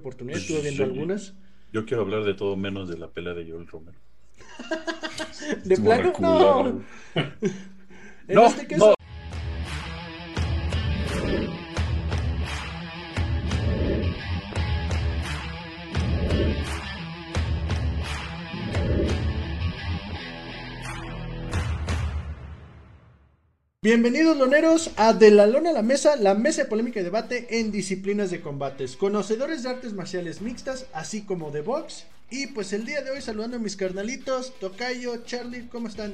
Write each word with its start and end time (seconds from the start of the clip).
oportunidad, 0.00 0.38
estuve 0.38 0.62
viendo 0.62 0.84
algunas. 0.84 1.34
Yo 1.72 1.86
quiero 1.86 2.02
hablar 2.02 2.24
de 2.24 2.34
todo 2.34 2.56
menos 2.56 2.88
de 2.88 2.98
la 2.98 3.08
pelea 3.08 3.34
de 3.34 3.48
Joel 3.50 3.66
Romero. 3.68 3.98
¿De 5.64 5.76
plano? 5.76 6.12
No. 6.18 6.82
en 7.14 8.34
No, 8.34 8.46
este 8.46 8.66
caso, 8.66 8.94
Bienvenidos 23.90 24.36
loneros 24.36 24.90
a 24.98 25.14
De 25.14 25.30
la 25.30 25.46
Lona 25.46 25.70
a 25.70 25.72
la 25.72 25.80
Mesa, 25.80 26.14
la 26.16 26.34
mesa 26.34 26.64
de 26.64 26.68
polémica 26.68 27.00
y 27.00 27.02
debate 27.02 27.60
en 27.60 27.72
disciplinas 27.72 28.30
de 28.30 28.42
combates, 28.42 28.94
conocedores 28.94 29.62
de 29.62 29.70
artes 29.70 29.94
marciales 29.94 30.42
mixtas, 30.42 30.86
así 30.92 31.22
como 31.22 31.50
de 31.50 31.62
box. 31.62 32.04
Y 32.30 32.48
pues 32.48 32.74
el 32.74 32.84
día 32.84 33.00
de 33.00 33.10
hoy 33.10 33.22
saludando 33.22 33.56
a 33.56 33.58
mis 33.58 33.76
carnalitos, 33.76 34.52
Tocayo, 34.60 35.24
Charlie, 35.24 35.66
¿cómo 35.68 35.88
están? 35.88 36.12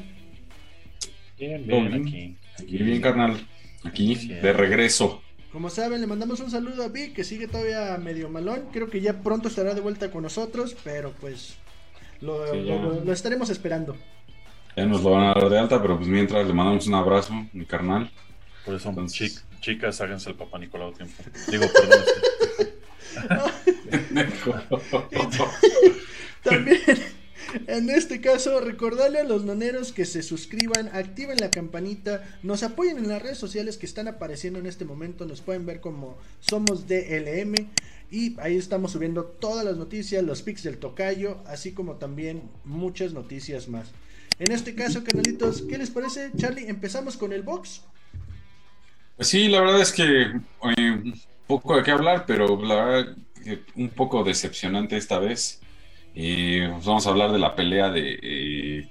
Bien, 1.41 1.67
bien, 1.67 1.89
bien. 1.89 2.03
aquí. 2.07 2.37
Aquí 2.63 2.77
bien, 2.85 3.01
carnal. 3.03 3.45
Aquí, 3.83 4.15
de 4.29 4.53
regreso. 4.53 5.21
Como 5.51 5.69
saben, 5.69 6.01
le 6.01 6.07
mandamos 6.07 6.39
un 6.39 6.53
saludo 6.53 6.85
a 6.85 6.89
Vic, 6.89 7.15
que 7.15 7.25
sigue 7.25 7.49
todavía 7.49 7.99
medio 7.99 8.29
malón. 8.29 8.69
Creo 8.73 8.89
que 8.89 9.01
ya 9.01 9.23
pronto 9.25 9.49
estará 9.49 9.75
de 9.75 9.81
vuelta 9.81 10.13
con 10.13 10.23
nosotros, 10.23 10.77
pero 10.85 11.15
pues 11.21 11.57
lo, 12.21 12.47
Sí, 12.53 12.63
ya. 12.65 12.77
lo- 12.77 13.05
lo 13.05 13.13
estaremos 13.13 13.51
esperando. 13.51 13.97
Ya 14.77 14.85
nos 14.87 15.03
lo 15.03 15.11
van 15.11 15.25
a 15.25 15.35
dar 15.35 15.49
de 15.49 15.59
alta, 15.59 15.81
pero 15.81 15.97
pues 15.97 16.09
mientras 16.09 16.47
le 16.47 16.53
mandamos 16.53 16.87
un 16.87 16.95
abrazo, 16.95 17.33
mi 17.53 17.65
carnal. 17.65 18.11
Por 18.65 18.75
eso, 18.75 18.91
Entonces- 18.91 19.37
chic- 19.39 19.61
chicas, 19.61 20.01
háganse 20.01 20.31
el 20.31 20.37
papá 20.37 20.59
Nicolau 20.59 20.93
tiempo. 20.93 21.15
Digo, 21.51 21.65
perdón. 21.73 22.05
También, 26.43 26.81
en 27.67 27.91
este 27.91 28.21
caso, 28.21 28.61
recordarle 28.61 29.21
a 29.21 29.25
los 29.25 29.45
noneros 29.45 29.93
que 29.93 30.05
se 30.05 30.23
suscriban, 30.23 30.89
activen 30.93 31.39
la 31.39 31.51
campanita, 31.51 32.25
nos 32.43 32.63
apoyen 32.63 32.99
en 32.99 33.09
las 33.09 33.23
redes 33.23 33.39
sociales 33.39 33.79
que 33.79 33.87
están 33.87 34.09
apareciendo 34.09 34.59
en 34.59 34.67
este 34.67 34.85
momento, 34.85 35.27
nos 35.27 35.41
pueden 35.41 35.67
ver 35.67 35.81
como 35.81 36.17
somos 36.41 36.87
DLM 36.87 37.55
y 38.11 38.39
ahí 38.41 38.57
estamos 38.57 38.93
subiendo 38.93 39.25
todas 39.25 39.65
las 39.65 39.77
noticias, 39.77 40.23
los 40.23 40.43
pics 40.43 40.63
del 40.63 40.79
tocayo, 40.79 41.39
así 41.47 41.73
como 41.73 41.95
también 41.97 42.43
muchas 42.65 43.13
noticias 43.13 43.69
más. 43.69 43.91
En 44.39 44.53
este 44.53 44.75
caso, 44.75 45.03
canalitos, 45.03 45.63
¿qué 45.63 45.79
les 45.79 45.91
parece? 45.91 46.31
Charlie, 46.37 46.69
empezamos 46.69 47.17
con 47.17 47.33
el 47.33 47.43
box. 47.43 47.83
Pues 49.17 49.29
sí, 49.29 49.49
la 49.49 49.61
verdad 49.61 49.81
es 49.81 49.93
que 49.93 50.33
un 50.61 51.21
poco 51.47 51.77
de 51.77 51.83
qué 51.83 51.91
hablar, 51.91 52.25
pero 52.27 52.63
la 52.63 52.75
verdad 52.75 53.17
que 53.43 53.61
un 53.77 53.89
poco 53.89 54.23
decepcionante 54.25 54.97
esta 54.97 55.19
vez. 55.19 55.61
Eh, 56.15 56.69
pues 56.73 56.85
vamos 56.85 57.07
a 57.07 57.11
hablar 57.11 57.33
de 57.33 57.39
la 57.39 57.55
pelea 57.55 57.91
de 57.91 58.19
eh, 58.23 58.89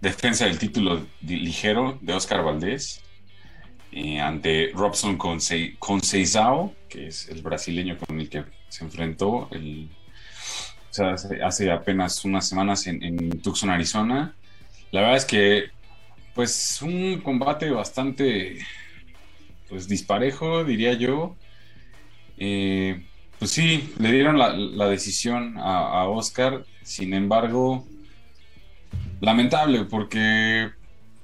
defensa 0.00 0.46
del 0.46 0.58
título 0.58 1.06
ligero 1.22 1.98
de 2.02 2.12
Oscar 2.12 2.42
Valdés 2.44 3.00
eh, 3.92 4.20
ante 4.20 4.70
Robson 4.74 5.16
Conce- 5.16 5.76
Conceição, 5.78 6.72
que 6.88 7.06
es 7.08 7.28
el 7.28 7.42
brasileño 7.42 7.96
con 7.98 8.20
el 8.20 8.28
que 8.28 8.44
se 8.68 8.84
enfrentó 8.84 9.48
o 9.48 9.48
sea, 10.90 11.14
hace, 11.44 11.70
apenas 11.70 12.24
unas 12.24 12.48
semanas 12.48 12.86
en 12.86 13.40
Tucson, 13.42 13.68
Arizona. 13.70 14.34
La 14.96 15.02
verdad 15.02 15.18
es 15.18 15.26
que, 15.26 15.64
pues, 16.34 16.80
un 16.80 17.20
combate 17.20 17.68
bastante 17.68 18.64
pues 19.68 19.86
disparejo, 19.88 20.64
diría 20.64 20.94
yo. 20.94 21.36
Eh, 22.38 23.04
pues 23.38 23.50
sí, 23.50 23.92
le 23.98 24.10
dieron 24.10 24.38
la, 24.38 24.88
decisión 24.88 25.58
a, 25.58 26.00
a 26.00 26.08
Oscar, 26.08 26.64
sin 26.82 27.12
embargo, 27.12 27.86
lamentable, 29.20 29.84
porque 29.84 30.70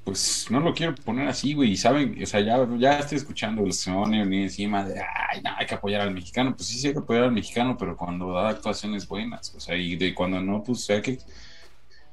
pues 0.05 0.49
no 0.51 0.61
lo 0.61 0.75
quiero 0.75 0.95
poner 0.95 1.29
así, 1.29 1.55
güey, 1.55 1.75
saben, 1.75 2.23
o 2.23 2.27
sea, 2.27 2.41
ya, 2.41 2.69
ya 2.77 2.99
estoy 2.99 3.17
escuchando 3.17 3.65
el 3.65 3.73
sonio 3.73 4.27
ni 4.27 4.43
encima 4.43 4.85
de, 4.85 5.01
ay, 5.01 5.41
no, 5.43 5.51
hay 5.57 5.65
que 5.65 5.77
apoyar 5.77 6.03
al 6.03 6.13
mexicano, 6.13 6.55
pues 6.55 6.69
sí, 6.69 6.79
sí 6.79 6.89
hay 6.89 6.93
que 6.93 6.99
apoyar 6.99 7.25
al 7.25 7.33
mexicano, 7.33 7.75
pero 7.79 7.97
cuando 7.97 8.33
da 8.33 8.51
actuaciones 8.51 9.09
buenas, 9.09 9.55
o 9.55 9.61
sea, 9.61 9.77
y 9.77 9.97
de 9.97 10.13
cuando 10.13 10.41
no, 10.43 10.63
pues 10.63 10.91
hay 10.91 11.01
que, 11.01 11.19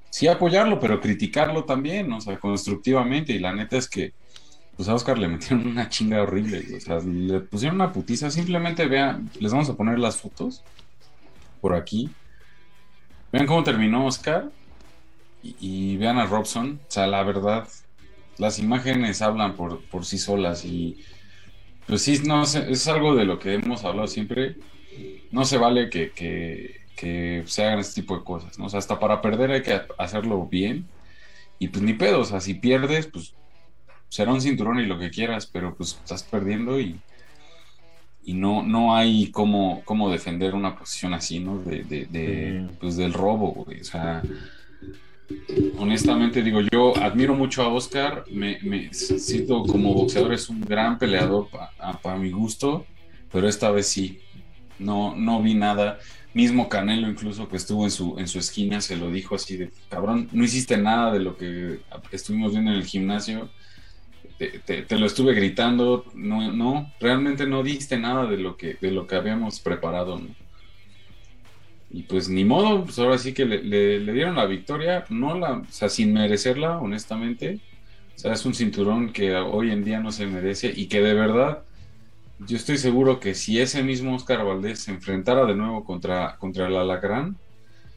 sí 0.09 0.27
apoyarlo, 0.27 0.79
pero 0.79 0.99
criticarlo 0.99 1.65
también, 1.65 2.11
o 2.11 2.21
sea, 2.21 2.37
constructivamente, 2.37 3.33
y 3.33 3.39
la 3.39 3.53
neta 3.53 3.77
es 3.77 3.89
que, 3.89 4.13
pues 4.75 4.87
a 4.87 4.95
Oscar 4.95 5.17
le 5.17 5.27
metieron 5.27 5.67
una 5.67 5.89
chinga 5.89 6.21
horrible, 6.21 6.65
o 6.77 6.79
sea, 6.79 6.99
le 6.99 7.41
pusieron 7.41 7.75
una 7.75 7.91
putiza. 7.91 8.31
Simplemente 8.31 8.85
vean, 8.87 9.29
les 9.39 9.51
vamos 9.51 9.69
a 9.69 9.75
poner 9.75 9.99
las 9.99 10.17
fotos 10.17 10.63
por 11.59 11.73
aquí. 11.73 12.09
Vean 13.31 13.45
cómo 13.45 13.63
terminó 13.63 14.05
Oscar 14.05 14.49
y, 15.43 15.97
vean 15.97 16.17
a 16.17 16.25
Robson. 16.25 16.79
O 16.87 16.91
sea, 16.91 17.07
la 17.07 17.23
verdad, 17.23 17.67
las 18.37 18.57
imágenes 18.57 19.21
hablan 19.21 19.55
por, 19.55 19.83
por 19.85 20.05
sí 20.05 20.17
solas 20.17 20.63
y 20.63 21.03
pues 21.85 22.03
sí, 22.03 22.21
no 22.23 22.45
sé, 22.45 22.71
es 22.71 22.87
algo 22.87 23.15
de 23.15 23.25
lo 23.25 23.39
que 23.39 23.55
hemos 23.55 23.83
hablado 23.83 24.07
siempre. 24.07 24.55
No 25.31 25.43
se 25.43 25.57
vale 25.57 25.89
que, 25.89 26.78
que 26.99 27.43
se 27.45 27.63
hagan 27.63 27.79
este 27.79 28.01
tipo 28.01 28.17
de 28.17 28.25
cosas, 28.25 28.59
¿no? 28.59 28.65
O 28.65 28.69
sea, 28.69 28.79
hasta 28.79 28.99
para 28.99 29.21
perder 29.21 29.51
hay 29.51 29.61
que 29.61 29.79
hacerlo 29.97 30.45
bien. 30.47 30.85
Y 31.57 31.69
pues 31.69 31.81
ni 31.81 31.93
pedo, 31.93 32.21
o 32.21 32.25
sea, 32.25 32.41
si 32.41 32.55
pierdes, 32.55 33.07
pues 33.07 33.33
será 34.09 34.33
un 34.33 34.41
cinturón 34.41 34.79
y 34.79 34.85
lo 34.85 34.99
que 34.99 35.09
quieras, 35.09 35.45
pero 35.45 35.75
pues 35.75 35.93
estás 35.93 36.23
perdiendo 36.23 36.79
y, 36.79 36.99
y 38.23 38.33
no, 38.33 38.63
no 38.63 38.95
hay 38.95 39.31
cómo, 39.31 39.81
cómo 39.85 40.11
defender 40.11 40.55
una 40.55 40.77
posición 40.77 41.13
así, 41.13 41.39
¿no? 41.39 41.59
De, 41.59 41.83
de, 41.83 42.05
de, 42.05 42.67
pues 42.81 42.97
del 42.97 43.13
robo, 43.13 43.51
güey. 43.51 43.79
O 43.79 43.85
sea, 43.85 44.21
honestamente 45.77 46.43
digo, 46.43 46.59
yo 46.69 46.97
admiro 46.97 47.33
mucho 47.33 47.63
a 47.63 47.69
Oscar, 47.69 48.25
me, 48.29 48.59
me 48.61 48.93
siento 48.93 49.63
como 49.63 49.93
boxeador, 49.93 50.33
es 50.33 50.49
un 50.49 50.59
gran 50.61 50.97
peleador 50.97 51.47
para 52.01 52.17
mi 52.17 52.31
gusto, 52.31 52.85
pero 53.31 53.47
esta 53.47 53.71
vez 53.71 53.87
sí, 53.87 54.19
no, 54.79 55.15
no 55.15 55.41
vi 55.41 55.53
nada. 55.53 55.99
Mismo 56.33 56.69
Canelo, 56.69 57.09
incluso 57.09 57.49
que 57.49 57.57
estuvo 57.57 57.83
en 57.85 57.91
su, 57.91 58.17
en 58.19 58.27
su 58.27 58.39
esquina, 58.39 58.81
se 58.81 58.95
lo 58.95 59.09
dijo 59.09 59.35
así 59.35 59.57
de 59.57 59.71
cabrón, 59.89 60.29
no 60.31 60.43
hiciste 60.43 60.77
nada 60.77 61.11
de 61.11 61.19
lo 61.19 61.37
que 61.37 61.79
estuvimos 62.11 62.51
viendo 62.51 62.71
en 62.71 62.77
el 62.77 62.85
gimnasio 62.85 63.49
te, 64.39 64.97
lo 64.97 65.05
estuve 65.05 65.33
gritando, 65.33 66.05
no, 66.13 66.51
no, 66.51 66.91
realmente 66.99 67.45
no 67.45 67.61
diste 67.61 67.97
nada 67.97 68.25
de 68.25 68.37
lo 68.37 68.55
que, 68.55 68.77
de 68.79 68.91
lo 68.91 69.05
que 69.05 69.15
habíamos 69.15 69.59
preparado, 69.59 70.17
¿no? 70.17 70.27
Y 71.91 72.03
pues 72.03 72.29
ni 72.29 72.45
modo, 72.45 72.85
pues 72.85 72.99
ahora 72.99 73.17
sí 73.17 73.33
que 73.33 73.45
le 73.45 74.13
dieron 74.13 74.35
la 74.35 74.45
victoria, 74.45 75.05
no 75.09 75.37
la, 75.37 75.53
o 75.53 75.65
sea, 75.71 75.89
sin 75.89 76.13
merecerla, 76.13 76.77
honestamente. 76.77 77.59
O 78.15 78.19
sea, 78.19 78.33
es 78.33 78.45
un 78.45 78.53
cinturón 78.53 79.11
que 79.11 79.35
hoy 79.35 79.71
en 79.71 79.83
día 79.83 79.99
no 79.99 80.11
se 80.11 80.27
merece 80.27 80.71
y 80.75 80.85
que 80.85 81.01
de 81.01 81.15
verdad, 81.15 81.63
yo 82.39 82.57
estoy 82.57 82.77
seguro 82.77 83.19
que 83.19 83.35
si 83.35 83.59
ese 83.59 83.83
mismo 83.83 84.15
Oscar 84.15 84.43
Valdés 84.45 84.79
se 84.79 84.91
enfrentara 84.91 85.45
de 85.45 85.55
nuevo 85.55 85.83
contra, 85.83 86.37
contra 86.37 86.67
el 86.67 86.75
Alacrán, 86.77 87.37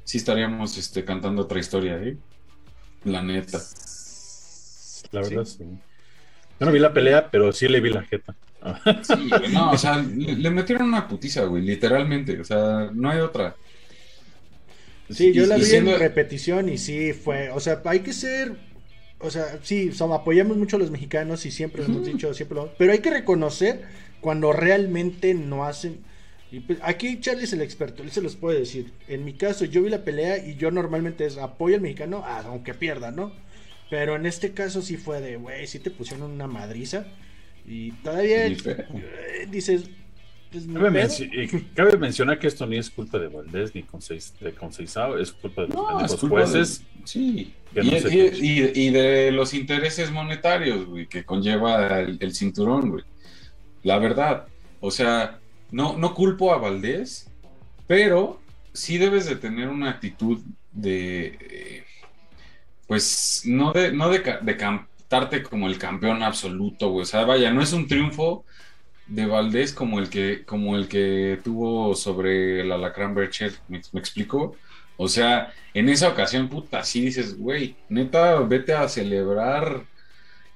sí 0.04 0.18
estaríamos 0.18 0.76
este, 0.78 1.04
cantando 1.04 1.42
otra 1.42 1.60
historia, 1.60 1.96
¿eh? 2.02 2.16
La 3.04 3.22
neta. 3.22 3.58
La 5.12 5.20
verdad, 5.20 5.44
sí. 5.44 5.58
Yo 6.60 6.66
no 6.66 6.72
vi 6.72 6.78
la 6.78 6.92
pelea, 6.92 7.30
pero 7.30 7.52
sí 7.52 7.68
le 7.68 7.80
vi 7.80 7.90
la 7.90 8.02
jeta. 8.02 8.34
Sí, 9.02 9.28
güey, 9.28 9.52
no, 9.52 9.72
o 9.72 9.76
sea, 9.78 9.96
le, 9.98 10.36
le 10.36 10.50
metieron 10.50 10.86
una 10.88 11.08
putiza, 11.08 11.44
güey, 11.44 11.62
literalmente, 11.64 12.40
o 12.40 12.44
sea, 12.44 12.90
no 12.92 13.10
hay 13.10 13.18
otra. 13.18 13.56
Sí, 15.10 15.32
yo 15.32 15.42
Y- 15.42 15.46
la 15.46 15.56
vi 15.56 15.64
siendo- 15.64 15.92
en 15.92 15.98
repetición 15.98 16.68
y 16.68 16.78
sí 16.78 17.12
fue, 17.12 17.50
o 17.50 17.58
sea, 17.58 17.82
hay 17.84 18.00
que 18.00 18.12
ser, 18.12 18.56
o 19.22 19.30
sea, 19.30 19.58
sí, 19.62 19.92
somos, 19.92 20.20
apoyamos 20.20 20.56
mucho 20.56 20.76
a 20.76 20.78
los 20.78 20.90
mexicanos 20.90 21.46
y 21.46 21.50
siempre 21.50 21.82
lo 21.82 21.88
hemos 21.88 22.06
dicho, 22.06 22.32
siempre 22.34 22.56
lo, 22.56 22.72
pero 22.76 22.92
hay 22.92 22.98
que 22.98 23.10
reconocer 23.10 23.82
cuando 24.20 24.52
realmente 24.52 25.34
no 25.34 25.64
hacen. 25.64 26.00
y 26.50 26.60
pues, 26.60 26.78
aquí 26.82 27.20
Charlie 27.20 27.44
es 27.44 27.52
el 27.52 27.62
experto, 27.62 28.02
él 28.02 28.10
se 28.10 28.22
los 28.22 28.36
puede 28.36 28.60
decir. 28.60 28.92
En 29.08 29.24
mi 29.24 29.34
caso, 29.34 29.64
yo 29.64 29.82
vi 29.82 29.90
la 29.90 30.04
pelea 30.04 30.38
y 30.38 30.56
yo 30.56 30.70
normalmente 30.70 31.24
es 31.24 31.38
apoyo 31.38 31.76
al 31.76 31.80
mexicano, 31.80 32.22
ah, 32.24 32.42
aunque 32.46 32.74
pierda, 32.74 33.10
¿no? 33.10 33.32
Pero 33.90 34.16
en 34.16 34.26
este 34.26 34.52
caso 34.52 34.82
sí 34.82 34.96
fue 34.96 35.20
de, 35.20 35.36
güey, 35.36 35.66
sí 35.66 35.78
te 35.78 35.90
pusieron 35.90 36.30
una 36.30 36.46
madriza 36.46 37.06
y 37.66 37.92
todavía 37.92 38.48
dices, 39.50 39.84
pues, 40.52 40.66
Cabe, 41.74 41.96
mencionar 41.98 42.38
que 42.38 42.46
esto 42.46 42.66
ni 42.66 42.76
es 42.76 42.90
culpa 42.90 43.18
de 43.18 43.28
Valdés 43.28 43.74
ni 43.74 43.82
de 44.40 44.52
Conceição, 44.52 45.18
es 45.18 45.32
culpa 45.32 45.62
de 45.62 45.68
los 45.68 45.76
No, 45.76 45.98
de- 46.06 46.28
jueces. 46.28 46.84
Sí, 47.04 47.54
y, 47.74 47.76
no 47.76 47.82
sé 47.98 48.08
y- 48.08 48.10
qué. 48.10 48.38
y- 48.76 48.86
y 48.86 48.90
de 48.90 49.32
los 49.32 49.54
intereses 49.54 50.10
monetarios, 50.10 50.84
güey, 50.86 51.06
que 51.06 51.24
conlleva 51.24 52.00
el, 52.00 52.18
el 52.20 52.34
cinturón, 52.34 52.90
güey. 52.90 53.04
La 53.82 53.98
verdad, 53.98 54.46
o 54.80 54.90
sea, 54.90 55.38
no, 55.70 55.96
no 55.96 56.14
culpo 56.14 56.52
a 56.52 56.58
Valdés, 56.58 57.28
pero 57.86 58.40
sí 58.72 58.98
debes 58.98 59.26
de 59.26 59.36
tener 59.36 59.68
una 59.68 59.90
actitud 59.90 60.38
de, 60.70 61.38
eh, 61.40 61.84
pues, 62.86 63.42
no 63.46 63.72
de, 63.72 63.92
no 63.92 64.08
de, 64.10 64.22
de 64.42 64.56
cantarte 64.56 65.42
como 65.42 65.66
el 65.66 65.78
campeón 65.78 66.22
absoluto, 66.22 66.90
güey. 66.90 67.02
O 67.02 67.06
sea, 67.06 67.24
vaya, 67.24 67.50
no 67.52 67.62
es 67.62 67.72
un 67.72 67.86
triunfo 67.86 68.44
de 69.12 69.26
Valdés 69.26 69.74
como 69.74 69.98
el 69.98 70.08
que, 70.08 70.44
como 70.44 70.76
el 70.76 70.88
que 70.88 71.38
tuvo 71.44 71.94
sobre 71.94 72.62
el 72.62 72.72
Alacrán 72.72 73.14
Bercher, 73.14 73.52
¿me, 73.68 73.80
me 73.92 74.00
explico? 74.00 74.56
O 74.96 75.06
sea, 75.08 75.52
en 75.74 75.88
esa 75.90 76.08
ocasión, 76.08 76.48
puta, 76.48 76.82
sí 76.82 77.02
dices, 77.02 77.36
güey, 77.36 77.76
neta, 77.90 78.40
vete 78.40 78.72
a 78.72 78.88
celebrar 78.88 79.84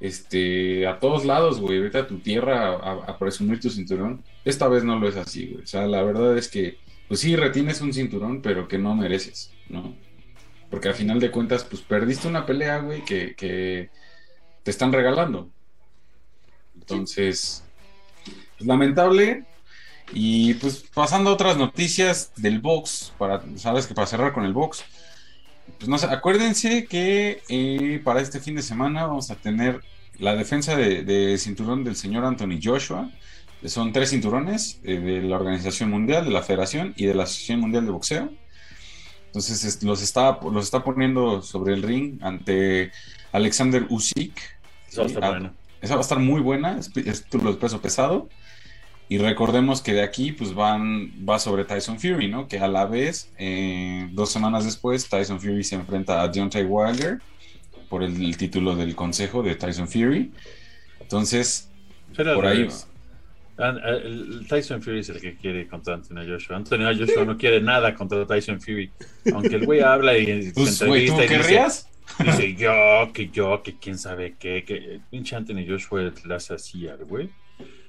este, 0.00 0.86
a 0.86 0.98
todos 0.98 1.26
lados, 1.26 1.60
güey, 1.60 1.80
vete 1.80 1.98
a 1.98 2.06
tu 2.06 2.18
tierra 2.18 2.68
a, 2.68 2.92
a 3.10 3.18
presumir 3.18 3.60
tu 3.60 3.68
cinturón. 3.68 4.24
Esta 4.44 4.68
vez 4.68 4.84
no 4.84 4.98
lo 4.98 5.08
es 5.08 5.16
así, 5.16 5.48
güey. 5.48 5.64
O 5.64 5.66
sea, 5.66 5.86
la 5.86 6.02
verdad 6.02 6.36
es 6.38 6.48
que, 6.48 6.78
pues 7.08 7.20
sí, 7.20 7.36
retienes 7.36 7.82
un 7.82 7.92
cinturón, 7.92 8.40
pero 8.40 8.68
que 8.68 8.78
no 8.78 8.94
mereces, 8.94 9.52
¿no? 9.68 9.94
Porque 10.70 10.88
al 10.88 10.94
final 10.94 11.20
de 11.20 11.30
cuentas, 11.30 11.64
pues 11.64 11.82
perdiste 11.82 12.26
una 12.26 12.46
pelea, 12.46 12.78
güey, 12.78 13.04
que, 13.04 13.34
que 13.34 13.90
te 14.62 14.70
están 14.70 14.92
regalando. 14.92 15.50
Entonces, 16.74 17.65
pues, 18.56 18.66
lamentable. 18.66 19.44
Y 20.12 20.54
pues 20.54 20.84
pasando 20.94 21.30
a 21.30 21.32
otras 21.34 21.56
noticias 21.56 22.32
del 22.36 22.60
box, 22.60 23.12
para, 23.18 23.42
sabes 23.56 23.86
que 23.88 23.94
para 23.94 24.06
cerrar 24.06 24.32
con 24.32 24.44
el 24.44 24.52
box, 24.52 24.84
pues 25.78 25.88
no 25.88 25.98
sé, 25.98 26.06
acuérdense 26.06 26.86
que 26.86 27.42
eh, 27.48 28.00
para 28.04 28.20
este 28.20 28.38
fin 28.40 28.54
de 28.54 28.62
semana 28.62 29.06
vamos 29.06 29.30
a 29.30 29.34
tener 29.34 29.80
la 30.18 30.36
defensa 30.36 30.76
de, 30.76 31.02
de 31.02 31.36
cinturón 31.38 31.82
del 31.82 31.96
señor 31.96 32.24
Anthony 32.24 32.60
Joshua. 32.62 33.10
Son 33.64 33.92
tres 33.92 34.10
cinturones 34.10 34.78
eh, 34.84 34.98
de 34.98 35.22
la 35.22 35.36
Organización 35.36 35.90
Mundial, 35.90 36.24
de 36.24 36.30
la 36.30 36.42
Federación 36.42 36.94
y 36.96 37.06
de 37.06 37.14
la 37.14 37.24
Asociación 37.24 37.60
Mundial 37.60 37.84
de 37.84 37.90
Boxeo. 37.90 38.30
Entonces 39.26 39.64
es- 39.64 39.82
los 39.82 40.02
está, 40.02 40.38
los 40.42 40.64
está 40.64 40.84
poniendo 40.84 41.42
sobre 41.42 41.74
el 41.74 41.82
ring 41.82 42.18
ante 42.22 42.92
Alexander 43.32 43.86
Usyk. 43.90 44.40
Eso 44.88 45.00
va 45.00 45.04
a 45.04 45.06
estar 45.08 45.52
esa 45.82 45.94
va 45.94 46.00
a 46.00 46.02
estar 46.02 46.18
muy 46.18 46.40
buena, 46.40 46.78
es, 46.78 46.90
es 46.96 47.28
de 47.28 47.52
peso 47.54 47.80
pesado. 47.80 48.28
Y 49.08 49.18
recordemos 49.18 49.82
que 49.82 49.94
de 49.94 50.02
aquí 50.02 50.32
pues 50.32 50.52
van, 50.52 51.12
va 51.28 51.38
sobre 51.38 51.64
Tyson 51.64 51.98
Fury, 51.98 52.28
¿no? 52.28 52.48
Que 52.48 52.58
a 52.58 52.66
la 52.66 52.86
vez, 52.86 53.32
eh, 53.38 54.08
dos 54.12 54.32
semanas 54.32 54.64
después, 54.64 55.08
Tyson 55.08 55.40
Fury 55.40 55.62
se 55.62 55.76
enfrenta 55.76 56.22
a 56.22 56.28
Deontay 56.28 56.64
Wilder 56.64 57.20
por 57.88 58.02
el, 58.02 58.20
el 58.20 58.36
título 58.36 58.74
del 58.74 58.96
consejo 58.96 59.42
de 59.42 59.54
Tyson 59.54 59.86
Fury. 59.86 60.32
Entonces, 61.00 61.70
por 62.16 62.46
ahí 62.46 62.68
Tyson 64.48 64.82
Fury 64.82 65.00
es 65.00 65.08
el 65.08 65.20
que 65.20 65.36
quiere 65.36 65.66
contra 65.66 65.94
Anthony 65.94 66.26
Joshua. 66.26 66.56
Anthony 66.56 66.94
Joshua 66.98 67.24
no 67.24 67.38
quiere 67.38 67.60
nada 67.60 67.94
contra 67.94 68.26
Tyson 68.26 68.60
Fury. 68.60 68.90
Aunque 69.32 69.56
el 69.56 69.64
güey 69.64 69.80
habla 69.80 70.16
y 70.18 70.52
pues, 70.52 70.82
güey, 70.84 71.06
¿tú 71.06 71.14
y 71.14 71.16
dice, 71.16 71.26
querrías? 71.26 71.88
dice, 72.18 72.54
yo, 72.54 72.72
que 73.14 73.28
yo, 73.28 73.62
que 73.62 73.76
quién 73.78 73.98
sabe 73.98 74.36
qué, 74.38 74.64
que 74.64 75.00
pinche 75.10 75.36
Anthony 75.36 75.64
Joshua 75.66 76.12
le 76.24 76.34
hace 76.34 76.54
así 76.54 76.86
al 76.86 77.04
güey. 77.04 77.30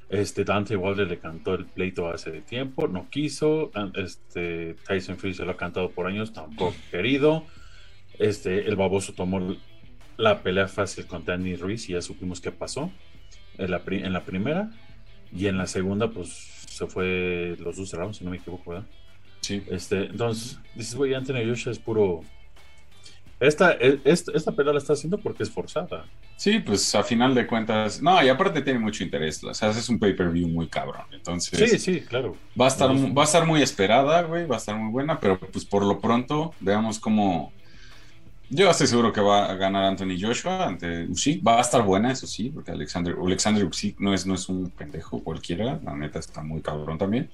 Este 0.10 0.46
Dante 0.46 0.78
Wilder 0.78 1.08
le 1.08 1.20
cantó 1.20 1.56
el 1.56 1.66
pleito 1.66 2.08
hace 2.10 2.42
tiempo, 2.42 2.88
no 2.88 3.10
quiso. 3.10 3.72
Este 3.96 4.76
Tyson 4.88 5.18
Fury 5.18 5.34
se 5.34 5.44
lo 5.44 5.52
ha 5.52 5.58
cantado 5.58 5.90
por 5.90 6.08
años, 6.08 6.32
tampoco 6.32 6.74
querido. 6.92 7.44
Este, 8.18 8.68
el 8.68 8.76
baboso 8.76 9.14
tomó 9.14 9.58
la 10.16 10.42
pelea 10.42 10.68
fácil 10.68 11.06
contra 11.06 11.36
Andy 11.36 11.56
Ruiz 11.56 11.90
y 11.90 11.94
ya 11.94 12.02
supimos 12.02 12.42
qué 12.42 12.52
pasó 12.52 12.90
en 13.58 13.72
la, 13.72 13.82
en 13.86 14.14
la 14.14 14.24
primera. 14.24 14.72
Y 15.36 15.48
en 15.48 15.58
la 15.58 15.68
segunda, 15.68 16.10
pues 16.10 16.30
se 16.30 16.88
fue 16.88 17.58
los 17.60 17.76
dos 17.76 17.92
rounds, 17.92 18.18
si 18.18 18.24
no 18.24 18.32
me 18.32 18.38
equivoco, 18.38 18.72
¿verdad? 18.72 18.88
Sí. 19.42 19.62
Este, 19.70 20.06
entonces, 20.06 20.60
dices, 20.76 20.96
güey, 20.96 21.14
Anthony 21.14 21.46
Joshua 21.48 21.72
es 21.72 21.80
puro. 21.80 22.22
Esta, 23.40 23.74
e- 23.74 24.02
esta, 24.04 24.32
esta 24.34 24.52
pelea 24.52 24.74
la 24.74 24.80
está 24.80 24.94
haciendo 24.94 25.20
porque 25.20 25.44
es 25.44 25.52
forzada. 25.52 26.06
Sí, 26.36 26.60
pues 26.60 26.94
a 26.96 27.04
final 27.04 27.36
de 27.36 27.46
cuentas, 27.48 28.02
no, 28.02 28.24
y 28.24 28.30
aparte 28.30 28.62
tiene 28.62 28.80
mucho 28.80 29.04
interés, 29.04 29.44
o 29.44 29.54
sea, 29.54 29.70
es 29.72 29.90
un 29.90 30.00
pay-per-view 30.00 30.48
muy 30.48 30.68
cabrón, 30.68 31.06
entonces 31.12 31.58
Sí, 31.58 31.80
sí, 31.80 32.02
claro. 32.02 32.36
va 32.60 32.66
a 32.66 32.68
estar, 32.70 32.90
va 32.92 33.22
a 33.22 33.26
estar 33.26 33.46
muy 33.46 33.62
esperada, 33.62 34.22
güey, 34.24 34.46
va 34.46 34.56
a 34.56 34.60
estar 34.60 34.76
muy 34.76 34.92
buena, 34.92 35.20
pero 35.20 35.40
pues 35.40 35.66
por 35.66 35.84
lo 35.84 36.00
pronto 36.00 36.54
veamos 36.60 37.00
cómo, 37.00 37.52
yo 38.50 38.70
estoy 38.70 38.88
seguro 38.88 39.12
que 39.12 39.22
va 39.22 39.46
a 39.52 39.56
ganar 39.56 39.86
Anthony 39.86 40.18
Joshua 40.20 40.68
ante 40.68 41.08
Usyk, 41.08 41.46
va 41.46 41.58
a 41.58 41.62
estar 41.62 41.84
buena, 41.84 42.12
eso 42.12 42.28
sí, 42.28 42.50
porque 42.50 42.72
Alexander, 42.72 43.16
Alexander 43.24 43.66
Usyk 43.66 44.00
no 44.00 44.14
es, 44.14 44.26
no 44.26 44.36
es 44.36 44.48
un 44.50 44.70
pendejo 44.72 45.24
cualquiera, 45.24 45.80
la 45.84 45.96
neta 45.96 46.20
está 46.20 46.44
muy 46.44 46.62
cabrón 46.62 46.98
también. 46.98 47.30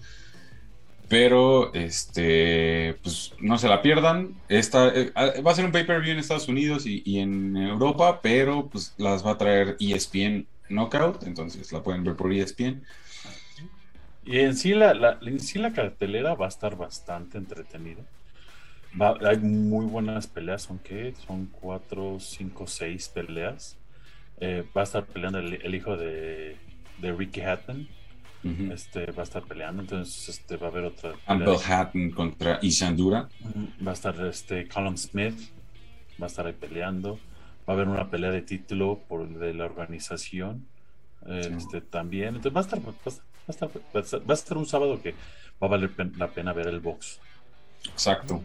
Pero, 1.13 1.71
este, 1.75 2.95
pues 3.03 3.35
no 3.39 3.59
se 3.59 3.67
la 3.67 3.83
pierdan. 3.83 4.33
Esta, 4.49 4.87
eh, 4.87 5.11
va 5.45 5.51
a 5.51 5.53
ser 5.53 5.63
un 5.63 5.71
pay-per-view 5.71 6.11
en 6.11 6.17
Estados 6.17 6.47
Unidos 6.47 6.87
y, 6.87 7.19
en 7.19 7.55
Europa, 7.55 8.19
pero 8.23 8.67
pues 8.67 8.95
las 8.97 9.23
va 9.23 9.33
a 9.33 9.37
traer 9.37 9.77
ESPN 9.79 10.47
Knockout, 10.69 11.21
entonces 11.27 11.71
la 11.71 11.83
pueden 11.83 12.03
ver 12.03 12.15
por 12.15 12.33
ESPN. 12.33 12.81
Y 14.25 14.39
en 14.39 14.57
sí 14.57 14.73
la, 14.73 15.19
en 15.21 15.39
sí 15.39 15.59
la 15.59 15.71
cartelera 15.71 16.33
va 16.33 16.47
a 16.47 16.49
estar 16.49 16.75
bastante 16.75 17.37
entretenida. 17.37 18.01
Hay 19.23 19.37
muy 19.37 19.85
buenas 19.85 20.25
peleas, 20.25 20.63
son 20.63 20.79
qué? 20.79 21.13
Son 21.27 21.45
cuatro, 21.45 22.17
cinco, 22.19 22.65
seis 22.65 23.07
peleas. 23.07 23.77
Eh, 24.39 24.63
va 24.75 24.81
a 24.81 24.85
estar 24.85 25.05
peleando 25.05 25.37
el, 25.37 25.75
hijo 25.75 25.95
de 25.95 26.57
Ricky 26.99 27.41
Hatton. 27.41 27.87
Este 28.73 29.05
va 29.11 29.21
a 29.21 29.23
estar 29.23 29.43
peleando, 29.43 29.81
entonces 29.83 30.27
este 30.29 30.57
va 30.57 30.67
a 30.67 30.69
haber 30.69 30.83
otra. 30.85 31.13
Campbell 31.25 31.55
Hatton 31.65 32.11
contra 32.11 32.59
Isandura. 32.61 33.29
Va 33.85 33.91
a 33.91 33.93
estar 33.93 34.19
este 34.25 34.67
Callum 34.67 34.97
Smith, 34.97 35.39
va 36.21 36.25
a 36.25 36.27
estar 36.27 36.45
ahí 36.45 36.53
peleando. 36.53 37.19
Va 37.67 37.73
a 37.73 37.75
haber 37.77 37.87
una 37.87 38.09
pelea 38.09 38.31
de 38.31 38.41
título 38.41 38.99
por 39.07 39.27
de 39.29 39.53
la 39.53 39.63
organización 39.65 40.67
eh, 41.25 41.43
Sí. 41.47 41.53
este, 41.57 41.79
también. 41.81 42.35
Entonces 42.35 42.53
va 42.53 42.59
a 42.59 42.63
estar, 42.63 42.79
va 42.85 42.89
a 42.91 43.09
estar, 43.09 43.13
va 43.13 43.47
a 43.47 43.51
estar, 43.51 43.69
va 43.69 43.99
a 43.99 44.03
estar- 44.03 44.19
va 44.29 44.33
a 44.33 44.33
estar 44.33 44.57
un 44.57 44.65
sábado 44.65 45.01
que 45.01 45.11
va 45.11 45.67
a 45.67 45.69
valer 45.69 45.91
la 46.17 46.27
pena 46.27 46.51
ver 46.51 46.67
el 46.67 46.81
box. 46.81 47.19
Exacto. 47.85 48.41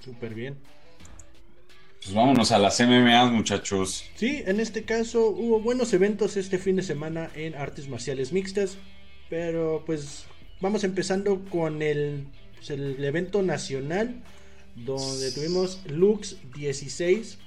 Súper 0.00 0.34
bien. 0.34 0.56
Pues 2.06 2.14
vámonos 2.14 2.52
a 2.52 2.60
las 2.60 2.78
MMAs, 2.78 3.32
muchachos. 3.32 4.04
Sí, 4.14 4.40
en 4.46 4.60
este 4.60 4.84
caso 4.84 5.28
hubo 5.30 5.58
buenos 5.60 5.92
eventos 5.92 6.36
este 6.36 6.56
fin 6.56 6.76
de 6.76 6.84
semana 6.84 7.30
en 7.34 7.56
artes 7.56 7.88
marciales 7.88 8.32
mixtas, 8.32 8.78
pero 9.28 9.82
pues 9.84 10.26
vamos 10.60 10.84
empezando 10.84 11.44
con 11.50 11.82
el, 11.82 12.28
pues, 12.54 12.70
el 12.70 13.04
evento 13.04 13.42
nacional 13.42 14.22
donde 14.76 15.32
tuvimos 15.32 15.80
Lux 15.88 16.36
16 16.54 17.38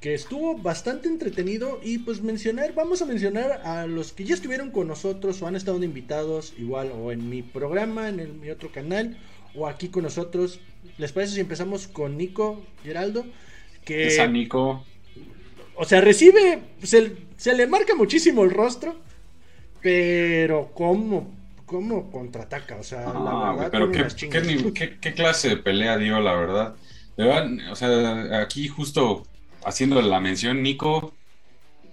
que 0.00 0.14
estuvo 0.14 0.56
bastante 0.56 1.08
entretenido 1.08 1.78
y 1.82 1.98
pues 1.98 2.22
mencionar, 2.22 2.72
vamos 2.74 3.02
a 3.02 3.06
mencionar 3.06 3.60
a 3.66 3.86
los 3.86 4.14
que 4.14 4.24
ya 4.24 4.34
estuvieron 4.34 4.70
con 4.70 4.88
nosotros 4.88 5.42
o 5.42 5.46
han 5.46 5.56
estado 5.56 5.82
invitados 5.84 6.54
igual 6.56 6.90
o 6.90 7.12
en 7.12 7.28
mi 7.28 7.42
programa, 7.42 8.08
en 8.08 8.18
el- 8.20 8.32
mi 8.32 8.48
otro 8.48 8.72
canal 8.72 9.18
o 9.54 9.66
aquí 9.66 9.88
con 9.88 10.04
nosotros. 10.04 10.58
¿Les 10.96 11.12
parece 11.12 11.34
si 11.34 11.40
empezamos 11.40 11.86
con 11.86 12.16
Nico 12.16 12.64
Geraldo? 12.82 13.26
Que 13.84 14.06
Esa 14.06 14.26
Nico. 14.26 14.84
o 15.76 15.84
sea, 15.84 16.00
recibe. 16.00 16.60
Se, 16.82 17.12
se 17.36 17.54
le 17.54 17.66
marca 17.66 17.94
muchísimo 17.94 18.44
el 18.44 18.50
rostro. 18.50 18.96
Pero, 19.82 20.70
¿cómo? 20.74 21.34
¿Cómo 21.66 22.10
contraataca? 22.10 22.76
O 22.76 22.82
sea, 22.82 23.04
Ah, 23.08 23.12
la 23.14 23.52
verdad, 23.52 23.68
pero 23.70 23.90
qué, 23.92 24.04
qué 24.30 24.72
qué- 24.74 24.98
qué 25.00 25.12
clase 25.14 25.48
de 25.50 25.56
pelea 25.58 25.98
dio, 25.98 26.20
la 26.20 26.34
verdad. 26.34 26.74
De 27.16 27.24
verdad, 27.24 27.48
o 27.70 27.76
sea, 27.76 28.40
aquí 28.40 28.68
justo 28.68 29.26
haciendo 29.64 30.00
la 30.02 30.20
mención, 30.20 30.62
Nico, 30.62 31.14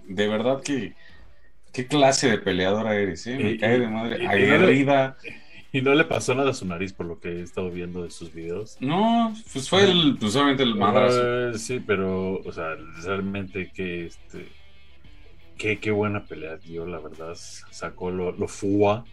de 0.06 0.26
verdad 0.28 0.62
que 0.62 0.94
qué 1.72 1.86
clase 1.86 2.28
de 2.30 2.38
peleadora 2.38 2.96
eres, 2.96 3.26
¿eh? 3.26 3.36
Me 3.38 3.52
Y- 3.52 3.58
cae 3.58 3.78
de 3.78 3.84
y- 3.84 3.88
madre. 3.88 4.22
y- 4.22 4.26
Aguerrida. 4.26 5.16
Y 5.78 5.80
no 5.80 5.94
le 5.94 6.04
pasó 6.04 6.34
nada 6.34 6.50
a 6.50 6.54
su 6.54 6.66
nariz 6.66 6.92
por 6.92 7.06
lo 7.06 7.18
que 7.18 7.28
he 7.30 7.42
estado 7.42 7.70
viendo 7.70 8.02
de 8.02 8.10
sus 8.10 8.32
videos. 8.34 8.76
No, 8.80 9.34
pues 9.52 9.68
fue 9.70 9.84
el, 9.90 10.16
pues 10.20 10.36
obviamente 10.36 10.62
el 10.64 10.74
madrazo. 10.74 11.50
Eh, 11.50 11.58
sí, 11.58 11.80
pero, 11.86 12.34
o 12.44 12.52
sea, 12.52 12.74
realmente 13.02 13.70
que 13.74 14.06
este. 14.06 14.48
Qué, 15.56 15.78
qué 15.78 15.90
buena 15.90 16.24
pelea 16.24 16.56
dio, 16.56 16.84
la 16.86 16.98
verdad. 16.98 17.34
Sacó 17.36 18.10
lo, 18.10 18.32
lo 18.32 18.48
FUA 18.48 19.04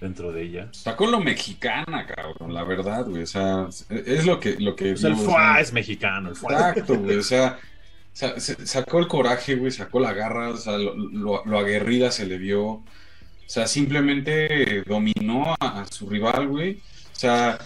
dentro 0.00 0.32
de 0.32 0.42
ella. 0.42 0.68
Sacó 0.72 1.06
lo 1.06 1.20
mexicana, 1.20 2.06
cabrón, 2.06 2.54
la 2.54 2.64
verdad, 2.64 3.04
güey. 3.06 3.22
O 3.22 3.26
sea, 3.26 3.68
es 3.90 4.24
lo 4.26 4.40
que, 4.40 4.58
lo 4.58 4.74
que 4.74 4.90
Pues 4.92 5.04
el 5.04 5.14
FUA 5.14 5.60
es 5.60 5.72
mexicano, 5.72 6.30
el 6.30 6.36
FUA. 6.36 6.52
Exacto, 6.70 6.96
güey. 6.98 7.18
O 7.18 7.22
sea, 7.22 7.58
sa- 8.12 8.40
se- 8.40 8.66
sacó 8.66 8.98
el 8.98 9.08
coraje, 9.08 9.56
güey, 9.56 9.70
sacó 9.70 10.00
la 10.00 10.12
garra, 10.14 10.48
o 10.48 10.56
sea, 10.56 10.78
lo, 10.78 10.94
lo- 10.96 11.44
lo 11.44 11.58
aguerrida 11.58 12.10
se 12.10 12.26
le 12.26 12.38
vio. 12.38 12.82
O 13.50 13.52
sea, 13.52 13.66
simplemente 13.66 14.84
dominó 14.86 15.56
a, 15.58 15.80
a 15.80 15.86
su 15.88 16.08
rival, 16.08 16.46
güey. 16.46 16.74
O 16.76 17.18
sea, 17.18 17.58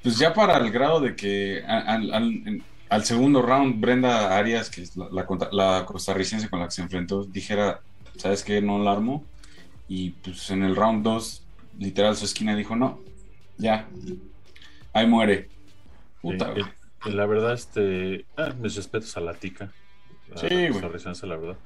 pues 0.00 0.16
ya 0.16 0.32
para 0.32 0.58
el 0.58 0.70
grado 0.70 1.00
de 1.00 1.16
que 1.16 1.64
al, 1.66 2.62
al- 2.88 3.04
segundo 3.04 3.42
round, 3.42 3.80
Brenda 3.80 4.36
Arias, 4.38 4.70
que 4.70 4.82
es 4.82 4.96
la, 4.96 5.08
la 5.10 5.26
contra- 5.26 5.48
la 5.50 5.84
costarricense 5.84 6.48
con 6.48 6.60
la 6.60 6.66
que 6.66 6.70
se 6.70 6.82
enfrentó, 6.82 7.24
dijera, 7.24 7.80
¿sabes 8.16 8.44
qué? 8.44 8.62
No 8.62 8.78
la 8.78 8.92
armo. 8.92 9.24
Y 9.88 10.10
pues 10.10 10.50
en 10.50 10.62
el 10.62 10.76
round 10.76 11.02
2, 11.02 11.42
literal, 11.80 12.14
su 12.16 12.24
esquina 12.24 12.54
dijo, 12.54 12.76
no, 12.76 13.00
ya, 13.58 13.88
ahí 14.92 15.08
muere. 15.08 15.48
Puta, 16.22 16.52
güey. 16.52 16.64
la 17.12 17.26
verdad, 17.26 17.54
este. 17.54 18.24
ah, 18.36 18.54
mis 18.60 18.76
respetos 18.76 19.16
a 19.16 19.20
la 19.20 19.34
tica. 19.34 19.72
A 20.32 20.38
Sí, 20.38 20.46
la 20.48 20.54
güey. 20.56 20.68
costarricense, 20.70 21.26
la 21.26 21.36
verdad. 21.36 21.56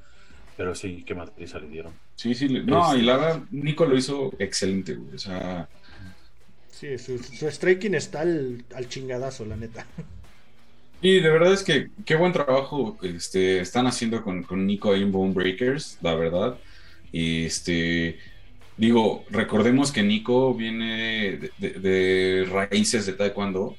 Pero 0.61 0.75
sí, 0.75 1.03
qué 1.07 1.15
madriza 1.15 1.59
le 1.59 1.69
dieron. 1.69 1.95
Sí, 2.17 2.35
sí. 2.35 2.47
No, 2.51 2.85
Este- 2.91 2.99
y 2.99 3.03
la 3.07 3.17
verdad, 3.17 3.43
Nico 3.51 3.87
lo 3.87 3.97
hizo 3.97 4.31
excelente, 4.39 4.93
güey. 4.95 5.15
O 5.15 5.19
sea, 5.19 5.67
Sí, 6.71 6.99
su, 6.99 7.19
su 7.19 7.51
striking 7.51 7.95
está 7.95 8.21
al, 8.21 8.63
al 8.75 8.87
chingadazo, 8.87 9.47
la 9.47 9.57
neta. 9.57 9.87
y 11.01 11.21
de 11.21 11.31
verdad 11.31 11.55
es 11.55 11.63
que 11.63 11.89
qué 12.05 12.15
buen 12.15 12.33
trabajo 12.35 12.99
este, 13.03 13.61
están 13.61 13.87
haciendo 13.87 14.23
con, 14.23 14.43
con 14.43 14.67
Nico 14.67 14.93
ahí 14.93 15.01
en 15.01 15.13
Bone 15.13 15.33
Breakers, 15.33 15.97
la 16.03 16.15
verdad. 16.15 16.59
Y 17.11 17.47
este, 17.47 18.19
digo, 18.77 19.25
recordemos 19.31 19.93
que 19.93 20.03
Nico 20.03 20.55
viene 20.55 21.39
de, 21.39 21.51
de- 21.57 21.81
de 21.81 22.45
raíces 22.53 23.07
de 23.07 23.15
Taekwondo. 23.15 23.77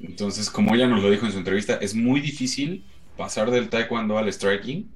Entonces, 0.00 0.48
como 0.48 0.76
ella 0.76 0.86
nos 0.86 1.02
lo 1.02 1.10
dijo 1.10 1.26
en 1.26 1.32
su 1.32 1.38
entrevista, 1.38 1.74
es 1.82 1.96
muy 1.96 2.20
difícil 2.20 2.84
pasar 3.16 3.50
del 3.50 3.68
Taekwondo 3.68 4.16
al 4.16 4.32
striking. 4.32 4.88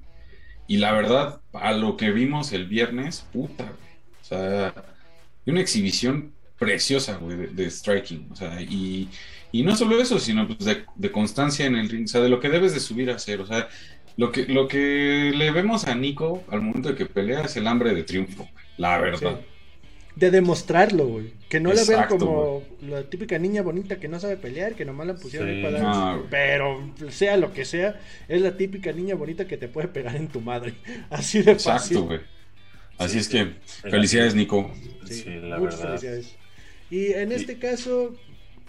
Y 0.73 0.77
la 0.77 0.91
verdad, 0.91 1.39
a 1.53 1.71
lo 1.71 1.97
que 1.97 2.09
vimos 2.09 2.51
el 2.51 2.65
viernes, 2.65 3.27
puta, 3.31 3.65
güey. 3.65 3.93
O 4.23 4.25
sea, 4.25 4.73
una 5.45 5.61
exhibición 5.61 6.33
preciosa, 6.57 7.17
güey, 7.17 7.45
de, 7.45 7.69
striking. 7.69 8.27
O 8.31 8.35
sea, 8.35 8.59
y, 8.59 9.07
y 9.51 9.61
no 9.61 9.75
solo 9.75 10.01
eso, 10.01 10.17
sino 10.17 10.47
pues, 10.47 10.67
de, 10.95 11.11
constancia 11.11 11.67
en 11.67 11.75
el 11.75 11.89
ring. 11.89 12.05
O 12.05 12.07
sea, 12.07 12.21
de 12.21 12.29
lo 12.29 12.39
que 12.39 12.49
debes 12.49 12.73
de 12.73 12.79
subir 12.79 13.11
a 13.11 13.17
hacer. 13.17 13.39
O 13.39 13.45
sea, 13.45 13.67
lo 14.17 14.31
que, 14.31 14.47
lo 14.47 14.67
que 14.67 15.31
le 15.35 15.51
vemos 15.51 15.85
a 15.85 15.93
Nico 15.93 16.43
al 16.49 16.61
momento 16.63 16.89
de 16.89 16.95
que 16.95 17.05
pelea 17.05 17.41
es 17.41 17.55
el 17.55 17.67
hambre 17.67 17.93
de 17.93 18.01
triunfo, 18.01 18.49
güey, 18.51 18.65
la 18.77 18.97
verdad. 18.97 19.41
De 20.15 20.29
demostrarlo, 20.29 21.07
güey. 21.07 21.33
Que 21.49 21.59
no 21.59 21.73
la 21.73 21.83
vean 21.85 22.07
como 22.07 22.61
la 22.81 23.03
típica 23.03 23.37
niña 23.39 23.61
bonita 23.63 23.95
que 23.99 24.07
no 24.07 24.19
sabe 24.19 24.37
pelear, 24.37 24.75
que 24.75 24.85
nomás 24.85 25.07
la 25.07 25.15
pusieron 25.15 25.49
ahí 25.49 25.63
para 25.63 25.79
dar. 25.79 26.15
No. 26.17 26.23
Pero 26.29 26.93
sea 27.09 27.35
lo 27.37 27.51
que 27.51 27.65
sea, 27.65 27.99
es 28.27 28.41
la 28.41 28.55
típica 28.55 28.91
niña 28.91 29.15
bonita 29.15 29.47
que 29.47 29.57
te 29.57 29.67
puede 29.67 29.87
pegar 29.87 30.15
en 30.15 30.27
tu 30.27 30.39
madre. 30.41 30.75
Así 31.09 31.39
de 31.41 31.55
fácil. 31.55 31.97
Exacto, 31.97 32.03
güey. 32.05 32.19
Así 32.99 33.13
Sí, 33.13 33.17
es 33.19 33.25
sí. 33.25 33.31
que, 33.81 33.89
felicidades, 33.89 34.35
Nico. 34.35 34.71
Sí, 35.05 35.15
Sí, 35.15 35.29
la 35.29 35.57
muchas 35.57 35.79
verdad. 35.79 35.99
felicidades. 35.99 36.35
Y 36.91 37.13
en 37.13 37.31
este 37.31 37.57
caso, 37.57 38.13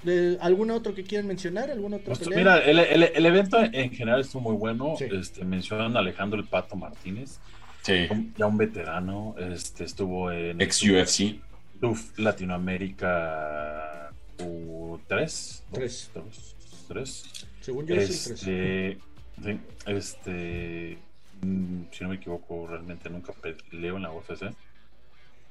¿de 0.02 0.38
¿algún 0.40 0.70
otro 0.70 0.94
que 0.94 1.04
quieran 1.04 1.26
mencionar? 1.26 1.70
¿Alguna 1.70 1.96
otra 1.96 2.14
Pues, 2.14 2.20
pelea? 2.20 2.38
mira, 2.38 2.58
el, 2.58 2.78
el- 2.78 3.10
el 3.14 3.26
evento 3.26 3.58
en 3.62 3.90
general 3.90 4.20
estuvo 4.22 4.40
muy 4.50 4.56
bueno. 4.56 4.94
Sí. 4.98 5.04
Este, 5.12 5.44
mencionan 5.44 5.94
a 5.94 6.00
Alejandro 6.00 6.40
el 6.40 6.46
Pato 6.46 6.74
Martínez, 6.74 7.38
Sí. 7.84 8.08
ya 8.36 8.46
un 8.46 8.56
veterano. 8.56 9.34
Este, 9.38 9.84
estuvo 9.84 10.32
en 10.32 10.60
Ex 10.60 10.82
UFC. 10.82 11.38
TUF 11.80 12.18
Latinoamérica 12.18 14.10
U3. 14.38 15.62
Tres. 15.70 16.10
Dos, 16.14 16.56
tres. 16.88 17.46
Según 17.60 17.86
yo 17.86 17.94
es 17.94 18.26
el 18.26 18.36
3. 18.38 18.40
Este, 18.40 18.98
sí, 19.42 19.60
este, 19.86 20.98
mm, 21.42 21.82
si 21.90 22.04
no 22.04 22.10
me 22.10 22.16
equivoco, 22.16 22.66
realmente 22.66 23.10
nunca 23.10 23.34
peleó 23.34 23.96
en 23.96 24.02
la 24.02 24.12
UFC, 24.12 24.54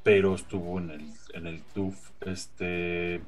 pero 0.02 0.34
estuvo 0.34 0.80
en 0.80 0.90
el, 0.90 1.06
en 1.34 1.48
el 1.48 1.62
TUF, 1.62 2.12
este, 2.22 3.22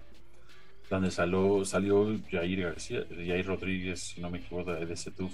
donde 0.89 1.11
salió, 1.11 1.63
salió 1.63 2.19
Jair 2.31 2.61
García, 2.63 3.05
Jair 3.09 3.45
Rodríguez, 3.45 3.99
si 3.99 4.21
no 4.21 4.31
me 4.31 4.39
equivoco, 4.39 4.73
de, 4.73 4.85
de 4.85 4.93
ese 4.93 5.11
TUF. 5.11 5.31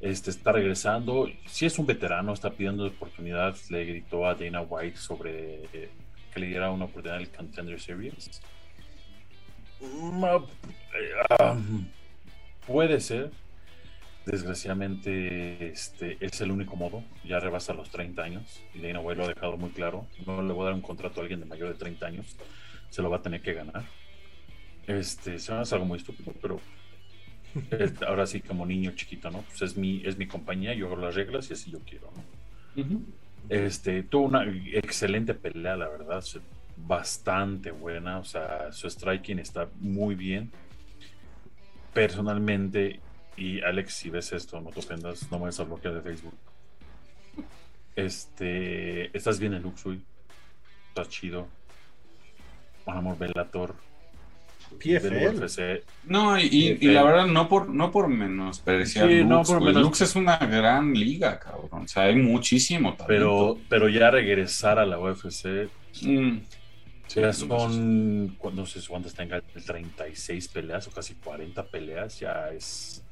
Este 0.00 0.30
está 0.30 0.52
regresando, 0.52 1.28
si 1.46 1.66
es 1.66 1.78
un 1.78 1.86
veterano, 1.86 2.32
está 2.32 2.50
pidiendo 2.50 2.86
oportunidad, 2.86 3.56
le 3.70 3.84
gritó 3.84 4.26
a 4.26 4.34
Dana 4.34 4.60
White 4.60 4.98
sobre 4.98 5.64
eh, 5.72 5.88
que 6.32 6.40
le 6.40 6.48
diera 6.48 6.70
una 6.70 6.84
oportunidad 6.84 7.16
en 7.16 7.22
el 7.22 7.30
Contender 7.30 7.80
Series. 7.80 8.42
Eh, 9.80 11.56
Puede 12.66 13.00
ser. 13.00 13.30
Desgraciadamente, 14.26 15.68
este 15.68 16.16
es 16.18 16.40
el 16.40 16.50
único 16.50 16.76
modo. 16.76 17.04
Ya 17.24 17.40
rebasa 17.40 17.74
los 17.74 17.90
30 17.90 18.22
años. 18.22 18.62
Y 18.74 18.80
Dana 18.80 19.00
White 19.00 19.18
lo 19.18 19.24
ha 19.24 19.28
dejado 19.28 19.56
muy 19.58 19.70
claro. 19.70 20.06
No 20.26 20.42
le 20.42 20.52
voy 20.52 20.62
a 20.62 20.64
dar 20.66 20.74
un 20.74 20.80
contrato 20.80 21.20
a 21.20 21.22
alguien 21.22 21.40
de 21.40 21.46
mayor 21.46 21.68
de 21.68 21.74
30 21.74 22.06
años. 22.06 22.36
Se 22.88 23.02
lo 23.02 23.10
va 23.10 23.18
a 23.18 23.22
tener 23.22 23.42
que 23.42 23.52
ganar. 23.52 23.84
Este, 24.86 25.38
se 25.38 25.52
me 25.52 25.58
hace 25.58 25.74
algo 25.74 25.86
muy 25.86 25.98
estúpido, 25.98 26.32
pero 26.40 26.60
ahora 28.06 28.26
sí, 28.26 28.40
como 28.40 28.66
niño 28.66 28.92
chiquito, 28.94 29.30
¿no? 29.30 29.42
Pues 29.42 29.62
es 29.62 29.76
mi, 29.76 30.02
es 30.04 30.16
mi 30.16 30.26
compañía, 30.26 30.74
yo 30.74 30.86
hago 30.86 30.96
las 30.96 31.14
reglas 31.14 31.50
y 31.50 31.54
así 31.54 31.70
yo 31.70 31.78
quiero, 31.80 32.10
¿no? 32.16 33.02
Este, 33.48 34.02
tuvo 34.02 34.26
una 34.26 34.44
excelente 34.72 35.34
pelea, 35.34 35.76
la 35.76 35.88
verdad, 35.88 36.24
bastante 36.76 37.70
buena, 37.70 38.18
o 38.18 38.24
sea, 38.24 38.72
su 38.72 38.88
striking 38.88 39.38
está 39.38 39.68
muy 39.80 40.14
bien. 40.14 40.50
Personalmente, 41.92 43.00
y 43.36 43.60
Alex, 43.60 43.94
si 43.94 44.10
ves 44.10 44.32
esto, 44.32 44.60
no 44.60 44.70
te 44.70 44.80
ofendas, 44.80 45.30
no 45.30 45.38
me 45.38 45.46
vas 45.46 45.60
a 45.60 45.64
bloquear 45.64 45.94
de 45.94 46.00
Facebook. 46.00 46.34
Este, 47.94 49.16
estás 49.16 49.38
bien 49.38 49.54
en 49.54 49.62
Luxury, 49.62 50.02
estás 50.88 51.08
chido. 51.08 51.46
Amor 52.86 53.16
Bellator, 53.16 53.74
del 53.74 53.78
PFL. 54.78 55.38
UFC, 55.38 55.82
No, 56.04 56.38
y, 56.38 56.42
y- 56.50 56.78
y 56.80 56.88
la 56.88 57.02
verdad, 57.02 57.26
no 57.26 57.48
por, 57.48 57.68
no 57.68 57.90
por 57.90 58.08
menospreciar 58.08 59.08
Sí, 59.08 59.24
no 59.24 59.36
Lux, 59.38 59.48
por 59.48 59.58
güey. 59.60 59.68
menos- 59.74 59.82
Lux 59.88 60.00
es 60.02 60.16
una 60.16 60.36
gran 60.38 60.92
liga, 60.94 61.38
cabrón. 61.38 61.84
O 61.84 61.88
sea, 61.88 62.04
hay 62.04 62.16
muchísimo 62.16 62.94
talento. 62.94 63.06
pero, 63.06 63.58
pero 63.68 63.88
ya 63.88 64.10
regresar 64.10 64.78
a 64.78 64.86
la 64.86 64.98
UFC 64.98 65.68
Mm, 66.02 66.38
sí, 67.06 67.20
ya 67.20 67.26
no, 67.28 67.32
son, 67.32 68.36
no 68.54 68.66
sé 68.66 68.80
cuántas 68.88 69.14
tenga, 69.14 69.40
36 69.40 70.48
peleas 70.48 70.86
o 70.88 70.90
casi 70.90 71.14
40 71.14 71.64
peleas, 71.66 72.18
ya 72.20 72.48
es, 72.50 73.04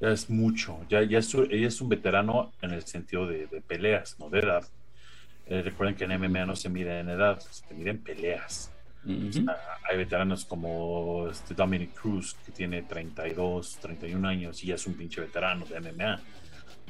ya 0.00 0.10
es 0.10 0.28
mucho. 0.28 0.78
Ya, 0.90 1.02
ya 1.02 1.18
es, 1.18 1.34
ella 1.34 1.68
es 1.68 1.80
un 1.80 1.88
veterano 1.88 2.52
en 2.62 2.72
el 2.72 2.82
sentido 2.84 3.26
de, 3.26 3.46
de 3.46 3.60
peleas, 3.62 4.16
no 4.18 4.28
de 4.28 4.40
edad. 4.40 4.64
Eh, 5.46 5.62
recuerden 5.62 5.94
que 5.94 6.04
en 6.04 6.12
MMA 6.20 6.44
no 6.44 6.56
se 6.56 6.68
mide 6.68 6.98
en 7.00 7.08
edad, 7.08 7.38
se 7.38 7.72
mide 7.72 7.94
hay 9.88 9.96
veteranos 9.96 10.44
como 10.44 11.28
este 11.30 11.54
Dominic 11.54 11.94
Cruz, 11.94 12.34
que 12.44 12.52
tiene 12.52 12.82
32, 12.82 13.78
31 13.80 14.26
años 14.26 14.62
y 14.62 14.68
ya 14.68 14.74
es 14.74 14.86
un 14.86 14.94
pinche 14.94 15.20
veterano 15.20 15.64
de 15.66 15.80
MMA. 15.80 16.20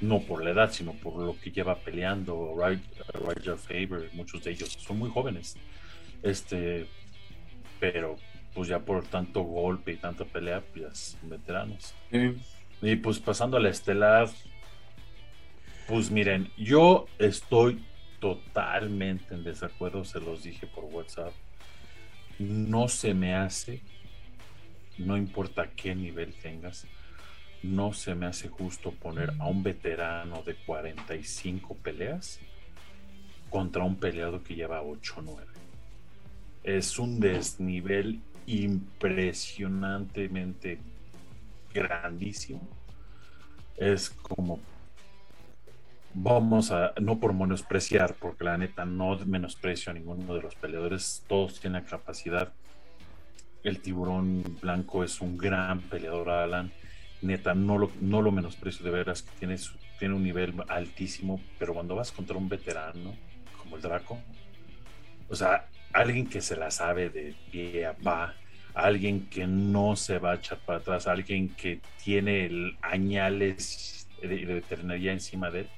No 0.00 0.20
por 0.20 0.44
la 0.44 0.50
edad, 0.50 0.70
sino 0.70 0.92
por 0.92 1.22
lo 1.22 1.38
que 1.38 1.50
lleva 1.50 1.76
peleando. 1.76 2.54
Roger 2.54 3.56
Faber, 3.56 4.10
muchos 4.12 4.44
de 4.44 4.50
ellos 4.50 4.76
son 4.80 4.98
muy 4.98 5.10
jóvenes. 5.10 5.56
Este, 6.22 6.86
pero 7.80 8.16
pues 8.54 8.68
ya 8.68 8.78
por 8.78 9.04
tanto 9.04 9.42
golpe 9.42 9.92
y 9.92 9.96
tanta 9.96 10.24
pelea, 10.24 10.62
pues 10.62 10.84
ya 10.84 10.94
son 10.94 11.30
veteranos. 11.30 11.94
Y 12.82 12.96
pues 12.96 13.18
pasando 13.18 13.56
a 13.56 13.60
la 13.60 13.68
estelar, 13.68 14.28
pues 15.86 16.10
miren, 16.10 16.50
yo 16.56 17.06
estoy 17.18 17.84
totalmente 18.18 19.34
en 19.34 19.44
desacuerdo, 19.44 20.04
se 20.04 20.20
los 20.20 20.42
dije 20.42 20.66
por 20.66 20.84
WhatsApp. 20.84 21.32
No 22.38 22.88
se 22.88 23.14
me 23.14 23.34
hace, 23.34 23.80
no 24.98 25.16
importa 25.16 25.70
qué 25.70 25.94
nivel 25.94 26.34
tengas, 26.34 26.86
no 27.62 27.94
se 27.94 28.14
me 28.14 28.26
hace 28.26 28.48
justo 28.48 28.92
poner 28.92 29.32
a 29.38 29.46
un 29.46 29.62
veterano 29.62 30.42
de 30.42 30.54
45 30.54 31.74
peleas 31.76 32.38
contra 33.48 33.84
un 33.84 33.96
peleado 33.96 34.42
que 34.42 34.54
lleva 34.54 34.82
8 34.82 35.14
o 35.16 35.22
9. 35.22 35.46
Es 36.62 36.98
un 36.98 37.20
desnivel 37.20 38.20
impresionantemente 38.46 40.78
grandísimo. 41.72 42.68
Es 43.76 44.10
como 44.10 44.60
vamos 46.18 46.72
a, 46.72 46.94
no 46.98 47.20
por 47.20 47.34
menospreciar, 47.34 48.14
porque 48.14 48.44
la 48.44 48.56
neta 48.56 48.86
no 48.86 49.18
menosprecio 49.26 49.90
a 49.90 49.94
ninguno 49.94 50.34
de 50.34 50.40
los 50.40 50.54
peleadores, 50.54 51.22
todos 51.28 51.60
tienen 51.60 51.82
la 51.82 51.88
capacidad. 51.88 52.52
El 53.62 53.80
tiburón 53.80 54.42
blanco 54.62 55.04
es 55.04 55.20
un 55.20 55.36
gran 55.36 55.80
peleador, 55.82 56.30
Alan. 56.30 56.72
Neta, 57.20 57.54
no 57.54 57.76
lo, 57.76 57.90
no 58.00 58.22
lo 58.22 58.32
menosprecio 58.32 58.84
de 58.84 58.92
veras, 58.92 59.22
que 59.22 59.30
tiene, 59.38 59.56
tiene 59.98 60.14
un 60.14 60.22
nivel 60.22 60.54
altísimo, 60.68 61.40
pero 61.58 61.74
cuando 61.74 61.94
vas 61.94 62.12
contra 62.12 62.36
un 62.36 62.48
veterano 62.48 63.14
como 63.58 63.76
el 63.76 63.82
Draco, 63.82 64.18
o 65.28 65.34
sea, 65.34 65.66
alguien 65.92 66.26
que 66.26 66.40
se 66.40 66.56
la 66.56 66.70
sabe 66.70 67.10
de 67.10 67.34
pie 67.50 67.84
a 67.84 67.94
pa, 67.94 68.34
alguien 68.74 69.26
que 69.28 69.46
no 69.46 69.96
se 69.96 70.18
va 70.18 70.32
a 70.32 70.34
echar 70.36 70.58
para 70.64 70.78
atrás, 70.78 71.06
alguien 71.06 71.50
que 71.50 71.80
tiene 72.02 72.74
añales 72.80 74.08
de, 74.22 74.28
de 74.28 74.54
veterinaria 74.54 75.12
encima 75.12 75.50
de 75.50 75.60
él, 75.60 75.68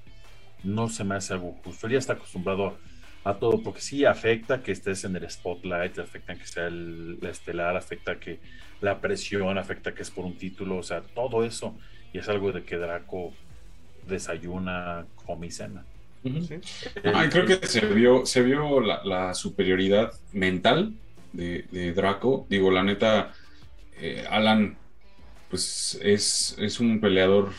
no 0.64 0.88
se 0.88 1.04
me 1.04 1.14
hace 1.14 1.34
algo 1.34 1.52
justo. 1.64 1.86
Él 1.86 1.94
ya 1.94 1.98
está 1.98 2.14
acostumbrado 2.14 2.76
a 3.24 3.34
todo, 3.34 3.62
porque 3.62 3.80
sí 3.80 4.04
afecta 4.04 4.62
que 4.62 4.72
estés 4.72 5.04
en 5.04 5.16
el 5.16 5.28
spotlight, 5.30 5.98
afecta 5.98 6.34
que 6.34 6.46
sea 6.46 6.66
el, 6.66 7.18
la 7.20 7.30
estelar, 7.30 7.76
afecta 7.76 8.18
que 8.18 8.38
la 8.80 9.00
presión, 9.00 9.58
afecta 9.58 9.94
que 9.94 10.02
es 10.02 10.10
por 10.10 10.24
un 10.24 10.36
título, 10.36 10.78
o 10.78 10.82
sea, 10.82 11.02
todo 11.02 11.44
eso. 11.44 11.76
Y 12.12 12.18
es 12.18 12.28
algo 12.28 12.52
de 12.52 12.64
que 12.64 12.76
Draco 12.76 13.34
desayuna, 14.06 15.06
come 15.26 15.48
y 15.48 15.50
cena. 15.50 15.84
Sí. 16.22 16.60
Ay, 17.14 17.28
creo 17.28 17.46
que 17.46 17.66
se 17.66 17.86
vio, 17.86 18.26
se 18.26 18.42
vio 18.42 18.80
la, 18.80 19.02
la 19.04 19.34
superioridad 19.34 20.12
mental 20.32 20.94
de, 21.32 21.66
de 21.70 21.92
Draco. 21.92 22.46
Digo, 22.48 22.70
la 22.70 22.82
neta, 22.82 23.32
eh, 23.98 24.24
Alan, 24.28 24.76
pues 25.50 25.98
es, 26.02 26.56
es 26.58 26.80
un 26.80 27.00
peleador 27.00 27.52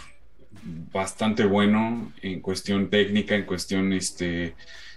bastante 0.64 1.46
bueno 1.46 2.12
en 2.22 2.42
cuestión 2.42 2.90
técnica, 2.90 3.36
en 3.36 3.46
cuestión, 3.46 3.94
este, 3.94 4.56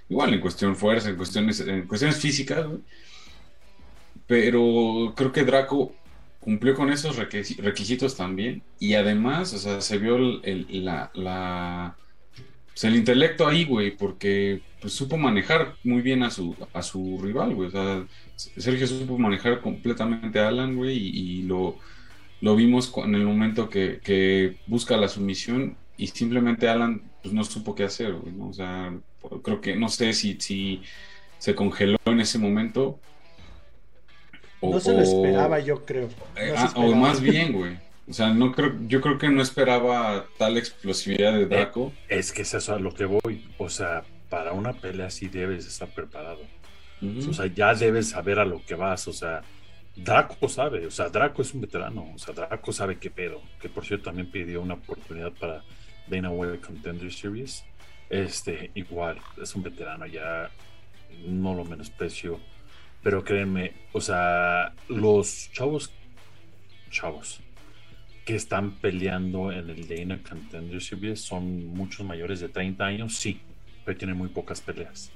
igual 0.08 0.34
en 0.34 0.40
cuestión 0.40 0.76
fuerza, 0.76 1.10
en 1.10 1.16
cuestiones, 1.16 1.60
en 1.60 1.86
cuestiones 1.86 2.18
físicas, 2.18 2.66
Pero 4.26 5.12
creo 5.16 5.32
que 5.32 5.44
Draco 5.44 5.94
cumplió 6.40 6.74
con 6.74 6.90
esos 6.90 7.16
requisitos 7.16 8.16
también. 8.16 8.62
Y 8.78 8.94
además, 8.94 9.52
o 9.54 9.58
sea, 9.58 9.80
se 9.80 9.98
vio 9.98 10.16
el, 10.16 10.66
la, 10.84 11.10
la 11.14 11.96
pues, 12.72 12.84
el 12.84 12.96
intelecto 12.96 13.46
ahí, 13.46 13.64
güey, 13.64 13.96
porque 13.96 14.62
pues, 14.80 14.92
supo 14.94 15.16
manejar 15.16 15.76
muy 15.84 16.02
bien 16.02 16.22
a 16.22 16.30
su, 16.30 16.56
a 16.72 16.82
su 16.82 17.20
rival, 17.22 17.54
güey. 17.54 17.68
O 17.68 17.70
sea, 17.70 18.06
Sergio 18.36 18.86
supo 18.86 19.18
manejar 19.18 19.60
completamente 19.60 20.40
a 20.40 20.48
Alan, 20.48 20.76
güey, 20.76 20.96
y, 20.96 21.42
lo, 21.42 21.78
lo 22.42 22.56
vimos 22.56 22.92
en 22.96 23.14
el 23.14 23.24
momento 23.24 23.70
que, 23.70 24.56
busca 24.66 24.96
la 24.96 25.08
sumisión 25.08 25.76
y 25.96 26.08
simplemente 26.08 26.68
Alan 26.68 27.00
pues, 27.22 27.32
no 27.32 27.44
supo 27.44 27.74
qué 27.74 27.84
hacer, 27.84 28.12
güey, 28.14 28.34
¿no? 28.34 28.48
O 28.48 28.52
sea, 28.52 28.92
creo 29.42 29.60
que 29.60 29.76
no 29.76 29.88
sé 29.88 30.12
si, 30.12 30.38
si 30.40 30.82
se 31.38 31.54
congeló 31.54 31.98
en 32.04 32.20
ese 32.20 32.38
momento. 32.38 32.98
O, 34.60 34.72
no 34.72 34.80
se 34.80 34.92
lo 34.92 35.02
esperaba, 35.02 35.60
yo 35.60 35.84
creo. 35.84 36.08
Eh, 36.36 36.52
ah, 36.56 36.72
o 36.74 36.92
más 36.96 37.20
bien, 37.20 37.52
güey. 37.54 37.78
O 38.08 38.12
sea, 38.12 38.34
no 38.34 38.50
creo, 38.50 38.74
yo 38.88 39.00
creo 39.00 39.18
que 39.18 39.28
no 39.28 39.40
esperaba 39.40 40.26
tal 40.36 40.58
explosividad 40.58 41.32
de 41.34 41.46
Draco. 41.46 41.92
Eh, 42.08 42.18
es 42.18 42.32
que 42.32 42.42
es 42.42 42.52
eso 42.54 42.74
a 42.74 42.80
lo 42.80 42.92
que 42.92 43.04
voy. 43.04 43.46
O 43.58 43.68
sea, 43.68 44.02
para 44.28 44.52
una 44.52 44.72
pelea 44.72 45.06
así 45.06 45.28
debes 45.28 45.64
estar 45.68 45.88
preparado. 45.94 46.40
O 47.28 47.32
sea, 47.32 47.46
ya 47.46 47.74
debes 47.74 48.10
saber 48.10 48.40
a 48.40 48.44
lo 48.44 48.64
que 48.64 48.74
vas. 48.74 49.06
O 49.06 49.12
sea, 49.12 49.42
Draco 49.96 50.48
sabe. 50.48 50.86
O 50.86 50.90
sea, 50.90 51.08
Draco 51.08 51.42
es 51.42 51.54
un 51.54 51.60
veterano. 51.60 52.12
O 52.14 52.18
sea, 52.18 52.34
Draco 52.34 52.72
sabe 52.72 52.98
qué 52.98 53.10
pedo. 53.10 53.42
Que 53.60 53.68
por 53.68 53.84
cierto 53.84 54.06
también 54.06 54.30
pidió 54.30 54.60
una 54.60 54.74
oportunidad 54.74 55.32
para 55.32 55.62
Dana 56.06 56.30
White 56.30 56.60
Contender 56.60 57.12
Series. 57.12 57.64
Este, 58.08 58.70
igual, 58.74 59.18
es 59.40 59.54
un 59.54 59.62
veterano, 59.62 60.06
ya 60.06 60.50
no 61.26 61.54
lo 61.54 61.64
menosprecio. 61.64 62.40
Pero 63.02 63.24
créanme, 63.24 63.72
o 63.92 64.00
sea, 64.00 64.74
los 64.88 65.50
chavos, 65.52 65.92
chavos, 66.90 67.40
que 68.24 68.36
están 68.36 68.72
peleando 68.72 69.50
en 69.50 69.68
el 69.70 69.88
Dana 69.88 70.22
Contender 70.22 70.80
Series 70.80 71.20
son 71.20 71.66
muchos 71.66 72.06
mayores 72.06 72.40
de 72.40 72.48
30 72.48 72.84
años, 72.84 73.16
sí, 73.16 73.40
pero 73.84 73.98
tienen 73.98 74.16
muy 74.16 74.28
pocas 74.28 74.60
peleas. 74.60 75.10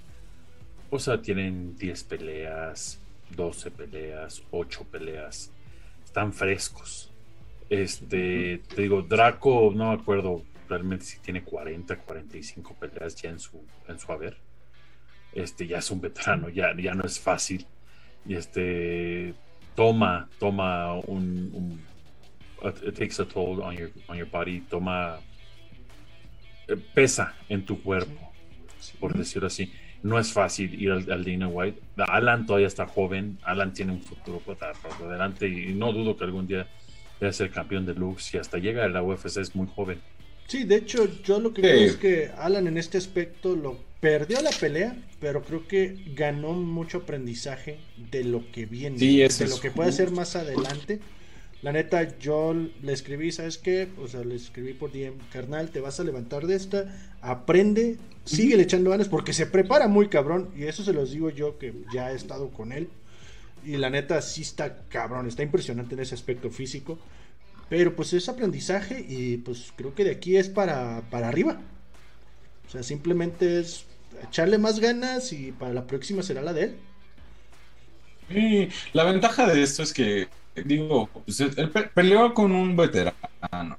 O 0.90 0.98
sea, 0.98 1.20
tienen 1.20 1.76
10 1.76 2.04
peleas, 2.04 3.00
12 3.30 3.70
peleas, 3.70 4.42
8 4.50 4.84
peleas. 4.90 5.50
Están 6.04 6.32
frescos. 6.32 7.10
Este, 7.68 8.62
te 8.74 8.82
digo, 8.82 9.02
Draco, 9.02 9.72
no 9.74 9.88
me 9.88 10.00
acuerdo 10.00 10.42
realmente 10.68 11.04
si 11.04 11.18
tiene 11.18 11.42
40, 11.42 11.96
45 11.96 12.74
peleas 12.74 13.16
ya 13.16 13.30
en 13.30 13.40
su, 13.40 13.60
en 13.88 13.98
su 13.98 14.12
haber. 14.12 14.36
Este, 15.32 15.66
ya 15.66 15.78
es 15.78 15.90
un 15.90 16.00
veterano, 16.00 16.48
ya, 16.48 16.74
ya 16.76 16.94
no 16.94 17.04
es 17.04 17.20
fácil. 17.20 17.66
Y 18.24 18.34
este, 18.34 19.34
toma, 19.74 20.28
toma 20.38 20.94
un 20.94 21.80
it 22.64 22.96
takes 22.96 23.18
a 23.18 23.24
toll 23.24 23.62
on 23.62 23.76
your, 23.76 23.90
on 24.08 24.16
your 24.16 24.26
body, 24.26 24.60
toma, 24.60 25.18
eh, 26.68 26.76
pesa 26.94 27.34
en 27.48 27.64
tu 27.64 27.80
cuerpo, 27.82 28.32
por 28.98 29.14
decirlo 29.14 29.46
así. 29.46 29.72
No 30.06 30.20
es 30.20 30.32
fácil 30.32 30.80
ir 30.80 30.92
al, 30.92 31.24
Dana 31.24 31.48
White. 31.48 31.80
Alan 31.96 32.46
todavía 32.46 32.68
está 32.68 32.86
joven, 32.86 33.38
Alan 33.42 33.72
tiene 33.72 33.90
un 33.90 34.00
futuro 34.00 34.38
por 34.38 34.56
adelante 35.04 35.48
y 35.48 35.74
no 35.74 35.92
dudo 35.92 36.16
que 36.16 36.22
algún 36.22 36.46
día 36.46 36.68
vaya 37.20 37.30
a 37.30 37.32
ser 37.32 37.50
campeón 37.50 37.86
de 37.86 37.94
Lux 37.94 38.32
y 38.32 38.38
hasta 38.38 38.58
llega 38.58 38.84
a 38.84 38.88
la 38.88 39.02
UFC 39.02 39.38
es 39.38 39.56
muy 39.56 39.66
joven. 39.74 40.00
Sí, 40.46 40.62
de 40.62 40.76
hecho, 40.76 41.08
yo 41.24 41.40
lo 41.40 41.52
que 41.52 41.62
creo 41.62 41.86
es 41.86 41.96
que 41.96 42.30
Alan 42.38 42.68
en 42.68 42.78
este 42.78 42.98
aspecto 42.98 43.56
lo 43.56 43.80
perdió 44.00 44.40
la 44.42 44.50
pelea, 44.50 44.96
pero 45.18 45.42
creo 45.42 45.66
que 45.66 45.96
ganó 46.14 46.52
mucho 46.52 46.98
aprendizaje 46.98 47.80
de 48.12 48.22
lo 48.22 48.48
que 48.52 48.64
viene, 48.64 48.98
de 48.98 49.48
lo 49.48 49.58
que 49.58 49.72
puede 49.72 49.88
hacer 49.88 50.12
más 50.12 50.36
adelante. 50.36 51.00
La 51.62 51.72
neta, 51.72 52.16
yo 52.18 52.54
le 52.54 52.92
escribí, 52.92 53.32
¿sabes 53.32 53.58
qué? 53.58 53.88
O 54.00 54.06
sea, 54.06 54.22
le 54.22 54.36
escribí 54.36 54.72
por 54.72 54.92
DM, 54.92 55.18
carnal, 55.32 55.70
te 55.70 55.80
vas 55.80 55.98
a 55.98 56.04
levantar 56.04 56.46
de 56.46 56.54
esta, 56.54 56.84
aprende, 57.26 57.98
sigue 58.24 58.60
echando 58.60 58.90
ganas, 58.90 59.08
porque 59.08 59.32
se 59.32 59.46
prepara 59.46 59.88
muy 59.88 60.08
cabrón, 60.08 60.50
y 60.56 60.64
eso 60.64 60.82
se 60.84 60.92
los 60.92 61.10
digo 61.10 61.30
yo 61.30 61.58
que 61.58 61.74
ya 61.92 62.12
he 62.12 62.14
estado 62.14 62.50
con 62.50 62.72
él. 62.72 62.88
Y 63.64 63.76
la 63.76 63.90
neta, 63.90 64.22
sí 64.22 64.42
está 64.42 64.84
cabrón, 64.88 65.26
está 65.26 65.42
impresionante 65.42 65.94
en 65.94 66.00
ese 66.00 66.14
aspecto 66.14 66.50
físico. 66.50 66.98
Pero 67.68 67.96
pues 67.96 68.12
es 68.12 68.28
aprendizaje 68.28 69.04
y 69.08 69.38
pues 69.38 69.72
creo 69.74 69.92
que 69.92 70.04
de 70.04 70.12
aquí 70.12 70.36
es 70.36 70.48
para, 70.48 71.02
para 71.10 71.28
arriba. 71.28 71.60
O 72.66 72.70
sea, 72.70 72.84
simplemente 72.84 73.58
es 73.58 73.86
echarle 74.22 74.58
más 74.58 74.78
ganas 74.78 75.32
y 75.32 75.50
para 75.50 75.74
la 75.74 75.86
próxima 75.86 76.22
será 76.22 76.42
la 76.42 76.52
de 76.52 76.62
él. 76.64 76.76
Sí, 78.28 78.68
la 78.92 79.04
ventaja 79.04 79.46
de 79.48 79.62
esto 79.62 79.82
es 79.82 79.92
que 79.92 80.28
digo, 80.64 81.08
pues, 81.24 81.40
él 81.40 81.70
peleó 81.92 82.34
con 82.34 82.52
un 82.52 82.76
veterano. 82.76 83.76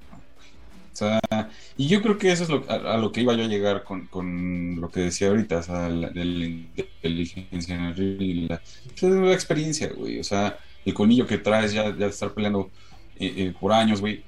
Y 1.77 1.87
yo 1.87 2.01
creo 2.01 2.17
que 2.17 2.31
eso 2.31 2.43
es 2.43 2.49
lo, 2.49 2.63
a, 2.69 2.97
lo 2.97 3.11
que 3.11 3.21
iba 3.21 3.33
yo 3.35 3.43
a 3.43 3.47
llegar 3.47 3.83
con, 3.83 4.07
con 4.07 4.79
lo 4.79 4.89
que 4.89 5.01
decía 5.01 5.29
ahorita, 5.29 5.57
o 5.57 5.63
sea, 5.63 5.89
la, 5.89 6.09
de 6.09 6.25
la 6.25 6.45
inteligencia 6.45 7.75
en 7.75 7.81
el 7.85 8.21
y 8.21 8.47
la, 8.47 8.61
la, 9.01 9.33
experiencia, 9.33 9.91
güey. 9.95 10.19
O 10.19 10.23
sea, 10.23 10.57
el 10.85 10.93
colmillo 10.93 11.27
que 11.27 11.37
traes 11.37 11.73
ya, 11.73 11.85
ya 11.85 11.91
de 11.91 12.07
estar 12.07 12.33
peleando 12.33 12.71
eh, 13.19 13.33
eh, 13.37 13.53
por 13.59 13.73
años, 13.73 14.01
güey. 14.01 14.23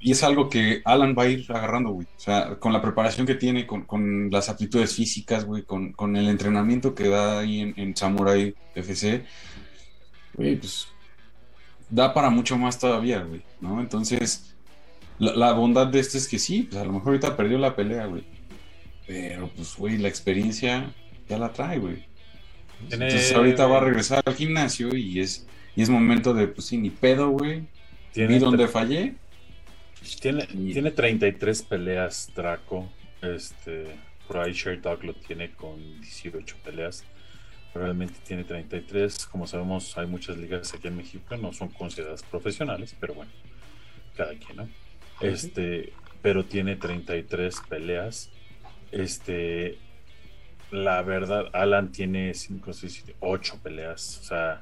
Y 0.00 0.12
es 0.12 0.22
algo 0.22 0.48
que 0.48 0.80
Alan 0.84 1.14
va 1.18 1.24
a 1.24 1.28
ir 1.28 1.44
agarrando, 1.48 1.90
güey. 1.90 2.06
O 2.06 2.20
sea, 2.20 2.56
con 2.56 2.72
la 2.72 2.82
preparación 2.82 3.26
que 3.26 3.34
tiene, 3.34 3.66
con, 3.66 3.82
con 3.82 4.30
las 4.30 4.48
aptitudes 4.48 4.94
físicas, 4.94 5.44
güey, 5.44 5.62
con, 5.64 6.16
el 6.16 6.28
entrenamiento 6.28 6.94
que 6.94 7.08
da 7.08 7.40
ahí 7.40 7.60
en, 7.60 7.74
en 7.76 7.96
Samurai 7.96 8.54
FC, 8.74 9.24
güey, 10.34 10.56
pues 10.56 10.88
da 11.90 12.12
para 12.12 12.30
mucho 12.30 12.56
más 12.58 12.78
todavía, 12.78 13.22
güey. 13.22 13.42
Entonces, 13.80 14.54
la, 15.18 15.52
bondad 15.52 15.86
de 15.86 16.00
esto 16.00 16.18
es 16.18 16.28
que 16.28 16.38
sí, 16.38 16.62
pues 16.62 16.80
a 16.80 16.84
lo 16.84 16.92
mejor 16.92 17.08
ahorita 17.08 17.36
perdió 17.36 17.58
la 17.58 17.74
pelea, 17.74 18.06
güey. 18.06 18.24
Pero, 19.06 19.50
pues, 19.54 19.76
güey, 19.76 19.98
la 19.98 20.08
experiencia 20.08 20.92
ya 21.28 21.38
la 21.38 21.52
trae, 21.52 21.78
güey. 21.78 22.04
Entonces, 22.90 23.32
ahorita 23.32 23.66
va 23.66 23.78
a 23.78 23.80
regresar 23.80 24.22
al 24.24 24.34
gimnasio 24.34 24.94
y 24.94 25.20
es, 25.20 25.46
y 25.74 25.82
es 25.82 25.88
momento 25.88 26.34
de, 26.34 26.46
pues 26.48 26.66
sí, 26.66 26.76
ni 26.76 26.90
pedo, 26.90 27.30
güey. 27.30 27.64
Ni 28.14 28.38
donde 28.38 28.68
fallé. 28.68 29.14
Tiene, 30.20 30.46
tiene 30.46 30.90
33 30.90 31.62
peleas, 31.62 32.30
Draco. 32.34 32.88
Este, 33.22 33.86
por 34.26 34.38
ahí 34.38 34.54
Dog 34.82 35.04
lo 35.04 35.14
tiene 35.14 35.50
con 35.52 36.00
18 36.00 36.56
peleas 36.64 37.04
realmente 37.78 38.14
tiene 38.26 38.44
33. 38.44 39.26
Como 39.26 39.46
sabemos, 39.46 39.96
hay 39.96 40.06
muchas 40.06 40.36
ligas 40.36 40.74
aquí 40.74 40.88
en 40.88 40.96
México 40.96 41.24
que 41.28 41.38
no 41.38 41.52
son 41.52 41.68
consideradas 41.68 42.22
profesionales, 42.22 42.94
pero 42.98 43.14
bueno, 43.14 43.30
cada 44.16 44.34
quien, 44.34 44.56
¿no? 44.56 44.68
Este, 45.20 45.92
pero 46.22 46.44
tiene 46.44 46.76
33 46.76 47.62
peleas. 47.68 48.30
Este, 48.92 49.78
la 50.70 51.02
verdad, 51.02 51.46
Alan 51.52 51.92
tiene 51.92 52.34
5, 52.34 52.72
6, 52.72 52.92
7, 53.04 53.16
8 53.20 53.60
peleas. 53.62 54.18
O 54.20 54.24
sea, 54.24 54.60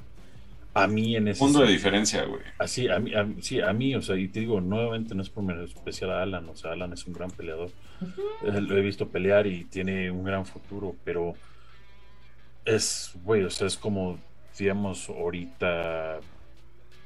a 0.73 0.87
mí 0.87 1.15
en 1.15 1.27
ese. 1.27 1.39
Punto 1.39 1.61
de 1.61 1.71
diferencia, 1.71 2.23
güey. 2.25 2.41
Así, 2.59 2.87
a 2.87 2.99
mí, 2.99 3.11
sí, 3.41 3.61
a 3.61 3.73
mí, 3.73 3.95
o 3.95 4.01
sea, 4.01 4.15
y 4.15 4.27
te 4.27 4.41
digo, 4.41 4.61
nuevamente 4.61 5.15
no 5.15 5.21
es 5.21 5.29
por 5.29 5.43
menos 5.43 5.73
especial 5.73 6.11
a 6.11 6.21
Alan, 6.21 6.47
o 6.49 6.55
sea, 6.55 6.71
Alan 6.73 6.93
es 6.93 7.05
un 7.05 7.13
gran 7.13 7.31
peleador. 7.31 7.71
Lo 8.43 8.77
he 8.77 8.81
visto 8.81 9.07
pelear 9.09 9.47
y 9.47 9.63
tiene 9.65 10.11
un 10.11 10.23
gran 10.23 10.45
futuro, 10.45 10.95
pero 11.03 11.35
es, 12.63 13.11
güey, 13.23 13.43
o 13.43 13.49
sea, 13.49 13.65
es 13.65 13.77
como, 13.77 14.19
digamos, 14.57 15.09
ahorita 15.09 16.19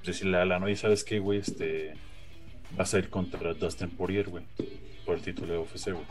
decirle 0.05 0.37
a 0.37 0.41
Alan, 0.41 0.63
oye, 0.63 0.75
¿sabes 0.75 1.03
qué, 1.03 1.19
güey? 1.19 1.39
Este, 1.39 1.93
vas 2.75 2.93
a 2.93 2.99
ir 2.99 3.09
contra 3.09 3.53
Dustin 3.53 3.89
Poirier, 3.89 4.29
güey, 4.29 4.43
por 5.05 5.15
el 5.15 5.21
título 5.21 5.53
de 5.53 5.59
UFC, 5.59 5.91
güey. 5.91 6.05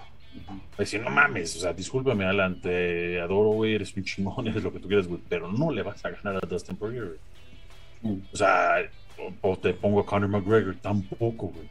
Decir, 0.78 1.02
no 1.02 1.10
mames, 1.10 1.56
o 1.56 1.60
sea, 1.60 1.72
discúlpame, 1.72 2.24
Alan, 2.24 2.60
te 2.60 3.20
adoro, 3.20 3.50
güey, 3.50 3.74
eres 3.74 3.96
un 3.96 4.04
chingón, 4.04 4.46
eres 4.48 4.62
lo 4.62 4.72
que 4.72 4.78
tú 4.78 4.88
quieras, 4.88 5.08
güey, 5.08 5.20
pero 5.28 5.50
no 5.50 5.70
le 5.72 5.82
vas 5.82 6.04
a 6.04 6.10
ganar 6.10 6.36
a 6.36 6.46
Dustin 6.46 6.76
Poirier, 6.76 7.06
güey. 7.06 8.14
Mm. 8.14 8.22
O 8.32 8.36
sea, 8.36 8.76
o, 9.42 9.56
te 9.58 9.74
pongo 9.74 10.00
a 10.00 10.06
Conor 10.06 10.28
McGregor, 10.28 10.76
tampoco, 10.76 11.48
güey. 11.48 11.68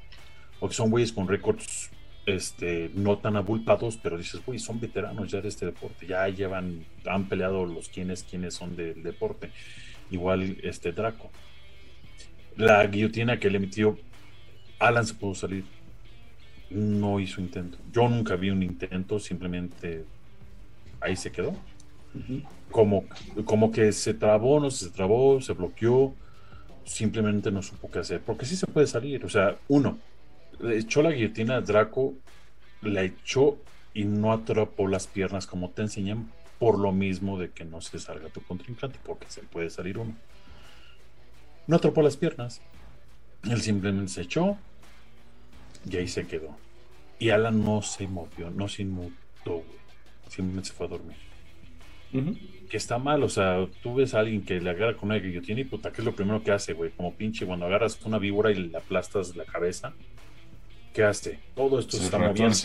O 0.59 0.67
que 0.67 0.73
son 0.73 0.89
güeyes 0.89 1.13
con 1.13 1.27
récords 1.27 1.89
este, 2.25 2.91
no 2.93 3.17
tan 3.17 3.35
abultados, 3.37 3.97
pero 3.97 4.17
dices, 4.17 4.41
güey, 4.45 4.59
son 4.59 4.79
veteranos 4.79 5.31
ya 5.31 5.41
de 5.41 5.47
este 5.47 5.65
deporte, 5.65 6.05
ya 6.05 6.27
llevan, 6.27 6.85
han 7.05 7.27
peleado 7.27 7.65
los 7.65 7.89
quienes, 7.89 8.23
quienes 8.23 8.53
son 8.53 8.75
del 8.75 9.01
deporte. 9.03 9.51
Igual 10.11 10.57
este 10.63 10.91
Draco. 10.91 11.31
La 12.55 12.85
guillotina 12.87 13.39
que 13.39 13.49
le 13.49 13.59
metió 13.59 13.97
Alan 14.79 15.05
se 15.05 15.13
pudo 15.13 15.35
salir. 15.35 15.65
No 16.69 17.19
hizo 17.19 17.41
intento. 17.41 17.77
Yo 17.91 18.07
nunca 18.07 18.35
vi 18.35 18.49
un 18.49 18.63
intento, 18.63 19.19
simplemente 19.19 20.05
ahí 21.01 21.15
se 21.15 21.31
quedó. 21.31 21.53
como, 22.71 23.05
como 23.45 23.71
que 23.71 23.91
se 23.91 24.13
trabó, 24.13 24.59
no 24.59 24.71
se 24.71 24.89
trabó, 24.89 25.41
se 25.41 25.53
bloqueó, 25.53 26.13
simplemente 26.85 27.51
no 27.51 27.61
supo 27.61 27.91
qué 27.91 27.99
hacer. 27.99 28.21
Porque 28.21 28.45
sí 28.45 28.55
se 28.55 28.67
puede 28.67 28.87
salir. 28.87 29.25
O 29.25 29.29
sea, 29.29 29.57
uno, 29.67 29.97
le 30.59 30.77
echó 30.77 31.01
la 31.01 31.11
guillotina 31.11 31.57
a 31.57 31.61
Draco, 31.61 32.13
la 32.81 33.03
echó 33.03 33.57
y 33.93 34.05
no 34.05 34.31
atrapó 34.31 34.87
las 34.87 35.07
piernas 35.07 35.47
como 35.47 35.71
te 35.71 35.81
enseñan, 35.81 36.31
por 36.59 36.77
lo 36.77 36.91
mismo 36.91 37.39
de 37.39 37.49
que 37.49 37.65
no 37.65 37.81
se 37.81 37.99
salga 37.99 38.29
tu 38.29 38.41
contrincante, 38.41 38.99
porque 39.03 39.25
se 39.29 39.41
puede 39.41 39.69
salir 39.69 39.97
uno. 39.97 40.15
No 41.67 41.75
atrapó 41.75 42.01
las 42.01 42.17
piernas. 42.17 42.61
Él 43.43 43.61
simplemente 43.61 44.11
se 44.11 44.21
echó 44.21 44.57
y 45.89 45.97
ahí 45.97 46.07
se 46.07 46.25
quedó. 46.25 46.57
Y 47.19 47.29
Alan 47.29 47.63
no 47.63 47.81
se 47.81 48.07
movió, 48.07 48.49
no 48.49 48.67
se 48.67 48.83
inmutó, 48.83 49.13
güey. 49.45 49.79
Simplemente 50.29 50.69
se 50.69 50.75
fue 50.75 50.85
a 50.85 50.89
dormir. 50.89 51.17
Que 52.69 52.77
está 52.77 52.97
mal, 52.97 53.23
o 53.23 53.29
sea, 53.29 53.67
tú 53.83 53.95
ves 53.95 54.13
a 54.13 54.19
alguien 54.19 54.43
que 54.43 54.59
le 54.59 54.69
agarra 54.69 54.95
con 54.95 55.09
una 55.09 55.19
guillotina 55.19 55.59
y 55.59 55.65
puta, 55.65 55.91
¿qué 55.91 56.01
es 56.01 56.05
lo 56.05 56.15
primero 56.15 56.43
que 56.43 56.51
hace, 56.51 56.73
güey? 56.73 56.91
Como 56.91 57.13
pinche, 57.13 57.45
cuando 57.45 57.65
agarras 57.65 57.99
una 58.03 58.17
víbora 58.17 58.51
y 58.51 58.55
le 58.55 58.77
aplastas 58.77 59.35
la 59.35 59.45
cabeza, 59.45 59.93
¿qué 60.93 61.03
hace? 61.03 61.39
Todo 61.55 61.79
esto 61.79 61.97
se, 61.97 62.05
está 62.05 62.17
moviendo. 62.17 62.55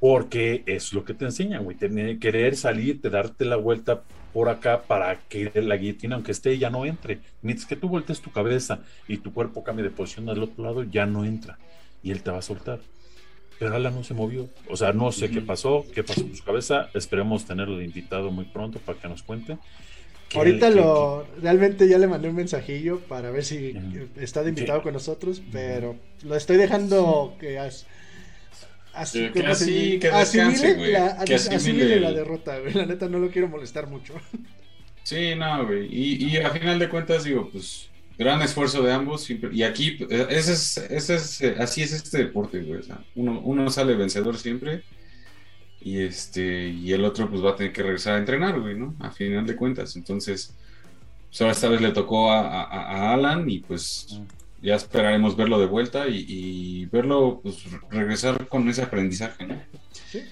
Porque 0.00 0.62
es 0.66 0.92
lo 0.92 1.04
que 1.04 1.14
te 1.14 1.24
enseñan, 1.24 1.64
güey. 1.64 1.76
Querer 2.18 2.56
salir, 2.56 3.00
de 3.00 3.10
darte 3.10 3.44
la 3.44 3.56
vuelta 3.56 4.02
por 4.32 4.48
acá 4.48 4.82
para 4.82 5.20
que 5.28 5.50
la 5.54 5.76
guillotina, 5.76 6.16
aunque 6.16 6.32
esté, 6.32 6.58
ya 6.58 6.68
no 6.68 6.84
entre. 6.84 7.20
Mientras 7.40 7.66
que 7.66 7.76
tú 7.76 7.88
voltees 7.88 8.20
tu 8.20 8.30
cabeza 8.30 8.80
y 9.08 9.16
tu 9.18 9.32
cuerpo 9.32 9.64
cambie 9.64 9.84
de 9.84 9.90
posición 9.90 10.28
al 10.28 10.42
otro 10.42 10.62
lado, 10.64 10.82
ya 10.82 11.06
no 11.06 11.24
entra. 11.24 11.58
Y 12.04 12.12
él 12.12 12.22
te 12.22 12.30
va 12.30 12.38
a 12.38 12.42
soltar. 12.42 12.80
Pero 13.58 13.74
Alan 13.74 13.94
no 13.94 14.04
se 14.04 14.14
movió. 14.14 14.48
O 14.68 14.76
sea, 14.76 14.92
no 14.92 15.10
sé 15.10 15.30
qué 15.30 15.40
pasó, 15.40 15.84
qué 15.94 16.04
pasó 16.04 16.22
con 16.22 16.36
su 16.36 16.44
cabeza. 16.44 16.90
Esperemos 16.94 17.46
tenerlo 17.46 17.78
de 17.78 17.84
invitado 17.84 18.30
muy 18.30 18.44
pronto 18.44 18.78
para 18.78 18.98
que 18.98 19.08
nos 19.08 19.22
cuente. 19.22 19.58
Ahorita 20.34 20.70
lo 20.70 21.26
realmente 21.40 21.88
ya 21.88 21.98
le 21.98 22.06
mandé 22.06 22.28
un 22.28 22.34
mensajillo 22.34 23.00
para 23.00 23.30
ver 23.30 23.44
si 23.44 23.74
está 24.16 24.42
de 24.42 24.48
invitado 24.50 24.82
con 24.82 24.92
nosotros, 24.92 25.40
pero 25.52 25.96
lo 26.24 26.34
estoy 26.34 26.56
dejando 26.56 27.36
que 27.38 27.58
así, 27.58 29.30
que, 29.30 29.46
así, 29.46 29.98
que 30.00 30.08
asimile, 30.08 30.92
la, 30.92 31.06
asimile 31.16 32.00
la 32.00 32.12
derrota, 32.12 32.58
güey. 32.58 32.74
La 32.74 32.86
neta 32.86 33.08
no 33.08 33.18
lo 33.18 33.30
quiero 33.30 33.48
molestar 33.48 33.86
mucho. 33.86 34.14
Sí, 35.04 35.34
no, 35.36 35.66
güey. 35.66 35.86
Y, 35.94 36.26
y 36.26 36.36
a 36.38 36.50
final 36.50 36.78
de 36.78 36.88
cuentas 36.88 37.24
digo, 37.24 37.48
pues 37.50 37.90
gran 38.18 38.42
esfuerzo 38.42 38.82
de 38.82 38.92
ambos. 38.92 39.28
Y, 39.30 39.62
aquí, 39.62 39.98
eh, 40.10 40.26
ese 40.30 40.52
es, 40.52 40.76
ese 40.78 41.14
es, 41.16 41.40
eh, 41.40 41.56
así 41.58 41.82
es 41.82 41.92
este 41.92 42.18
deporte, 42.18 42.62
güey. 42.62 42.80
O 42.80 42.82
sea, 42.82 43.04
uno, 43.14 43.40
uno 43.40 43.70
sale 43.70 43.94
vencedor 43.94 44.38
siempre. 44.38 44.82
Y 45.80 46.00
este, 46.00 46.68
y 46.68 46.92
el 46.92 47.04
otro 47.04 47.28
pues 47.28 47.44
va 47.44 47.50
a 47.50 47.56
tener 47.56 47.72
que 47.72 47.82
regresar 47.82 48.14
a 48.14 48.18
entrenar, 48.18 48.58
güey, 48.58 48.76
¿no? 48.76 48.94
A 49.00 49.10
final 49.10 49.46
de 49.46 49.56
cuentas. 49.56 49.96
Entonces, 49.96 50.54
pues 51.28 51.40
ahora 51.42 51.52
esta 51.52 51.68
vez 51.68 51.80
le 51.80 51.90
tocó 51.90 52.32
a, 52.32 53.12
Alan 53.12 53.50
y 53.50 53.58
pues 53.58 54.20
ya 54.62 54.76
esperaremos 54.76 55.36
verlo 55.36 55.58
de 55.58 55.66
vuelta 55.66 56.08
y, 56.08 56.86
verlo 56.86 57.40
pues 57.42 57.64
regresar 57.90 58.48
con 58.48 58.66
ese 58.68 58.82
aprendizaje, 58.82 59.46
¿no? 59.46 59.60
Sí. 60.10 60.22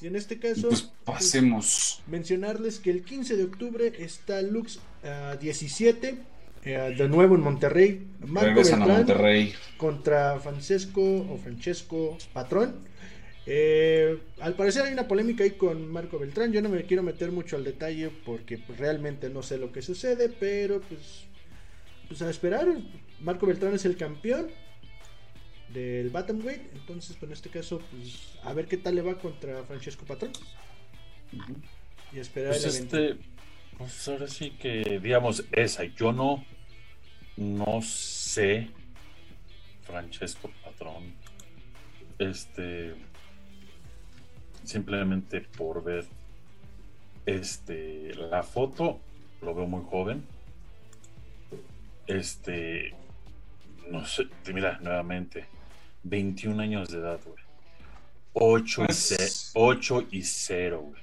Y 0.00 0.06
en 0.06 0.16
este 0.16 0.38
caso, 0.38 0.68
pues 0.68 0.90
pasemos. 1.04 2.00
Pues, 2.04 2.08
mencionarles 2.08 2.78
que 2.78 2.90
el 2.90 3.04
15 3.04 3.36
de 3.36 3.44
octubre 3.44 3.92
está 3.98 4.40
Lux 4.40 4.80
17 5.40 6.31
eh, 6.64 6.94
de 6.96 7.08
nuevo 7.08 7.34
en 7.34 7.40
Monterrey. 7.40 8.06
Marco 8.26 8.60
Monterrey. 8.76 9.52
Contra 9.76 10.38
Francesco 10.40 11.02
o 11.02 11.36
Francesco 11.38 12.16
Patrón. 12.32 12.92
Eh, 13.44 14.18
al 14.40 14.54
parecer 14.54 14.84
hay 14.84 14.92
una 14.92 15.08
polémica 15.08 15.42
ahí 15.42 15.52
con 15.52 15.90
Marco 15.90 16.18
Beltrán. 16.18 16.52
Yo 16.52 16.62
no 16.62 16.68
me 16.68 16.84
quiero 16.84 17.02
meter 17.02 17.32
mucho 17.32 17.56
al 17.56 17.64
detalle 17.64 18.10
porque 18.24 18.58
pues, 18.58 18.78
realmente 18.78 19.28
no 19.28 19.42
sé 19.42 19.58
lo 19.58 19.72
que 19.72 19.82
sucede, 19.82 20.28
pero 20.28 20.80
pues, 20.80 21.24
pues 22.08 22.22
a 22.22 22.30
esperar. 22.30 22.68
Marco 23.20 23.46
Beltrán 23.46 23.74
es 23.74 23.84
el 23.84 23.96
campeón 23.96 24.48
del 25.72 26.10
Weight 26.14 26.62
Entonces, 26.74 27.16
pues, 27.18 27.30
en 27.30 27.32
este 27.32 27.50
caso, 27.50 27.80
pues 27.90 28.36
a 28.44 28.52
ver 28.52 28.66
qué 28.66 28.76
tal 28.76 28.94
le 28.94 29.02
va 29.02 29.18
contra 29.18 29.64
Francesco 29.64 30.04
Patrón. 30.04 30.32
Y 32.12 32.18
esperar 32.18 32.52
pues 32.52 32.64
este, 32.66 33.16
pues 33.82 34.08
ahora 34.08 34.28
sí 34.28 34.50
que, 34.50 35.00
digamos, 35.02 35.44
esa. 35.50 35.84
Yo 35.84 36.12
no, 36.12 36.44
no 37.36 37.82
sé, 37.82 38.70
Francesco 39.82 40.50
Patrón, 40.64 41.14
este, 42.18 42.94
simplemente 44.62 45.40
por 45.40 45.82
ver, 45.82 46.06
este, 47.26 48.14
la 48.14 48.42
foto, 48.44 49.00
lo 49.40 49.54
veo 49.54 49.66
muy 49.66 49.84
joven. 49.84 50.24
Este, 52.06 52.94
no 53.90 54.04
sé, 54.06 54.28
mira, 54.52 54.78
nuevamente, 54.80 55.46
21 56.04 56.62
años 56.62 56.88
de 56.90 56.98
edad, 56.98 57.20
güey. 57.24 57.42
8 58.34 58.84
y, 58.84 58.86
8 59.54 60.06
y 60.10 60.22
0, 60.22 60.80
güey. 60.80 61.02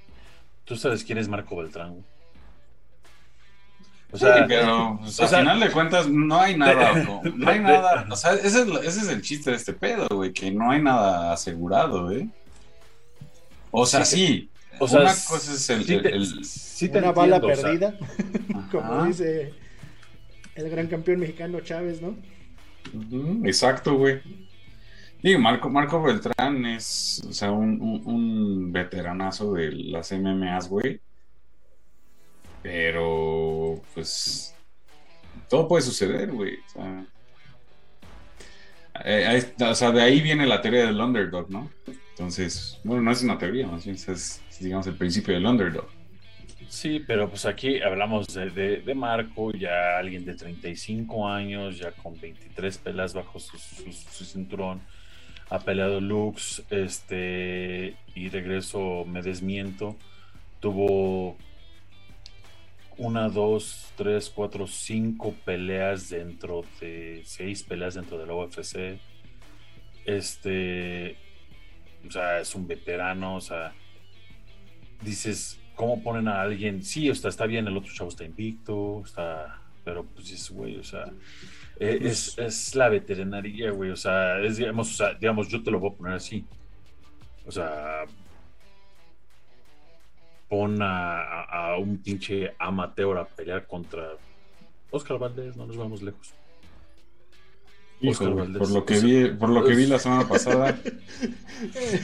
¿Tú 0.63 0.75
sabes 0.77 1.03
quién 1.03 1.17
es 1.17 1.27
Marco 1.27 1.57
Beltrán, 1.57 1.91
güey? 1.91 2.18
O 4.12 4.17
sea, 4.17 4.45
pero 4.48 4.98
pues, 5.02 5.19
al 5.19 5.28
final 5.28 5.60
de 5.60 5.69
cuentas 5.69 6.10
no 6.10 6.39
hay 6.39 6.58
nada, 6.58 6.93
no, 7.04 7.22
hay 7.48 7.60
nada, 7.60 8.08
o 8.10 8.15
sea, 8.15 8.34
ese 8.34 8.65
es, 8.84 9.08
el 9.08 9.22
chiste 9.22 9.52
de 9.52 9.58
este 9.58 9.74
pedo, 9.74 10.08
güey, 10.10 10.34
que 10.34 10.50
no 10.50 10.72
hay 10.72 10.82
nada 10.82 11.32
asegurado, 11.32 12.12
¿eh? 12.12 12.28
O 13.69 13.86
sea, 13.86 14.04
sí, 14.04 14.50
o 14.80 14.88
sea, 14.88 15.02
una 15.02 15.12
cosa 15.12 15.54
es 15.54 15.69
el, 15.69 16.89
una 16.98 17.12
bala 17.12 17.39
perdida, 17.39 17.95
como 18.72 19.06
dice 19.06 19.54
el 20.56 20.69
gran 20.72 20.88
campeón 20.88 21.19
mexicano 21.19 21.60
Chávez, 21.60 22.02
¿no? 22.02 22.17
exacto, 23.48 23.95
güey. 23.95 24.22
Y 25.22 25.38
Marco, 25.38 25.69
Marco 25.69 26.02
Beltrán 26.02 26.65
es, 26.65 27.22
o 27.30 27.34
sea, 27.34 27.52
un, 27.52 27.80
un, 27.80 28.02
un 28.06 28.72
veteranazo 28.72 29.54
de 29.54 29.72
las 29.72 30.12
MMAs, 30.12 30.67
güey 30.67 31.00
pero, 32.62 33.82
pues, 33.93 34.56
todo 35.50 35.67
puede 35.67 35.84
suceder, 35.84 36.32
güey. 36.32 36.58
Eh, 39.06 39.54
o 39.60 39.76
sea, 39.76 39.91
de 39.91 40.02
ahí 40.02 40.22
viene 40.22 40.45
la 40.45 40.62
teoría 40.62 40.86
del 40.86 41.00
underdog, 41.00 41.50
¿no? 41.50 41.69
Entonces, 42.12 42.80
bueno, 42.84 43.02
no 43.02 43.12
es 43.12 43.24
una 43.24 43.38
teoría, 43.38 43.65
más 43.67 43.88
es, 43.88 44.41
digamos, 44.60 44.88
el 44.88 44.95
principio 44.95 45.34
del 45.34 45.45
underdog. 45.45 45.88
Sí, 46.67 47.04
pero 47.08 47.30
pues 47.30 47.45
aquí 47.45 47.82
hablamos 47.82 48.28
de, 48.28 48.82
de, 48.86 48.95
Marco, 48.95 49.52
ya 49.52 49.98
alguien 49.98 50.24
de 50.24 50.36
35 50.36 51.28
años, 51.28 51.80
ya 51.80 51.91
con 51.91 52.19
23 52.19 52.78
pelas 52.78 53.13
bajo 53.13 53.39
su, 53.39 53.58
su, 53.58 54.26
cinturón, 54.26 54.80
ha 55.50 55.60
peleado 55.60 56.00
Lux, 56.00 56.62
este, 56.69 57.95
y 58.13 58.30
regreso, 58.30 59.04
me 59.08 59.24
desmiento, 59.24 59.95
tuvo 60.60 61.38
una, 62.99 63.29
dos, 63.29 63.91
tres, 63.95 64.29
cuatro, 64.29 64.67
cinco 64.67 65.33
peleas 65.45 66.09
dentro 66.09 66.63
de 66.79 67.21
seis 67.25 67.63
peleas 67.63 67.95
dentro 67.95 68.17
de 68.17 68.25
la 68.25 68.35
UFC. 68.35 68.99
Este, 70.05 71.17
o 72.05 72.12
sea, 72.12 72.39
es 72.39 72.53
un 72.55 72.67
veterano, 72.67 73.38
o 73.38 73.41
sea, 73.41 73.73
dices, 75.01 75.59
¿cómo 75.75 76.03
ponen 76.03 76.27
a 76.27 76.41
alguien? 76.41 76.83
Sí, 76.83 77.09
o 77.09 77.15
sea, 77.15 77.29
está 77.29 77.45
bien, 77.45 77.67
el 77.67 77.77
otro 77.77 77.93
chavo 77.93 78.09
está 78.09 78.25
invicto, 78.25 79.01
está, 79.05 79.62
pero 79.85 80.03
pues 80.03 80.31
es, 80.31 80.49
güey, 80.51 80.77
o 80.77 80.83
sea, 80.83 81.05
e, 81.79 81.99
es, 82.01 82.38
es, 82.38 82.75
la 82.75 82.89
veterinaria, 82.89 83.71
güey, 83.71 83.91
o 83.91 83.95
sea, 83.95 84.39
es, 84.41 84.57
digamos, 84.57 84.91
o 84.91 84.93
sea, 84.93 85.13
digamos, 85.13 85.47
yo 85.47 85.63
te 85.63 85.71
lo 85.71 85.79
voy 85.79 85.91
a 85.91 85.97
poner 85.97 86.13
así. 86.15 86.45
O 87.45 87.51
sea, 87.51 88.03
pon 90.49 90.79
a, 90.81 91.75
un 91.77 91.97
pinche 91.99 92.55
amateur 92.57 93.17
a 93.17 93.25
pelear 93.25 93.67
contra 93.67 94.17
Oscar 94.91 95.19
Valdés, 95.19 95.55
no 95.55 95.67
nos 95.67 95.77
vamos 95.77 96.01
lejos. 96.01 96.33
Oscar. 98.01 98.33
Por 98.33 98.71
lo 98.71 98.85
que 98.85 98.99
vi, 98.99 99.27
por 99.31 99.49
lo 99.49 99.63
que 99.63 99.75
vi 99.75 99.85
la 99.85 99.99
semana 100.05 100.27
pasada. 100.27 100.79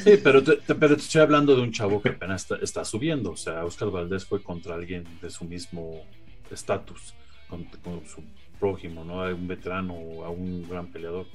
sí, 0.03 0.19
pero 0.23 0.43
te, 0.43 0.57
pero 0.75 0.95
te 0.95 1.01
estoy 1.01 1.21
hablando 1.21 1.55
de 1.55 1.61
un 1.61 1.71
chavo 1.71 2.01
que 2.01 2.09
apenas 2.09 2.45
está, 2.61 2.85
subiendo. 2.85 3.31
O 3.31 3.37
sea, 3.37 3.65
Oscar 3.65 3.89
Valdés 3.89 4.25
fue 4.25 4.43
contra 4.43 4.75
alguien 4.75 5.05
de 5.21 5.29
su 5.29 5.45
mismo 5.45 6.03
estatus, 6.51 7.15
con, 7.49 7.65
su 8.05 8.21
prójimo, 8.59 9.03
¿no? 9.03 9.23
A 9.23 9.33
un 9.33 9.47
veterano, 9.47 9.93
a 10.23 10.29
un 10.29 10.67
gran 10.69 10.87
peleador. 10.87 11.25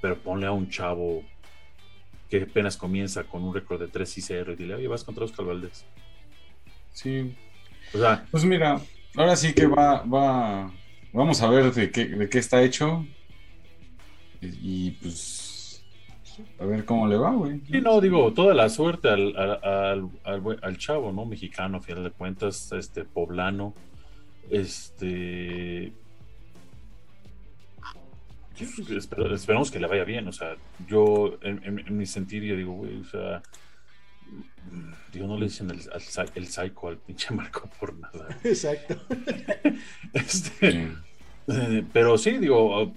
Pero 0.00 0.18
ponle 0.18 0.46
a 0.46 0.52
un 0.52 0.68
chavo 0.68 1.24
que 2.28 2.42
apenas 2.42 2.76
comienza 2.76 3.24
con 3.24 3.42
un 3.42 3.54
récord 3.54 3.80
de 3.80 3.88
3 3.88 4.18
y 4.18 4.20
0 4.20 4.52
y 4.52 4.56
dile, 4.56 4.74
oye, 4.74 4.88
vas 4.88 5.04
contra 5.04 5.24
Oscar 5.24 5.46
Valdés. 5.46 5.86
Sí. 6.96 7.36
O 7.92 7.98
sea, 7.98 8.26
pues 8.30 8.42
mira, 8.44 8.80
ahora 9.16 9.36
sí 9.36 9.52
que 9.52 9.66
va, 9.66 10.00
va, 10.02 10.72
vamos 11.12 11.42
a 11.42 11.50
ver 11.50 11.70
de 11.74 11.90
qué, 11.90 12.06
de 12.06 12.28
qué 12.30 12.38
está 12.38 12.62
hecho. 12.62 13.06
Y, 14.40 14.92
pues, 14.92 15.84
a 16.58 16.64
ver 16.64 16.84
cómo 16.86 17.06
le 17.06 17.16
va, 17.16 17.32
güey. 17.32 17.60
Y 17.68 17.80
no, 17.82 18.00
digo, 18.00 18.32
toda 18.32 18.54
la 18.54 18.68
suerte 18.70 19.08
al, 19.10 19.36
al, 19.36 20.08
al, 20.62 20.78
chavo, 20.78 21.12
¿no? 21.12 21.26
Mexicano, 21.26 21.80
final 21.82 22.04
de 22.04 22.10
cuentas, 22.12 22.72
este, 22.72 23.04
poblano. 23.04 23.74
Este. 24.50 25.92
pues, 28.58 28.90
espero- 28.90 29.34
esperamos 29.34 29.70
que 29.70 29.80
le 29.80 29.86
vaya 29.86 30.04
bien. 30.04 30.28
O 30.28 30.32
sea, 30.32 30.56
yo, 30.88 31.38
en, 31.42 31.60
en- 31.62 31.78
en 31.86 31.96
mi 31.96 32.06
sentir, 32.06 32.42
yo 32.42 32.56
digo, 32.56 32.72
güey, 32.72 33.00
o 33.00 33.04
sea, 33.04 33.42
digo, 35.12 35.26
no 35.26 35.36
le 35.38 35.46
dicen 35.46 35.70
el, 35.70 35.80
psycho 36.46 36.88
al 36.88 36.98
pinche 36.98 37.32
Marco 37.34 37.68
por 37.78 37.94
nada. 37.96 38.28
Exacto. 38.44 39.00
Este, 40.12 40.88
eh, 41.48 41.84
pero 41.92 42.16
sí, 42.18 42.38
digo, 42.38 42.94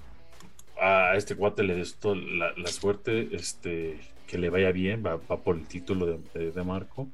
a 0.81 1.13
este 1.15 1.33
guate 1.33 1.63
le 1.63 1.75
desto 1.75 2.15
la, 2.15 2.53
la 2.57 2.67
suerte, 2.69 3.29
este, 3.35 3.99
que 4.27 4.37
le 4.37 4.49
vaya 4.49 4.71
bien, 4.71 5.03
va, 5.05 5.17
va 5.17 5.37
por 5.41 5.57
el 5.57 5.65
título 5.67 6.05
de, 6.05 6.19
de- 6.33 6.51
de 6.51 6.63
Marco. 6.63 7.07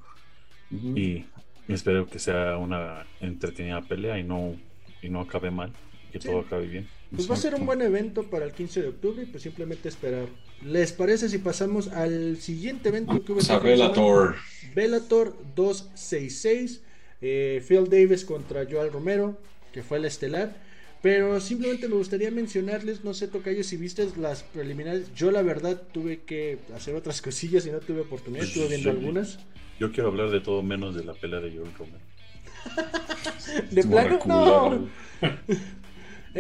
Y 0.72 1.26
espero 1.68 2.06
que 2.08 2.20
sea 2.20 2.58
una 2.58 3.06
entretenida 3.22 3.82
pelea 3.82 4.20
y 4.20 4.24
no, 4.24 4.56
y 5.02 5.10
no 5.10 5.22
acabe 5.22 5.50
mal, 5.52 5.72
que 6.12 6.20
Sí. 6.20 6.28
todo 6.28 6.42
acabe 6.42 6.68
bien. 6.68 6.88
Pues 7.16 7.30
va 7.30 7.36
a 7.36 7.38
ser 7.38 7.56
un 7.56 7.66
buen 7.66 7.82
evento 7.82 8.24
para 8.30 8.46
el 8.46 8.52
15 8.52 8.82
de 8.82 8.88
octubre 8.90 9.24
y 9.24 9.26
pues 9.28 9.44
simplemente 9.44 9.88
esperar. 9.90 10.28
¿Les 10.64 10.92
parece 10.94 11.30
si 11.30 11.38
pasamos 11.38 11.90
al 11.90 12.38
siguiente 12.38 12.90
evento 12.90 13.24
que 13.24 13.32
hubo 13.34 13.40
este 13.40 13.54
a? 13.54 13.60
Bellator. 13.60 14.36
Bellator 14.74 15.36
266. 15.56 16.82
eh, 17.22 17.64
Phil 17.68 17.90
Davis 17.90 18.26
contra 18.26 18.66
Joel 18.70 18.92
Romero, 18.92 19.38
que 19.74 19.84
fue 19.84 19.98
el 19.98 20.06
estelar. 20.06 20.56
Pero 21.02 21.40
simplemente 21.40 21.88
me 21.88 21.96
gustaría 21.96 22.32
mencionarles, 22.32 23.04
no 23.04 23.14
sé, 23.14 23.28
Tocayo, 23.28 23.64
si 23.64 23.78
viste 23.78 24.08
las 24.18 24.42
preliminares. 24.44 25.14
Yo, 25.14 25.30
la 25.30 25.44
verdad, 25.44 25.80
tuve 25.94 26.22
que 26.24 26.58
hacer 26.76 26.96
otras 26.96 27.22
cosillas 27.22 27.66
y 27.68 27.72
no 27.72 27.80
tuve 27.80 28.02
oportunidad. 28.02 28.44
Estuve 28.46 28.68
viendo 28.70 28.92
Sí. 28.92 28.98
algunas. 28.98 29.40
Yo 29.80 29.92
quiero 29.92 30.10
hablar 30.10 30.32
de 30.32 30.40
todo 30.40 30.64
menos 30.64 30.96
de 30.96 31.04
la 31.04 31.14
pelea 31.14 31.42
de 31.42 31.52
Joel 31.56 31.74
Romero. 31.78 32.00
De 33.72 33.84
plano, 33.84 34.20
no. 34.26 34.90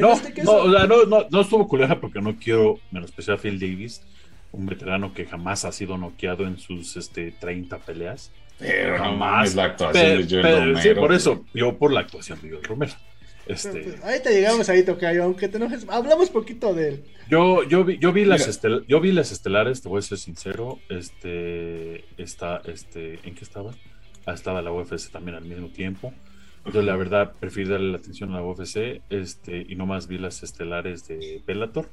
No, 0.02 0.14
este 0.14 0.44
no, 0.44 0.52
o 0.52 0.72
sea, 0.72 0.86
no, 0.88 1.06
no, 1.06 1.26
no 1.30 1.42
estuvo 1.42 1.68
culera 1.68 2.00
porque 2.00 2.22
no 2.22 2.36
quiero 2.38 2.80
menospreciar 2.92 3.38
a 3.38 3.42
Phil 3.42 3.60
Davis, 3.60 4.02
un 4.52 4.66
veterano 4.66 5.14
que 5.14 5.26
jamás 5.26 5.66
ha 5.66 5.72
sido 5.72 5.98
noqueado 5.98 6.46
en 6.46 6.58
sus 6.58 6.98
este, 6.98 7.32
30 7.32 7.78
peleas. 7.80 8.32
Pero 8.60 8.98
Jamás. 8.98 9.54
la 9.56 9.66
actuación 9.66 10.04
Pero- 10.04 10.18
de 10.18 10.30
Joel 10.30 10.42
pero- 10.42 10.60
Romero. 10.60 10.80
sí, 10.82 10.90
por 11.00 11.14
eso, 11.14 11.46
yo 11.54 11.78
por 11.78 11.92
la 11.92 12.00
actuación 12.02 12.40
de 12.42 12.52
Joel 12.52 12.64
Romero. 12.64 12.94
pues, 13.46 13.66
Este, 13.66 13.96
ahorita 14.04 14.30
llegamos 14.32 14.70
ahí, 14.70 14.84
Tocayo, 14.84 15.24
aunque 15.26 15.48
te 15.50 15.58
enojes. 15.58 15.86
Hablamos 15.90 16.30
poquito 16.30 16.74
de 16.74 16.88
él. 16.90 17.04
yo, 17.30 17.64
yo 17.64 17.84
vi, 17.84 17.98
yo 18.00 18.12
vi 18.14 18.24
las 18.26 18.48
estel- 18.48 18.86
yo 18.88 19.00
vi 19.02 19.12
las 19.12 19.32
estelares, 19.32 19.82
te 19.82 19.90
voy 19.90 20.00
a 20.00 20.02
ser 20.04 20.18
sincero. 20.18 20.80
Este, 20.90 22.06
está, 22.18 22.62
este, 22.66 23.20
¿en 23.24 23.36
qué 23.36 23.44
estaba? 23.44 23.72
Ah, 24.26 24.34
estaba 24.34 24.62
la 24.62 24.72
UFC 24.72 25.12
también 25.12 25.36
al 25.38 25.46
mismo 25.46 25.68
tiempo. 25.68 26.14
Yo 26.74 26.82
la 26.82 26.96
verdad 26.96 27.34
prefiero 27.40 27.72
darle 27.72 27.92
la 27.92 27.98
atención 27.98 28.32
a 28.34 28.38
la 28.40 28.44
UFC, 28.44 29.02
este, 29.10 29.66
y 29.68 29.76
nomás 29.76 30.08
vi 30.08 30.18
las 30.18 30.42
estelares 30.44 31.08
de 31.08 31.42
Bellator. 31.46 31.90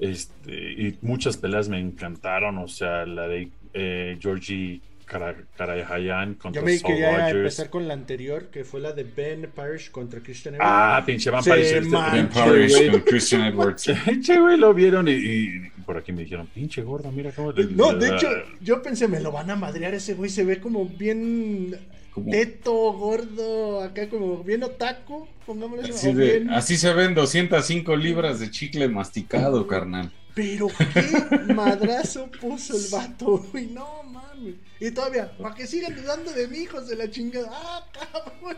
Este, 0.00 0.72
y 0.72 0.98
muchas 1.02 1.36
peleas 1.36 1.68
me 1.68 1.78
encantaron, 1.78 2.58
o 2.58 2.66
sea, 2.68 3.06
la 3.06 3.28
de 3.28 3.50
eh, 3.74 4.16
Georgie 4.20 4.80
Kara- 5.06 5.36
Karajayan 5.56 6.34
contra 6.34 6.60
Yo 6.62 6.66
me 6.66 6.76
Saul 6.78 6.92
quería 6.94 7.10
Rogers. 7.18 7.36
empezar 7.36 7.70
con 7.70 7.86
la 7.86 7.94
anterior, 7.94 8.48
que 8.50 8.64
fue 8.64 8.80
la 8.80 8.92
de 8.92 9.04
Ben 9.04 9.48
Parrish 9.54 9.90
contra 9.90 10.20
Christian 10.20 10.54
Evans. 10.56 10.70
Ah, 10.72 11.02
pinche 11.06 11.30
Van 11.30 11.42
Se 11.44 11.50
Paris. 11.50 11.66
este- 11.72 11.88
Ben 12.12 12.28
Parrish 12.28 12.90
con 12.90 13.00
Christian 13.02 13.42
Edwards. 13.42 13.84
Che, 14.22 14.40
güey, 14.40 14.56
lo 14.56 14.74
vieron 14.74 15.06
y, 15.08 15.12
y 15.12 15.70
por 15.86 15.96
aquí 15.98 16.12
me 16.12 16.22
dijeron, 16.22 16.48
pinche 16.48 16.82
gorda, 16.82 17.10
mira 17.12 17.30
cómo 17.32 17.52
le- 17.52 17.66
No, 17.66 17.92
de 17.92 18.08
hecho, 18.08 18.28
yo 18.60 18.82
pensé, 18.82 19.06
me 19.06 19.20
lo 19.20 19.30
van 19.30 19.50
a 19.50 19.56
madrear 19.56 19.94
ese 19.94 20.14
güey, 20.14 20.30
se 20.30 20.44
ve 20.44 20.58
como 20.58 20.86
bien 20.86 21.76
Como- 22.12 22.30
teto, 22.30 22.92
gordo, 22.92 23.80
acá 23.82 24.08
como 24.08 24.44
bien 24.44 24.62
otaku, 24.62 25.26
pongámosle 25.46 25.90
Así, 25.94 26.08
o 26.08 26.14
de- 26.14 26.24
bien- 26.38 26.50
así 26.50 26.76
se 26.76 26.92
ven 26.92 27.14
205 27.14 27.96
libras 27.96 28.38
de 28.40 28.50
chicle 28.50 28.86
masticado, 28.88 29.66
carnal. 29.66 30.12
Pero 30.34 30.68
qué 30.68 31.52
madrazo 31.54 32.30
puso 32.40 32.76
el 32.76 32.84
vato, 32.90 33.38
güey, 33.52 33.66
no 33.66 34.02
mames. 34.04 34.54
Y 34.80 34.90
todavía, 34.90 35.30
para 35.38 35.54
que 35.54 35.66
sigan 35.66 35.94
dudando 35.94 36.32
de 36.32 36.48
mí, 36.48 36.58
hijos 36.58 36.88
de 36.88 36.96
la 36.96 37.10
chingada. 37.10 37.48
Ah, 37.52 37.86
cabrón. 37.92 38.56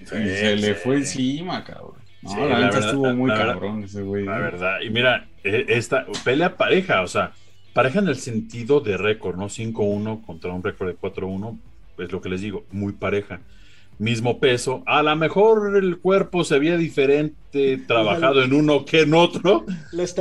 Y 0.00 0.06
se 0.06 0.56
le 0.56 0.74
sí. 0.74 0.80
fue 0.82 0.96
encima, 0.96 1.62
cabrón. 1.64 1.94
No, 2.22 2.30
Sí, 2.30 2.36
la, 2.36 2.46
la 2.48 2.58
verdad, 2.60 2.84
estuvo 2.86 3.12
muy 3.14 3.28
la 3.30 3.36
verdad. 3.38 3.52
cabrón 3.54 3.84
ese 3.84 4.02
güey. 4.02 4.24
La 4.24 4.38
verdad, 4.38 4.80
y 4.84 4.90
mira, 4.90 5.28
e- 5.44 5.64
esta 5.68 6.06
pelea 6.24 6.56
pareja, 6.56 7.02
o 7.02 7.06
sea, 7.08 7.32
pareja 7.72 7.98
en 8.00 8.08
el 8.08 8.16
sentido 8.16 8.80
de 8.80 8.96
récord, 8.96 9.36
¿no? 9.36 9.48
5-1 9.48 10.24
contra 10.24 10.52
un 10.52 10.62
récord 10.62 10.88
de 10.88 10.96
4-1, 10.96 11.58
es 12.00 12.12
lo 12.12 12.20
que 12.20 12.28
les 12.28 12.40
digo, 12.40 12.64
muy 12.70 12.92
pareja. 12.92 13.40
Mismo 13.98 14.40
peso, 14.40 14.82
a 14.86 15.02
lo 15.02 15.14
mejor 15.14 15.76
el 15.76 15.98
cuerpo 15.98 16.42
se 16.42 16.58
veía 16.58 16.78
diferente, 16.78 17.76
trabajado 17.86 18.42
en 18.42 18.54
uno 18.54 18.84
que 18.84 19.02
en 19.02 19.12
otro, 19.12 19.66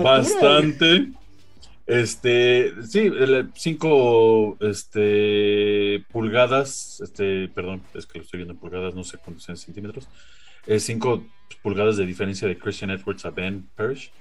bastante. 0.04 1.08
Este, 1.90 2.72
sí, 2.88 3.10
5 3.56 4.58
este, 4.60 6.06
pulgadas, 6.12 7.02
este, 7.02 7.48
perdón, 7.48 7.82
es 7.96 8.06
que 8.06 8.20
lo 8.20 8.26
estoy 8.26 8.38
viendo 8.38 8.54
en 8.54 8.60
pulgadas, 8.60 8.94
no 8.94 9.04
sé 9.04 9.18
cuántos 9.18 9.46
sean 9.46 9.58
centímetros. 9.58 10.08
5 10.68 11.24
pulgadas 11.64 11.98
de 11.98 12.06
diferencia 12.06 12.48
de 12.48 12.60
Christian 12.60 12.92
Edwards 12.92 13.26
a 13.26 13.32
Ben 13.32 13.68
Parrish. 13.76 14.12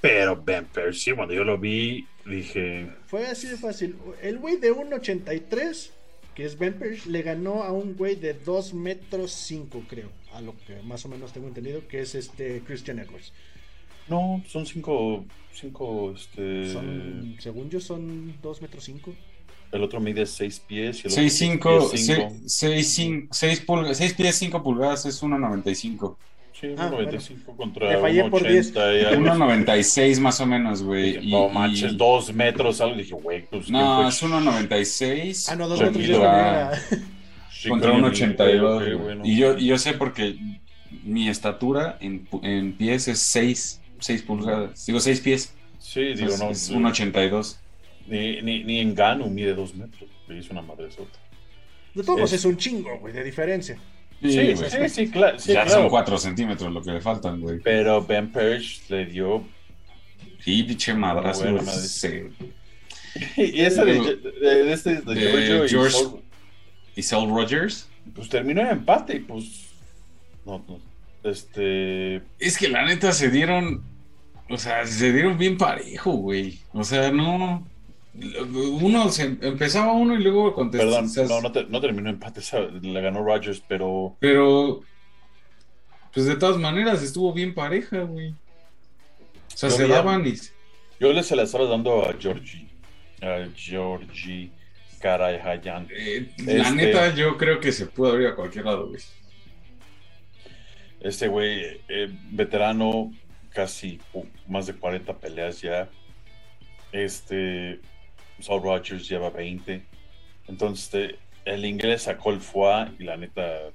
Pero 0.00 0.40
Ben 0.40 0.64
Parrish, 0.66 1.02
sí, 1.02 1.12
cuando 1.12 1.34
yo 1.34 1.42
lo 1.42 1.58
vi, 1.58 2.06
dije, 2.24 2.88
Fue 3.06 3.26
así 3.26 3.48
de 3.48 3.56
fácil. 3.56 3.96
El 4.22 4.38
güey 4.38 4.58
de 4.58 4.72
1.83, 4.72 5.90
que 6.34 6.44
es 6.44 6.58
Ben 6.58 6.78
Parrish, 6.78 7.06
le 7.06 7.22
ganó 7.22 7.62
a 7.62 7.72
un 7.72 7.96
güey 7.96 8.16
de 8.16 8.34
2 8.34 8.74
metros 8.74 9.32
5, 9.32 9.84
creo. 9.88 10.08
A 10.32 10.40
lo 10.40 10.54
que 10.66 10.82
más 10.82 11.04
o 11.04 11.08
menos 11.08 11.32
tengo 11.32 11.48
entendido, 11.48 11.86
que 11.88 12.00
es 12.00 12.14
este 12.14 12.62
Christian 12.66 12.98
Edwards. 12.98 13.32
no, 14.08 14.42
son 14.46 14.66
5, 14.66 15.24
5, 15.52 16.14
este, 16.16 16.72
Son, 16.72 17.36
según 17.38 17.70
yo, 17.70 17.80
son 17.80 18.34
2 18.40 18.62
metros 18.62 18.84
5. 18.84 19.14
el 19.72 19.82
otro 19.82 20.00
mide 20.00 20.26
6 20.26 20.60
pies 20.60 20.96
y 20.98 21.08
el 21.08 21.12
otro 21.12 21.22
6, 21.22 21.32
5, 21.32 21.88
seis 21.90 22.06
pies, 22.06 22.16
cinco. 22.16 22.36
6, 22.46 23.28
6, 23.30 23.66
6 23.92 24.14
pies 24.14 24.36
5 24.36 24.62
pulgadas 24.62 25.06
es 25.06 25.22
1.95. 25.22 26.16
Sí, 26.62 26.74
Ah, 26.78 26.88
1.95 26.90 27.56
contra 27.56 27.90
Le 27.92 27.98
fallé 27.98 28.24
por 28.30 28.40
1.80 28.42 29.00
y 29.02 29.04
algo. 29.04 29.26
1.96 29.34 30.20
más 30.20 30.40
o 30.40 30.46
menos, 30.46 30.82
güey. 30.82 31.14
No 31.28 31.48
y- 31.50 31.52
manches, 31.52 31.96
dos 31.96 32.32
metros, 32.32 32.80
algo. 32.80 32.96
Dije, 32.96 33.14
güey, 33.14 33.44
pues. 33.50 33.68
No, 33.68 33.96
¿quién 33.96 34.08
es 34.08 34.18
fue? 34.20 34.28
1.96. 34.28 35.48
Ah, 35.50 35.56
no, 35.56 35.68
2 35.68 35.78
Tranquilo, 35.80 36.18
metros 36.20 36.24
ah. 36.32 36.72
Sí, 37.52 37.68
contra 37.68 37.90
coño, 37.90 38.00
un 38.04 38.08
82. 38.10 38.76
ok, 38.76 38.82
güey. 38.84 38.94
bueno. 38.96 39.22
Y 39.26 39.36
yo, 39.36 39.58
y 39.58 39.66
yo 39.66 39.76
sé 39.76 39.92
porque 39.94 40.36
mi 41.02 41.28
estatura 41.28 41.98
en, 42.00 42.28
en 42.42 42.72
pies 42.76 43.08
es 43.08 43.18
6, 43.18 43.80
6 43.98 44.22
pulgadas. 44.22 44.86
Digo 44.86 45.00
6 45.00 45.20
pies. 45.20 45.54
Sí, 45.80 46.14
digo, 46.14 46.36
no. 46.38 46.50
es 46.50 46.70
un 46.70 46.86
82. 46.86 47.58
Ni, 48.06 48.40
ni, 48.42 48.62
ni 48.62 48.78
en 48.78 48.94
Gano 48.94 49.26
mide 49.26 49.52
dos 49.54 49.74
metros. 49.74 50.08
Le 50.28 50.38
hizo 50.38 50.52
una 50.52 50.62
madre 50.62 50.90
sota. 50.92 51.18
De 51.94 52.02
todos 52.04 52.32
Es- 52.32 52.38
es 52.40 52.44
un 52.44 52.56
chingo, 52.56 52.98
güey, 53.00 53.12
de 53.12 53.24
diferencia. 53.24 53.76
Sí, 54.22 54.54
sí, 54.56 54.88
sí, 54.88 55.10
claro. 55.10 55.36
ya 55.38 55.64
claro. 55.64 55.70
son 55.70 55.88
4 55.88 56.18
centímetros 56.18 56.72
lo 56.72 56.82
que 56.82 56.92
le 56.92 57.00
faltan, 57.00 57.40
güey. 57.40 57.58
Pero 57.60 58.02
Ben 58.04 58.30
Parrish 58.30 58.82
le 58.88 59.06
dio. 59.06 59.44
Y 60.44 60.62
pinche 60.64 60.94
madrazo. 60.94 61.44
Se- 61.64 62.30
Y 63.36 63.60
ese 63.60 63.84
de, 63.84 64.16
de, 64.40 64.64
de 64.64 64.72
este 64.72 64.94
de 65.02 65.14
De 65.14 65.68
George- 65.68 65.98
Y 66.96 67.02
Saul 67.02 67.28
Rogers. 67.30 67.88
pues 68.14 68.28
terminó 68.28 68.60
en 68.62 68.68
empate 68.68 69.16
y 69.16 69.20
pues. 69.20 69.68
No, 70.46 70.64
no. 70.68 70.80
Este. 71.22 72.16
Es 72.38 72.58
que 72.58 72.68
la 72.68 72.84
neta 72.84 73.12
se 73.12 73.30
dieron. 73.30 73.82
O 74.48 74.56
sea, 74.58 74.86
se 74.86 75.12
dieron 75.12 75.38
bien 75.38 75.56
parejo, 75.56 76.12
güey. 76.12 76.58
O 76.72 76.84
sea, 76.84 77.10
no. 77.12 77.66
Uno 78.14 79.08
se 79.10 79.22
empezaba 79.24 79.92
uno 79.92 80.14
y 80.14 80.22
luego 80.22 80.52
contestó. 80.54 80.86
Perdón, 80.86 81.06
o 81.06 81.08
sea, 81.08 81.24
no, 81.26 81.40
no, 81.40 81.50
te- 81.52 81.64
no 81.64 81.80
terminó 81.80 82.10
empate. 82.10 82.40
La 82.82 83.00
ganó 83.00 83.24
Rogers, 83.24 83.62
pero. 83.66 84.16
Pero. 84.20 84.82
Pues 86.12 86.26
de 86.26 86.36
todas 86.36 86.58
maneras 86.58 87.02
estuvo 87.02 87.32
bien 87.32 87.54
pareja, 87.54 88.00
güey. 88.02 88.30
O 88.32 88.36
sea, 89.56 89.70
Yo 89.70 89.76
se 89.76 89.88
daban 89.88 90.26
y. 90.26 90.34
Yo 91.00 91.12
le 91.12 91.22
se 91.22 91.34
la 91.36 91.44
estaba 91.44 91.64
dando 91.66 92.04
a 92.08 92.12
Georgie. 92.18 92.68
A 93.22 93.46
Georgie 93.56 94.50
Karajayan. 95.00 95.88
eh, 95.90 96.30
La 96.44 96.52
Este- 96.68 96.74
neta, 96.74 97.14
yo 97.14 97.38
creo 97.38 97.60
que 97.60 97.72
se 97.72 97.86
pudo 97.86 98.12
abrir 98.12 98.28
a 98.28 98.34
cualquier 98.34 98.66
lado, 98.66 98.88
güey. 98.88 99.00
Este 101.00 101.28
güey, 101.28 101.80
eh, 101.88 102.08
veterano, 102.30 103.12
casi 103.50 103.98
uh, 104.12 104.24
más 104.46 104.66
de 104.66 104.74
40 104.74 105.16
peleas 105.18 105.60
ya. 105.60 105.88
Este, 106.92 107.80
Saul 108.40 108.62
Rogers 108.62 109.08
lleva 109.08 109.30
20. 109.30 109.82
Entonces, 110.48 110.84
este, 110.84 111.18
el 111.44 111.64
inglés 111.64 112.02
sacó 112.02 112.30
el 112.30 112.40
foie 112.40 112.92
y 112.98 113.04
la 113.04 113.16
neta, 113.16 113.70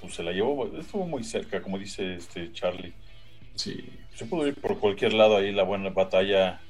pues 0.00 0.14
se 0.14 0.22
la 0.22 0.32
llevó. 0.32 0.66
Estuvo 0.78 1.06
muy 1.06 1.24
cerca, 1.24 1.62
como 1.62 1.78
dice 1.78 2.14
este 2.14 2.52
Charlie. 2.52 2.92
Sí. 3.54 3.88
Se 4.14 4.26
pudo 4.26 4.46
ir 4.46 4.54
por 4.54 4.78
cualquier 4.78 5.12
lado 5.12 5.36
ahí 5.36 5.52
la 5.52 5.62
buena 5.62 5.90
batalla 5.90 6.60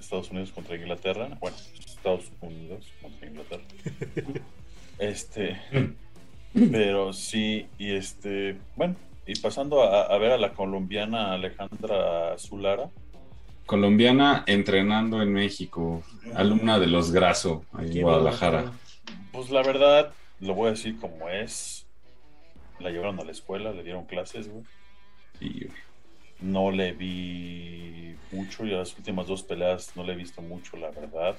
Estados 0.00 0.30
Unidos 0.30 0.52
contra 0.52 0.76
Inglaterra. 0.76 1.28
Bueno, 1.40 1.56
Estados 1.78 2.30
Unidos 2.40 2.92
contra 3.02 3.28
Inglaterra. 3.28 3.64
Este, 4.98 5.60
pero 6.72 7.12
sí, 7.12 7.66
y 7.76 7.90
este, 7.90 8.56
bueno, 8.76 8.96
y 9.26 9.38
pasando 9.38 9.82
a, 9.82 10.04
a 10.04 10.16
ver 10.16 10.32
a 10.32 10.38
la 10.38 10.54
colombiana 10.54 11.34
Alejandra 11.34 12.38
Zulara, 12.38 12.88
colombiana 13.66 14.44
entrenando 14.46 15.20
en 15.20 15.32
México, 15.32 16.02
alumna 16.34 16.78
de 16.78 16.86
los 16.86 17.10
Graso, 17.10 17.64
en 17.78 18.00
Guadalajara. 18.00 18.72
Pues 19.32 19.50
la 19.50 19.62
verdad, 19.62 20.12
lo 20.40 20.54
voy 20.54 20.68
a 20.68 20.70
decir 20.70 20.98
como 20.98 21.28
es. 21.28 21.86
La 22.78 22.90
llevaron 22.90 23.18
a 23.20 23.24
la 23.24 23.32
escuela, 23.32 23.72
le 23.72 23.82
dieron 23.82 24.06
clases, 24.06 24.48
güey. 24.48 24.64
Y, 25.40 25.66
No 26.40 26.70
le 26.70 26.92
vi 26.92 28.14
mucho, 28.32 28.64
ya 28.64 28.76
las 28.76 28.96
últimas 28.96 29.26
dos 29.26 29.42
peleas 29.42 29.92
no 29.96 30.04
le 30.04 30.12
he 30.12 30.16
visto 30.16 30.42
mucho, 30.42 30.76
la 30.76 30.90
verdad. 30.90 31.36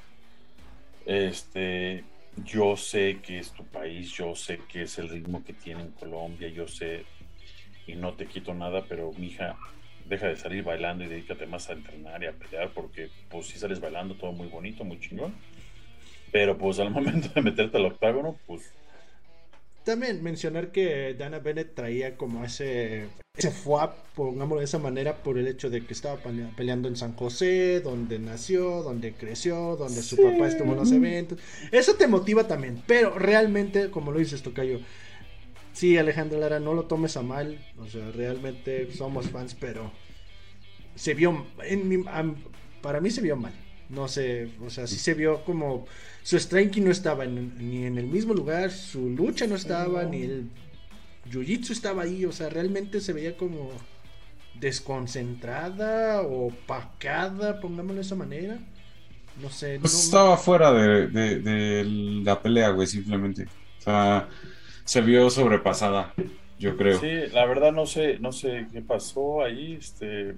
Este, 1.06 2.04
yo 2.46 2.76
sé 2.76 3.20
que 3.24 3.40
es 3.40 3.52
tu 3.52 3.64
país, 3.64 4.12
yo 4.12 4.36
sé 4.36 4.60
que 4.68 4.84
es 4.84 4.98
el 4.98 5.10
ritmo 5.10 5.44
que 5.44 5.54
tiene 5.54 5.82
en 5.82 5.92
Colombia, 5.92 6.50
yo 6.50 6.68
sé, 6.68 7.06
y 7.86 7.96
no 7.96 8.14
te 8.14 8.26
quito 8.26 8.54
nada, 8.54 8.84
pero 8.88 9.12
mija, 9.18 9.56
deja 10.10 10.28
de 10.28 10.36
salir 10.38 10.64
bailando 10.64 11.04
y 11.04 11.08
dedícate 11.08 11.46
más 11.46 11.70
a 11.70 11.74
entrenar 11.74 12.22
y 12.24 12.28
a 12.28 12.32
pelear, 12.34 12.72
porque 12.74 13.10
pues 13.30 13.48
si 13.48 13.60
sales 13.60 13.80
bailando 13.80 14.16
todo 14.16 14.32
muy 14.32 14.48
bonito, 14.48 14.84
muy 14.84 15.00
chingón. 15.00 15.34
Pero 16.32 16.58
pues 16.58 16.80
al 16.80 16.92
momento 16.98 17.30
de 17.34 17.42
meterte 17.42 17.78
al 17.78 17.86
octágono, 17.86 18.38
pues 18.48 18.64
También 19.84 20.22
mencionar 20.22 20.72
que 20.72 21.14
Dana 21.14 21.40
Bennett 21.40 21.74
traía 21.74 22.18
como 22.18 22.44
ese, 22.44 23.08
ese 23.38 23.52
fuap, 23.52 23.96
pongámoslo 24.16 24.60
de 24.60 24.66
esa 24.66 24.80
manera, 24.80 25.16
por 25.24 25.38
el 25.38 25.48
hecho 25.48 25.70
de 25.70 25.86
que 25.86 25.94
estaba 25.94 26.18
pelea- 26.22 26.52
peleando 26.58 26.90
en 26.90 26.98
San 26.98 27.14
José, 27.16 27.80
donde 27.80 28.20
nació, 28.20 28.84
donde 28.84 29.14
creció, 29.14 29.78
donde 29.78 30.02
su 30.02 30.18
papá 30.18 30.48
estuvo 30.48 30.72
en 30.72 30.78
los 30.80 30.92
eventos. 30.92 31.40
Eso 31.72 31.96
te 31.96 32.08
motiva 32.08 32.46
también, 32.48 32.82
pero 32.86 33.18
realmente, 33.18 33.90
como 33.90 34.12
lo 34.12 34.20
dices, 34.20 34.42
Tocayo, 34.44 34.82
sí, 35.78 35.98
Alejandro 35.98 36.40
Lara, 36.40 36.60
no 36.60 36.74
lo 36.74 36.84
tomes 36.86 37.16
a 37.18 37.22
mal, 37.22 37.60
o 37.78 37.88
sea, 37.88 38.10
realmente 38.12 38.92
somos 38.94 39.30
fans, 39.30 39.56
pero 39.60 39.92
se 40.96 41.14
vio, 41.14 41.46
en 41.64 41.88
mi- 41.88 42.04
para 42.82 43.00
mí 43.00 43.12
se 43.12 43.22
vio 43.22 43.36
mal. 43.36 43.54
No 43.90 44.08
sé, 44.08 44.50
o 44.66 44.70
sea, 44.70 44.86
sí 44.88 44.98
se 44.98 45.14
vio 45.14 45.46
como 45.46 45.86
su 46.24 46.38
striking 46.38 46.84
no 46.84 46.92
estaba 46.92 47.24
en- 47.24 47.58
ni 47.58 47.86
en 47.86 47.98
el 47.98 48.08
mismo 48.08 48.34
lugar, 48.34 48.70
su 48.72 49.10
lucha 49.10 49.48
no 49.48 49.56
estaba, 49.56 50.04
ni 50.04 50.24
el 50.24 50.50
jiu-jitsu 51.32 51.72
estaba 51.72 52.04
ahí, 52.04 52.26
o 52.26 52.32
sea, 52.32 52.50
realmente 52.50 53.00
se 53.00 53.14
veía 53.14 53.38
como 53.38 53.72
desconcentrada 54.60 56.22
o 56.22 56.48
opacada, 56.48 57.60
pongámoslo 57.60 57.96
de 57.96 58.02
esa 58.02 58.16
manera. 58.16 58.60
No 59.42 59.50
sé, 59.50 59.78
Pues 59.80 59.94
no- 59.94 60.00
estaba 60.00 60.38
fuera 60.38 60.74
de, 60.74 61.08
de- 61.08 61.40
de 61.40 61.84
la 62.24 62.42
pelea, 62.42 62.70
güey, 62.72 62.88
simplemente. 62.88 63.44
O 63.80 63.82
sea, 63.82 64.28
se 64.88 65.02
vio 65.02 65.30
sobrepasada, 65.30 66.14
yo 66.58 66.76
creo. 66.76 67.00
sí, 67.00 67.32
la 67.34 67.46
verdad 67.46 67.72
no 67.72 67.86
sé, 67.86 68.18
no 68.20 68.32
sé 68.32 68.66
qué 68.74 68.82
pasó 68.82 69.44
ahí, 69.44 69.74
este, 69.80 70.34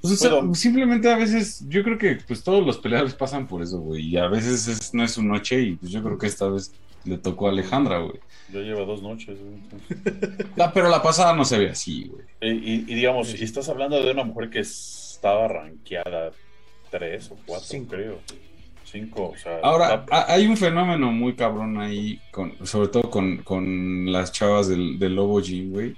Pues, 0.00 0.14
o 0.14 0.16
sea, 0.16 0.30
Pero- 0.30 0.54
simplemente 0.54 1.10
a 1.12 1.16
veces, 1.16 1.62
yo 1.68 1.82
creo 1.84 1.98
que 1.98 2.16
pues 2.26 2.42
todos 2.42 2.64
los 2.66 2.78
peleadores 2.78 3.14
pasan 3.14 3.46
por 3.46 3.62
eso, 3.62 3.78
güey. 3.80 4.02
Y 4.06 4.16
a 4.16 4.26
veces 4.26 4.66
es- 4.66 4.94
no 4.94 5.04
es 5.04 5.12
su 5.12 5.22
noche 5.22 5.60
y 5.60 5.76
pues 5.76 5.92
yo 5.92 6.02
creo 6.02 6.16
que 6.18 6.26
esta 6.26 6.48
vez 6.48 6.72
le 7.04 7.18
tocó 7.18 7.46
a 7.46 7.50
Alejandra, 7.50 7.98
güey. 7.98 8.18
ya 8.52 8.60
lleva 8.60 8.84
dos 8.84 9.02
noches, 9.02 9.36
güey. 9.38 9.58
Ah, 10.58 10.70
pero 10.72 10.88
la 10.88 11.02
pasada 11.02 11.34
no 11.36 11.44
se 11.44 11.58
ve 11.58 11.70
así, 11.70 12.04
güey. 12.08 12.24
Y, 12.40 12.72
y- 12.72 12.84
y 12.88 12.94
digamos, 12.94 13.38
y 13.38 13.44
estás 13.44 13.68
hablando 13.68 14.02
de 14.02 14.10
una 14.10 14.24
mujer 14.24 14.48
que 14.50 14.60
estaba 14.60 15.46
rankeada 15.48 16.32
tres 16.90 17.30
o 17.30 17.36
cuatro, 17.46 17.66
Cinco. 17.68 17.90
creo. 17.90 18.18
Cinco, 19.00 19.30
o 19.34 19.36
sea. 19.36 19.58
Ahora, 19.62 20.04
hay 20.10 20.46
un 20.46 20.56
fenómeno 20.56 21.10
muy 21.12 21.34
cabrón 21.34 21.78
ahí, 21.78 22.20
con, 22.30 22.54
sobre 22.66 22.88
todo 22.88 23.10
con, 23.10 23.38
con 23.38 24.10
las 24.12 24.32
chavas 24.32 24.68
del, 24.68 24.98
del 24.98 25.14
Lobo 25.14 25.40
Gym, 25.40 25.70
güey. 25.72 25.96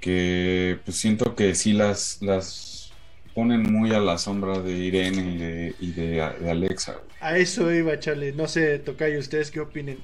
Que 0.00 0.78
pues 0.84 0.96
siento 0.98 1.34
que 1.34 1.54
sí 1.54 1.72
las, 1.72 2.18
las 2.20 2.92
ponen 3.34 3.62
muy 3.72 3.92
a 3.94 4.00
la 4.00 4.18
sombra 4.18 4.58
de 4.60 4.72
Irene 4.72 5.22
y 5.34 5.38
de, 5.38 5.74
y 5.80 5.92
de, 5.92 6.06
de 6.40 6.50
Alexa, 6.50 6.92
güey. 6.92 7.04
A 7.20 7.38
eso 7.38 7.72
iba, 7.72 7.98
Charlie. 7.98 8.32
No 8.32 8.46
sé, 8.46 8.78
Tocayo, 8.80 9.18
¿ustedes 9.18 9.50
qué 9.50 9.60
opinen? 9.60 9.98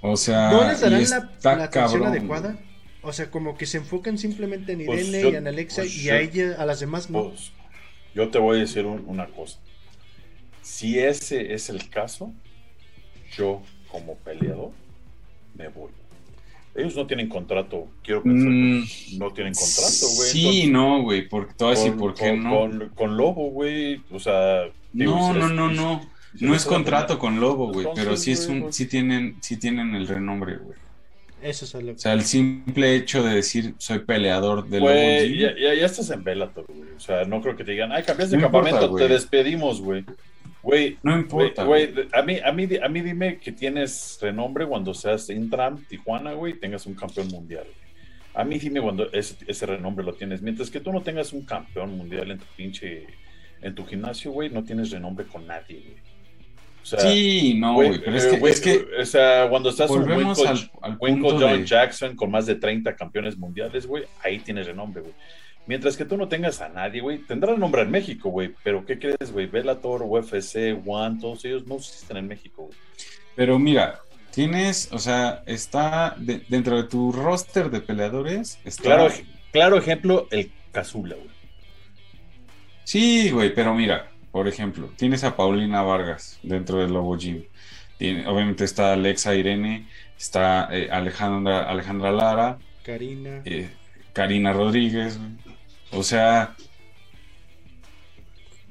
O 0.00 0.16
sea, 0.16 0.50
¿No 0.50 0.64
les 0.66 0.80
darán 0.80 1.02
la, 1.10 1.56
la 1.56 1.64
atención 1.64 2.06
adecuada? 2.06 2.52
güey. 2.52 2.72
O 3.02 3.12
sea, 3.12 3.30
como 3.30 3.56
que 3.58 3.66
se 3.66 3.78
enfocan 3.78 4.16
simplemente 4.16 4.72
en 4.72 4.86
Pues 4.86 5.06
Irene 5.08 5.22
yo- 5.22 5.30
y 5.32 5.36
en 5.36 5.46
Alexa 5.48 5.82
pues 5.82 5.96
y 5.98 6.04
yo- 6.04 6.14
a 6.14 6.20
ella, 6.20 6.54
a 6.58 6.64
las 6.64 6.80
demás 6.80 7.10
no. 7.10 7.28
pues, 7.28 7.52
yo 8.14 8.28
te 8.30 8.38
voy 8.38 8.56
a 8.58 8.60
decir 8.60 8.86
un- 8.86 9.04
una 9.06 9.26
cosa. 9.26 9.58
Si 10.62 10.98
ese 10.98 11.52
es 11.54 11.68
el 11.68 11.88
caso, 11.90 12.32
yo 13.36 13.62
como 13.90 14.14
peleador 14.16 14.70
me 15.56 15.68
voy. 15.68 15.90
Ellos 16.74 16.96
no 16.96 17.06
tienen 17.06 17.28
contrato, 17.28 17.86
quiero 18.02 18.22
pensar 18.22 18.48
Mm, 18.48 18.84
que 18.84 19.18
no 19.18 19.30
tienen 19.32 19.52
contrato, 19.52 20.06
güey. 20.16 20.30
Sí, 20.30 20.40
entonces- 20.46 20.70
no, 20.70 21.02
güey, 21.02 21.28
porque 21.28 21.52
te 21.54 21.64
voy 21.64 21.74
a 21.74 21.76
decir 21.76 21.90
con- 21.92 21.98
por 22.00 22.14
qué 22.14 22.28
con- 22.30 22.42
no. 22.42 22.50
Con, 22.50 22.88
con 22.94 23.16
Lobo, 23.18 23.50
güey, 23.50 24.00
o 24.10 24.18
sea... 24.18 24.62
digo, 24.92 25.14
No, 25.14 25.32
si 25.34 25.38
no, 25.38 25.46
es- 25.48 25.52
no, 25.52 25.70
no. 25.70 26.10
si 26.38 26.44
No 26.46 26.54
es 26.54 26.64
contrato 26.64 27.18
con 27.18 27.40
Lobo, 27.40 27.70
güey, 27.72 27.86
pero 27.94 28.16
sí 28.16 28.32
es 28.32 28.46
un, 28.46 28.62
pues- 28.62 28.76
sí 28.76 28.86
tienen, 28.86 29.36
sí 29.42 29.58
tienen 29.58 29.94
el 29.94 30.08
renombre, 30.08 30.56
güey. 30.56 30.78
Eso 31.42 31.64
es 31.66 31.74
lo 31.84 31.92
O 31.92 31.98
sea, 31.98 32.12
el 32.14 32.22
simple 32.22 32.94
hecho 32.94 33.22
de 33.24 33.34
decir 33.34 33.74
soy 33.76 33.98
peleador 33.98 34.66
de 34.68 34.78
Lobo 34.78 34.92
Güey, 34.92 35.38
ya, 35.38 35.48
ya, 35.58 35.74
ya 35.74 35.84
estás 35.86 36.08
en 36.10 36.22
Bellator, 36.24 36.64
güey. 36.68 36.92
O 36.96 37.00
sea, 37.00 37.24
no 37.24 37.42
creo 37.42 37.56
que 37.56 37.64
te 37.64 37.72
digan, 37.72 37.90
ay, 37.92 38.04
cambiaste 38.04 38.36
de 38.36 38.40
No 38.40 38.46
importa, 38.46 38.70
campamento, 38.70 38.92
güey. 38.92 39.06
te 39.08 39.12
despedimos, 39.12 39.80
güey. 39.82 40.04
Güey, 40.62 40.96
no 41.02 41.18
importa, 41.18 41.64
güey, 41.64 41.92
güey. 41.92 42.08
a 42.12 42.22
mí, 42.22 42.38
a, 42.42 42.52
mí, 42.52 42.68
a 42.80 42.88
mí 42.88 43.00
dime 43.00 43.38
que 43.38 43.50
tienes 43.50 44.18
renombre 44.20 44.66
cuando 44.66 44.94
seas 44.94 45.28
Intram, 45.28 45.84
Tijuana, 45.86 46.34
güey, 46.34 46.52
y 46.52 46.58
tengas 46.58 46.86
un 46.86 46.94
campeón 46.94 47.28
mundial. 47.28 47.66
A 48.34 48.44
mí 48.44 48.58
dime 48.58 48.80
cuando 48.80 49.10
ese, 49.12 49.36
ese 49.46 49.66
renombre 49.66 50.04
lo 50.04 50.14
tienes. 50.14 50.40
Mientras 50.40 50.70
que 50.70 50.80
tú 50.80 50.92
no 50.92 51.02
tengas 51.02 51.32
un 51.32 51.44
campeón 51.44 51.96
mundial 51.96 52.30
en 52.30 52.38
tu 52.38 52.46
pinche, 52.56 53.06
en 53.60 53.74
tu 53.74 53.84
gimnasio, 53.84 54.30
güey, 54.30 54.50
no 54.50 54.62
tienes 54.62 54.90
renombre 54.90 55.26
con 55.26 55.46
nadie, 55.46 55.80
güey. 55.80 56.12
O 56.82 56.84
sea, 56.84 57.00
Sí, 57.00 57.54
no, 57.58 57.74
güey, 57.74 58.00
pero 58.00 58.16
es 58.16 58.24
eh, 58.24 58.30
que, 58.30 58.38
güey, 58.38 58.52
es 58.52 58.60
que 58.60 58.84
o 59.00 59.04
sea, 59.04 59.48
cuando 59.48 59.70
estás 59.70 59.90
un 59.90 60.04
buen 60.04 60.34
coach, 60.34 60.46
al, 60.46 60.70
al 60.82 60.98
Winkle 61.00 61.30
punto 61.30 61.46
John 61.46 61.60
de... 61.60 61.66
Jackson 61.66 62.16
con 62.16 62.30
más 62.30 62.46
de 62.46 62.56
30 62.56 62.96
campeones 62.96 63.36
mundiales, 63.36 63.86
güey, 63.86 64.04
ahí 64.22 64.38
tienes 64.38 64.66
renombre, 64.66 65.02
güey. 65.02 65.14
Mientras 65.66 65.96
que 65.96 66.04
tú 66.04 66.16
no 66.16 66.28
tengas 66.28 66.60
a 66.60 66.68
nadie, 66.68 67.00
güey, 67.00 67.18
tendrá 67.18 67.56
nombre 67.56 67.82
en 67.82 67.90
México, 67.90 68.30
güey, 68.30 68.52
pero 68.64 68.84
¿qué 68.84 68.98
crees, 68.98 69.32
güey? 69.32 69.46
Bellator, 69.46 70.02
UFC, 70.02 70.76
One, 70.84 71.18
todos 71.20 71.44
ellos 71.44 71.66
no 71.66 71.76
existen 71.76 72.16
en 72.16 72.26
México, 72.28 72.64
güey. 72.66 72.78
Pero 73.36 73.58
mira, 73.58 74.00
tienes, 74.32 74.90
o 74.92 74.98
sea, 74.98 75.42
está 75.46 76.16
de- 76.18 76.42
dentro 76.48 76.76
de 76.82 76.88
tu 76.88 77.12
roster 77.12 77.70
de 77.70 77.80
peleadores. 77.80 78.58
Está... 78.64 78.82
Claro, 78.82 79.08
claro 79.52 79.76
ejemplo, 79.78 80.26
el 80.32 80.50
Cazula, 80.72 81.14
güey. 81.14 81.30
Sí, 82.84 83.30
güey, 83.30 83.54
pero 83.54 83.74
mira, 83.74 84.10
por 84.30 84.48
ejemplo, 84.48 84.90
tienes 84.96 85.22
a 85.24 85.36
Paulina 85.36 85.82
Vargas 85.82 86.38
dentro 86.42 86.78
del 86.78 86.92
Lobo 86.92 87.16
Gym. 87.16 87.44
Tiene- 87.98 88.26
obviamente 88.26 88.64
está 88.64 88.92
Alexa 88.92 89.34
Irene, 89.34 89.86
está 90.18 90.68
eh, 90.72 90.88
Alejandra, 90.90 91.70
Alejandra 91.70 92.10
Lara, 92.10 92.58
Karina. 92.82 93.42
eh, 93.44 93.70
Karina 94.12 94.52
Rodríguez. 94.52 95.18
güey. 95.18 95.51
O 95.92 96.02
sea, 96.02 96.54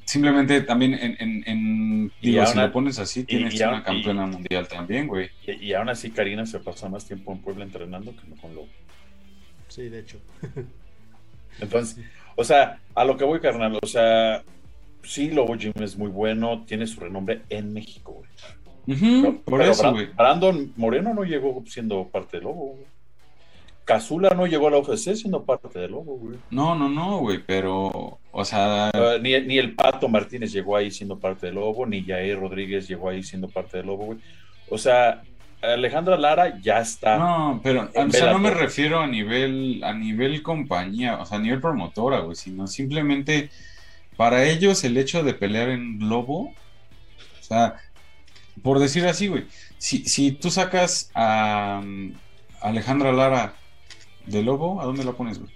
simplemente 0.06 0.62
también 0.62 0.94
en, 0.94 1.16
en- 1.20 1.44
en- 1.48 2.12
Y 2.22 2.32
digo, 2.32 2.46
si 2.46 2.58
aún 2.58 2.68
lo 2.68 2.74
pones 2.74 3.00
así, 3.00 3.24
tienes 3.24 3.54
y 3.54 3.64
una 3.64 3.84
campeona 3.84 4.26
mundial 4.26 4.68
también, 4.68 5.08
güey. 5.08 5.30
Y, 5.46 5.52
y 5.68 5.74
aún 5.74 5.90
así 5.90 6.12
Karina 6.12 6.46
se 6.46 6.60
pasa 6.60 6.90
más 6.90 7.06
tiempo 7.06 7.32
en 7.32 7.40
Puebla 7.40 7.64
entrenando 7.64 8.12
que 8.16 8.28
no 8.28 8.36
con 8.36 8.54
Lobo. 8.56 8.68
Sí, 9.68 9.84
de 9.90 10.00
hecho. 10.00 10.20
Entonces, 11.62 12.04
o 12.36 12.44
sea, 12.44 12.80
a 12.96 13.06
lo 13.06 13.16
que 13.18 13.24
voy, 13.24 13.40
carnal, 13.40 13.78
o 13.82 13.88
sea, 13.88 14.44
sí, 15.04 15.30
Lobo 15.32 15.56
Jim 15.58 15.74
es 15.76 15.98
muy 15.98 16.10
bueno, 16.10 16.64
tiene 16.66 16.88
su 16.88 17.00
renombre 17.00 17.42
en 17.50 17.72
México, 17.74 18.14
güey. 18.14 18.30
Pero- 19.22 19.42
por 19.44 19.60
pero 19.60 19.72
eso, 19.72 19.84
Bra- 19.84 19.92
güey. 19.92 20.06
Brandon 20.08 20.74
Moreno 20.76 21.14
no 21.14 21.24
llegó 21.24 21.64
siendo 21.68 22.08
parte 22.08 22.38
de 22.38 22.44
Lobo, 22.44 22.74
güey. 22.76 22.86
Cazula 23.86 24.30
no 24.30 24.46
llegó 24.46 24.68
a 24.68 24.72
la 24.72 24.78
UFC 24.78 25.16
siendo 25.16 25.44
parte 25.44 25.80
de 25.80 25.88
Lobo, 25.88 26.18
güey. 26.18 26.38
No, 26.50 26.76
no, 26.76 26.88
no, 26.90 27.20
güey, 27.20 27.44
pero, 27.46 28.20
o 28.32 28.46
sea, 28.46 28.90
Ah, 28.94 29.18
ni, 29.22 29.40
ni 29.42 29.58
el 29.58 29.76
Pato 29.76 30.08
Martínez 30.08 30.52
llegó 30.52 30.78
ahí 30.78 30.92
siendo 30.92 31.20
parte 31.20 31.48
de 31.48 31.54
Lobo, 31.54 31.86
ni 31.86 32.04
Jair 32.04 32.40
Rodríguez 32.40 32.88
llegó 32.88 33.10
ahí 33.10 33.24
siendo 33.24 33.48
parte 33.48 33.78
de 33.78 33.84
Lobo, 33.84 34.06
güey. 34.06 34.20
O 34.70 34.78
sea, 34.78 35.24
Alejandra 35.62 36.18
Lara 36.18 36.60
ya 36.62 36.80
está. 36.80 37.18
no, 37.18 37.60
pero, 37.64 37.90
o 37.94 38.12
sea, 38.12 38.32
no 38.32 38.40
me 38.40 38.52
refiero 38.52 39.00
a 39.00 39.08
nivel, 39.08 39.84
a 39.84 39.94
nivel 39.94 40.42
compañía, 40.42 41.20
o 41.20 41.26
sea, 41.26 41.38
a 41.38 41.42
nivel 41.42 41.62
promotora, 41.62 42.20
güey, 42.20 42.36
sino 42.36 42.68
simplemente 42.68 43.50
para 44.18 44.46
ellos 44.46 44.84
el 44.84 44.98
hecho 44.98 45.24
de 45.24 45.34
pelear 45.34 45.70
en 45.70 46.08
Lobo, 46.10 46.54
o 47.40 47.44
sea, 47.44 47.76
por 48.64 48.80
decir 48.80 49.06
así, 49.06 49.28
güey, 49.28 49.46
si, 49.78 50.06
si 50.06 50.32
tú 50.32 50.50
sacas 50.50 51.12
a 51.14 51.82
um, 51.84 52.14
Alejandra 52.62 53.12
Lara 53.12 53.54
de 54.26 54.44
Lobo, 54.44 54.82
¿a 54.82 54.86
dónde 54.86 55.04
la 55.04 55.14
pones, 55.14 55.40
güey? 55.40 55.52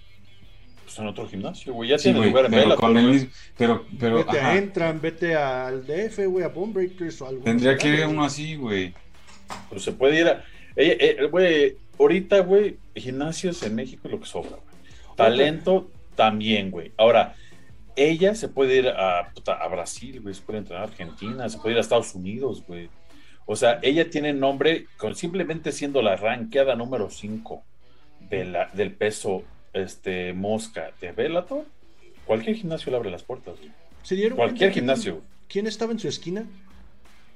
Pues 0.83 0.99
en 0.99 1.07
otro 1.07 1.27
gimnasio, 1.27 1.73
güey. 1.73 1.89
Ya 1.89 1.97
Sí, 1.97 2.13
tiene 2.13 2.19
güey, 2.19 2.29
lugar 2.29 2.45
en 2.45 2.51
pero 2.51 2.63
Bellator, 2.63 2.79
con 2.79 2.97
el 2.97 3.03
güey. 3.03 3.13
mismo, 3.13 3.29
pero, 3.57 3.85
pero, 3.99 4.15
vete 4.17 4.39
ajá, 4.39 4.49
a 4.51 4.57
Entran, 4.57 5.01
vete 5.01 5.35
al 5.35 5.85
DF, 5.85 6.25
güey, 6.27 6.45
a 6.45 6.49
Bonebreakers 6.49 7.21
o 7.21 7.27
algo. 7.27 7.43
tendría 7.43 7.77
que 7.77 7.87
ir 7.89 8.05
uno 8.07 8.23
así, 8.23 8.55
güey. 8.55 8.93
Pues 9.69 9.83
se 9.83 9.91
puede 9.93 10.19
ir 10.21 10.27
a. 10.27 10.43
eh, 10.75 11.15
eh, 11.19 11.27
Güey, 11.27 11.77
ahorita, 11.99 12.39
güey, 12.41 12.77
gimnasios 12.95 13.61
en 13.63 13.75
México 13.75 14.01
es 14.05 14.11
lo 14.11 14.19
que 14.19 14.25
sobra, 14.25 14.51
güey. 14.51 15.15
Talento 15.15 15.89
también, 16.15 16.71
güey. 16.71 16.91
Ahora, 16.97 17.35
ella 17.95 18.35
se 18.35 18.49
puede 18.49 18.77
ir 18.77 18.87
a, 18.89 19.31
puta, 19.33 19.53
a 19.53 19.67
Brasil, 19.67 20.21
güey, 20.21 20.35
se 20.35 20.41
puede 20.41 20.59
entrenar 20.59 20.83
a 20.83 20.87
Argentina, 20.87 21.47
se 21.49 21.57
puede 21.57 21.71
ir 21.73 21.77
a 21.77 21.81
Estados 21.81 22.13
Unidos, 22.15 22.63
güey. 22.67 22.89
O 23.45 23.55
sea, 23.55 23.79
ella 23.81 24.09
tiene 24.09 24.33
nombre 24.33 24.87
con 24.97 25.15
simplemente 25.15 25.71
siendo 25.71 26.01
la 26.01 26.15
ranqueada 26.15 26.75
número 26.75 27.09
5 27.09 27.63
de 28.29 28.45
la, 28.45 28.67
del 28.73 28.91
peso 28.91 29.43
este, 29.73 30.33
mosca 30.33 30.91
de 31.01 31.11
Bellator. 31.11 31.65
Cualquier 32.25 32.55
gimnasio 32.55 32.89
le 32.91 32.97
abre 32.97 33.11
las 33.11 33.23
puertas, 33.23 33.57
güey. 33.59 33.71
¿Se 34.03 34.15
dieron 34.15 34.37
Cualquier 34.37 34.71
gimnasio. 34.71 35.21
¿Quién 35.47 35.67
estaba 35.67 35.91
en 35.91 35.99
su 35.99 36.07
esquina? 36.07 36.45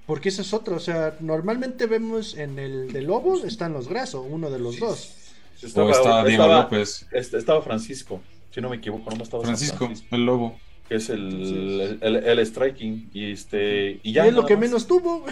Porque 0.06 0.30
esa 0.30 0.42
es 0.42 0.54
otra, 0.54 0.76
o 0.76 0.80
sea, 0.80 1.16
normalmente 1.20 1.86
vemos 1.86 2.36
en 2.36 2.58
el 2.58 2.92
de 2.92 3.02
Lobos 3.04 3.44
están 3.44 3.74
los 3.74 3.88
Graso, 3.88 4.22
uno 4.24 4.50
de 4.50 4.58
los 4.60 4.80
dos. 4.80 5.16
O 5.62 5.66
está 5.90 6.24
Diego 6.24 6.44
estaba- 6.44 6.64
López. 6.64 7.06
este, 7.12 7.38
estaba 7.38 7.62
Francisco, 7.62 8.22
si 8.52 8.62
no 8.62 8.70
me 8.70 8.78
equivoco, 8.78 9.12
no 9.16 9.22
estaba 9.24 9.44
Francisco, 9.44 9.88
el 10.12 10.26
lobo. 10.26 10.58
que 10.88 10.96
es 10.96 11.10
el, 11.10 12.00
el, 12.02 12.16
el- 12.16 12.40
el 12.40 12.46
striking 12.48 13.12
y 13.14 13.32
este 13.32 14.00
y 14.02 14.14
ya 14.14 14.26
y 14.26 14.30
es 14.30 14.34
lo 14.34 14.46
que 14.48 14.56
más. 14.56 14.62
menos 14.62 14.88
tuvo. 14.88 15.24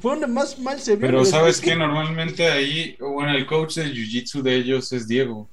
Fue 0.00 0.12
donde 0.12 0.26
más 0.28 0.58
mal 0.58 0.80
se 0.80 0.92
vio. 0.96 1.00
Pero 1.06 1.24
sabes 1.24 1.60
que 1.60 1.74
normalmente 1.74 2.46
ahí, 2.48 2.96
bueno, 3.00 3.32
el 3.36 3.46
coach 3.46 3.74
de 3.76 3.86
jiu-jitsu 3.86 4.42
de 4.42 4.54
ellos 4.56 4.92
es 4.92 5.08
Diego. 5.08 5.48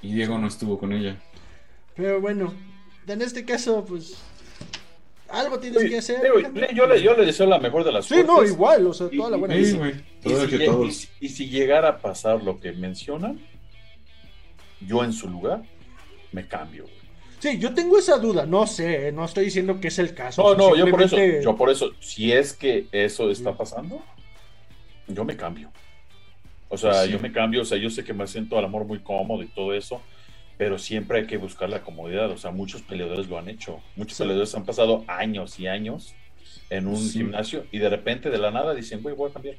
Y 0.00 0.12
Diego 0.14 0.38
no 0.38 0.46
estuvo 0.48 0.78
con 0.78 0.92
ella. 0.92 1.16
Pero 1.94 2.20
bueno, 2.20 2.52
en 3.06 3.22
este 3.22 3.44
caso, 3.44 3.84
pues. 3.84 4.14
Algo 5.28 5.58
tienes 5.58 5.84
que 5.88 5.96
hacer. 5.98 6.20
digo, 6.22 6.40
yo, 6.74 6.86
le, 6.86 7.02
yo 7.02 7.16
le 7.16 7.24
deseo 7.24 7.46
la 7.46 7.58
mejor 7.58 7.84
de 7.84 7.92
las 7.92 8.04
Sí, 8.04 8.16
no, 8.26 8.34
suertes. 8.36 8.52
igual, 8.52 8.86
o 8.86 8.92
sea, 8.92 9.08
Y- 9.10 9.16
toda 9.16 9.30
la 9.30 9.36
y- 9.36 9.40
buena. 9.40 9.56
y- 9.56 9.64
Sí, 9.64 9.70
vida. 9.72 9.78
güey. 9.78 9.92
Y 9.94 10.22
Todo 10.28 10.44
si, 10.44 10.48
que 10.58 10.64
todos. 10.66 10.88
y 10.88 10.92
si- 10.92 11.08
y 11.20 11.28
si 11.30 11.48
llegara 11.48 11.88
a 11.88 11.98
pasar 11.98 12.42
lo 12.42 12.60
que 12.60 12.72
mencionan, 12.72 13.40
yo 14.86 15.02
en 15.04 15.12
su 15.14 15.28
lugar 15.30 15.62
me 16.32 16.46
cambio. 16.46 16.82
güey. 16.84 17.01
Sí, 17.42 17.58
yo 17.58 17.74
tengo 17.74 17.98
esa 17.98 18.18
duda, 18.18 18.46
no 18.46 18.68
sé, 18.68 19.10
no 19.10 19.24
estoy 19.24 19.46
diciendo 19.46 19.80
que 19.80 19.88
es 19.88 19.98
el 19.98 20.14
caso. 20.14 20.40
No, 20.42 20.54
no, 20.54 20.76
yo 20.76 20.88
por 20.88 21.02
eso, 21.02 21.16
yo 21.42 21.56
por 21.56 21.70
eso, 21.70 21.90
si 21.98 22.30
es 22.30 22.52
que 22.52 22.86
eso 22.92 23.32
está 23.32 23.56
pasando, 23.56 24.00
yo 25.08 25.24
me 25.24 25.36
cambio. 25.36 25.72
O 26.68 26.78
sea, 26.78 27.02
Sí. 27.04 27.10
yo 27.10 27.18
me 27.18 27.32
cambio, 27.32 27.62
o 27.62 27.64
sea, 27.64 27.78
yo 27.78 27.90
sé 27.90 28.04
que 28.04 28.12
me 28.14 28.28
siento 28.28 28.56
al 28.58 28.64
amor 28.64 28.84
muy 28.84 29.00
cómodo 29.00 29.42
y 29.42 29.48
todo 29.48 29.74
eso, 29.74 30.00
pero 30.56 30.78
siempre 30.78 31.18
hay 31.18 31.26
que 31.26 31.36
buscar 31.36 31.68
la 31.68 31.82
comodidad. 31.82 32.30
O 32.30 32.38
sea, 32.38 32.52
muchos 32.52 32.80
peleadores 32.82 33.26
lo 33.28 33.36
han 33.38 33.48
hecho. 33.48 33.80
Muchos 33.96 34.16
Sí. 34.18 34.22
peleadores 34.22 34.54
han 34.54 34.64
pasado 34.64 35.04
años 35.08 35.58
y 35.58 35.66
años 35.66 36.14
en 36.70 36.86
un 36.86 36.96
Sí. 36.96 37.18
gimnasio 37.18 37.66
y 37.72 37.78
de 37.80 37.88
repente 37.90 38.30
de 38.30 38.38
la 38.38 38.52
nada 38.52 38.72
dicen, 38.72 39.02
güey, 39.02 39.16
voy 39.16 39.30
a 39.30 39.32
cambiar. 39.32 39.56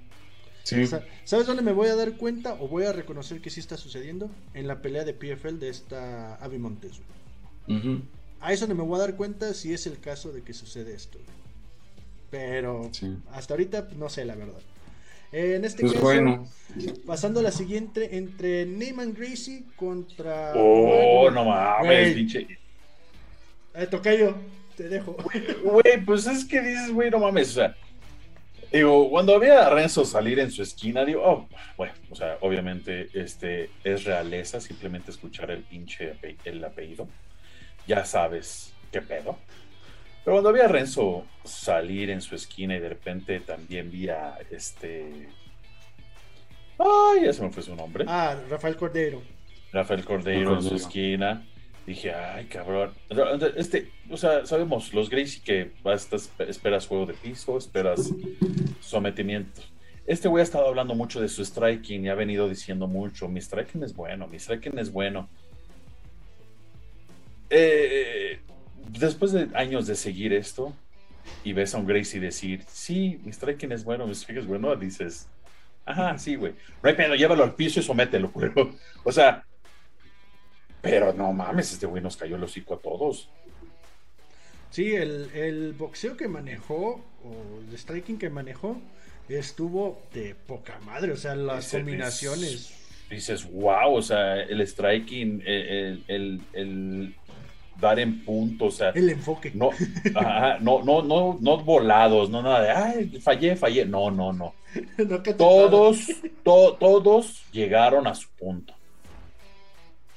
Sí. 0.63 0.87
Sa- 0.87 1.03
¿Sabes 1.25 1.45
dónde 1.47 1.61
me 1.63 1.73
voy 1.73 1.89
a 1.89 1.95
dar 1.97 2.13
cuenta 2.13 2.53
o 2.53 2.69
voy 2.69 2.85
a 2.85 2.93
reconocer 2.93 3.41
que 3.41 3.49
sí 3.49 3.59
está 3.59 3.75
sucediendo? 3.75 4.31
En 4.53 4.67
la 4.67 4.81
pelea 4.81 5.03
de 5.03 5.13
PFL 5.13 5.59
de 5.59 5.67
esta 5.67 6.35
Avi 6.35 6.57
Montes. 6.59 6.91
güey. 6.93 7.22
Ujú. 7.67 8.01
Ahí 8.41 8.55
es 8.55 8.59
donde 8.59 8.75
me 8.75 8.83
voy 8.83 8.97
a 8.97 9.03
dar 9.03 9.15
cuenta 9.15 9.53
si 9.53 9.73
es 9.73 9.87
el 9.87 9.99
caso 9.99 10.31
de 10.31 10.41
que 10.41 10.53
sucede 10.53 10.93
esto. 10.93 11.17
Pero 12.29 12.89
Sí. 12.91 13.15
hasta 13.31 13.53
ahorita 13.53 13.87
no 13.97 14.09
sé 14.09 14.25
la 14.25 14.35
verdad. 14.35 14.59
Eh, 15.31 15.55
en 15.55 15.65
este 15.65 15.81
Pues 15.81 15.93
caso, 15.93 16.03
bueno, 16.05 16.47
pasando 17.05 17.39
a 17.39 17.43
la 17.43 17.51
siguiente, 17.51 18.17
entre 18.17 18.65
Neyman 18.65 19.13
Gracie 19.13 19.63
contra... 19.75 20.53
Oh, 20.55 21.29
no 21.31 21.45
mames, 21.45 22.13
pinche. 22.13 22.47
Eh, 23.75 23.87
tocayo, 23.87 24.35
te 24.77 24.89
dejo. 24.89 25.15
Güey, 25.63 26.03
pues 26.05 26.27
es 26.27 26.45
que 26.45 26.61
dices, 26.61 26.91
güey, 26.91 27.09
no 27.09 27.19
mames, 27.19 27.49
o 27.51 27.53
sea. 27.53 27.75
Digo, 28.71 29.09
cuando 29.09 29.35
había 29.35 29.65
a 29.65 29.69
Renzo 29.69 30.03
salir 30.05 30.39
en 30.39 30.51
su 30.51 30.61
esquina, 30.63 31.05
digo, 31.05 31.21
oh, 31.23 31.47
bueno, 31.77 31.93
o 32.09 32.15
sea, 32.15 32.37
obviamente 32.41 33.07
este 33.13 33.69
es 33.83 34.03
realeza 34.03 34.59
simplemente 34.59 35.11
escuchar 35.11 35.49
el 35.51 35.61
pinche 35.61 36.13
ape- 36.13 36.37
el 36.45 36.63
apellido. 36.63 37.07
Ya 37.87 38.05
sabes 38.05 38.73
qué 38.91 39.01
pedo. 39.01 39.37
Pero 40.23 40.35
cuando 40.35 40.49
había 40.49 40.65
a 40.65 40.67
Renzo 40.69 41.25
salir 41.43 42.09
en 42.09 42.21
su 42.21 42.35
esquina 42.35 42.75
y 42.75 42.79
de 42.79 42.89
repente 42.89 43.39
también 43.41 43.91
vi 43.91 44.09
a 44.09 44.37
este. 44.49 45.27
Ay, 46.79 47.25
ya 47.25 47.33
se 47.33 47.41
me 47.43 47.51
fue 47.51 47.63
su 47.63 47.75
nombre. 47.75 48.05
Ah, 48.07 48.35
Rafael 48.49 48.75
Cordero. 48.75 49.21
Rafael 49.71 50.05
Cordeiro 50.05 50.53
en 50.55 50.61
su 50.61 50.69
Cordero. 50.69 50.75
esquina. 50.75 51.47
Dije, 51.85 52.13
ay, 52.13 52.45
cabrón. 52.45 52.93
Este, 53.57 53.91
o 54.09 54.15
sea, 54.15 54.45
sabemos, 54.45 54.93
los 54.93 55.09
Gracie 55.09 55.41
que 55.43 55.71
basta, 55.83 56.15
esperas 56.47 56.87
juego 56.87 57.05
de 57.05 57.13
piso, 57.13 57.57
esperas 57.57 58.13
sometimiento. 58.79 59.61
Este 60.05 60.27
güey 60.29 60.41
ha 60.41 60.43
estado 60.43 60.67
hablando 60.67 60.95
mucho 60.95 61.19
de 61.19 61.27
su 61.27 61.43
striking 61.43 62.05
y 62.05 62.09
ha 62.09 62.15
venido 62.15 62.47
diciendo 62.47 62.87
mucho, 62.87 63.27
mi 63.27 63.41
striking 63.41 63.83
es 63.83 63.93
bueno, 63.93 64.27
mi 64.27 64.39
striking 64.39 64.77
es 64.79 64.91
bueno. 64.91 65.29
Eh, 67.55 68.39
después 68.89 69.31
de 69.31 69.47
años 69.53 69.85
de 69.85 69.95
seguir 69.95 70.33
esto 70.33 70.73
y 71.43 71.53
ves 71.53 71.75
a 71.75 71.77
un 71.77 71.85
Gracie 71.85 72.19
decir, 72.19 72.63
sí, 72.67 73.19
mi 73.23 73.31
striking 73.31 73.71
es 73.71 73.83
bueno, 73.83 74.07
mi 74.07 74.15
striking 74.15 74.41
es 74.41 74.47
bueno, 74.47 74.75
dices, 74.75 75.27
ajá, 75.85 76.17
sí, 76.17 76.35
güey. 76.35 76.53
No 76.81 76.89
hay 76.89 76.95
pedo, 76.95 77.13
llévalo 77.15 77.43
al 77.43 77.53
piso 77.55 77.79
y 77.79 77.83
somételo, 77.83 78.29
güey. 78.31 78.51
O 79.03 79.11
sea, 79.11 79.45
pero 80.81 81.13
no 81.13 81.31
mames, 81.31 81.71
este 81.73 81.85
güey 81.85 82.01
nos 82.01 82.17
cayó 82.17 82.35
el 82.37 82.43
hocico 82.43 82.73
a 82.73 82.79
todos. 82.79 83.29
Sí, 84.71 84.95
el, 84.95 85.29
el 85.35 85.73
boxeo 85.73 86.17
que 86.17 86.27
manejó, 86.27 87.05
o 87.23 87.59
el 87.69 87.77
striking 87.77 88.17
que 88.17 88.29
manejó, 88.31 88.81
estuvo 89.29 90.01
de 90.13 90.33
poca 90.35 90.79
madre. 90.79 91.11
O 91.11 91.15
sea, 91.17 91.35
las 91.35 91.69
combinaciones. 91.71 92.73
Dices, 93.09 93.49
wow, 93.51 93.93
o 93.95 94.01
sea, 94.01 94.41
el 94.41 94.65
striking, 94.67 95.43
el, 95.45 96.03
el- 96.07 96.41
el 96.53 97.15
dar 97.79 97.99
en 97.99 98.23
punto, 98.23 98.65
o 98.65 98.71
sea, 98.71 98.89
El 98.89 99.09
enfoque. 99.09 99.51
no, 99.53 99.71
ajá, 100.15 100.57
no, 100.61 100.83
no, 100.83 101.01
no, 101.01 101.37
no 101.39 101.57
volados, 101.57 102.29
no 102.29 102.41
nada 102.41 102.61
de, 102.61 102.71
ay, 102.71 103.19
fallé, 103.21 103.55
fallé. 103.55 103.85
No, 103.85 104.09
no, 104.11 104.31
no. 104.33 104.53
Todos, 105.37 106.07
to- 106.43 106.77
todos 106.79 107.43
llegaron 107.51 108.07
a 108.07 108.15
su 108.15 108.29
punto. 108.29 108.73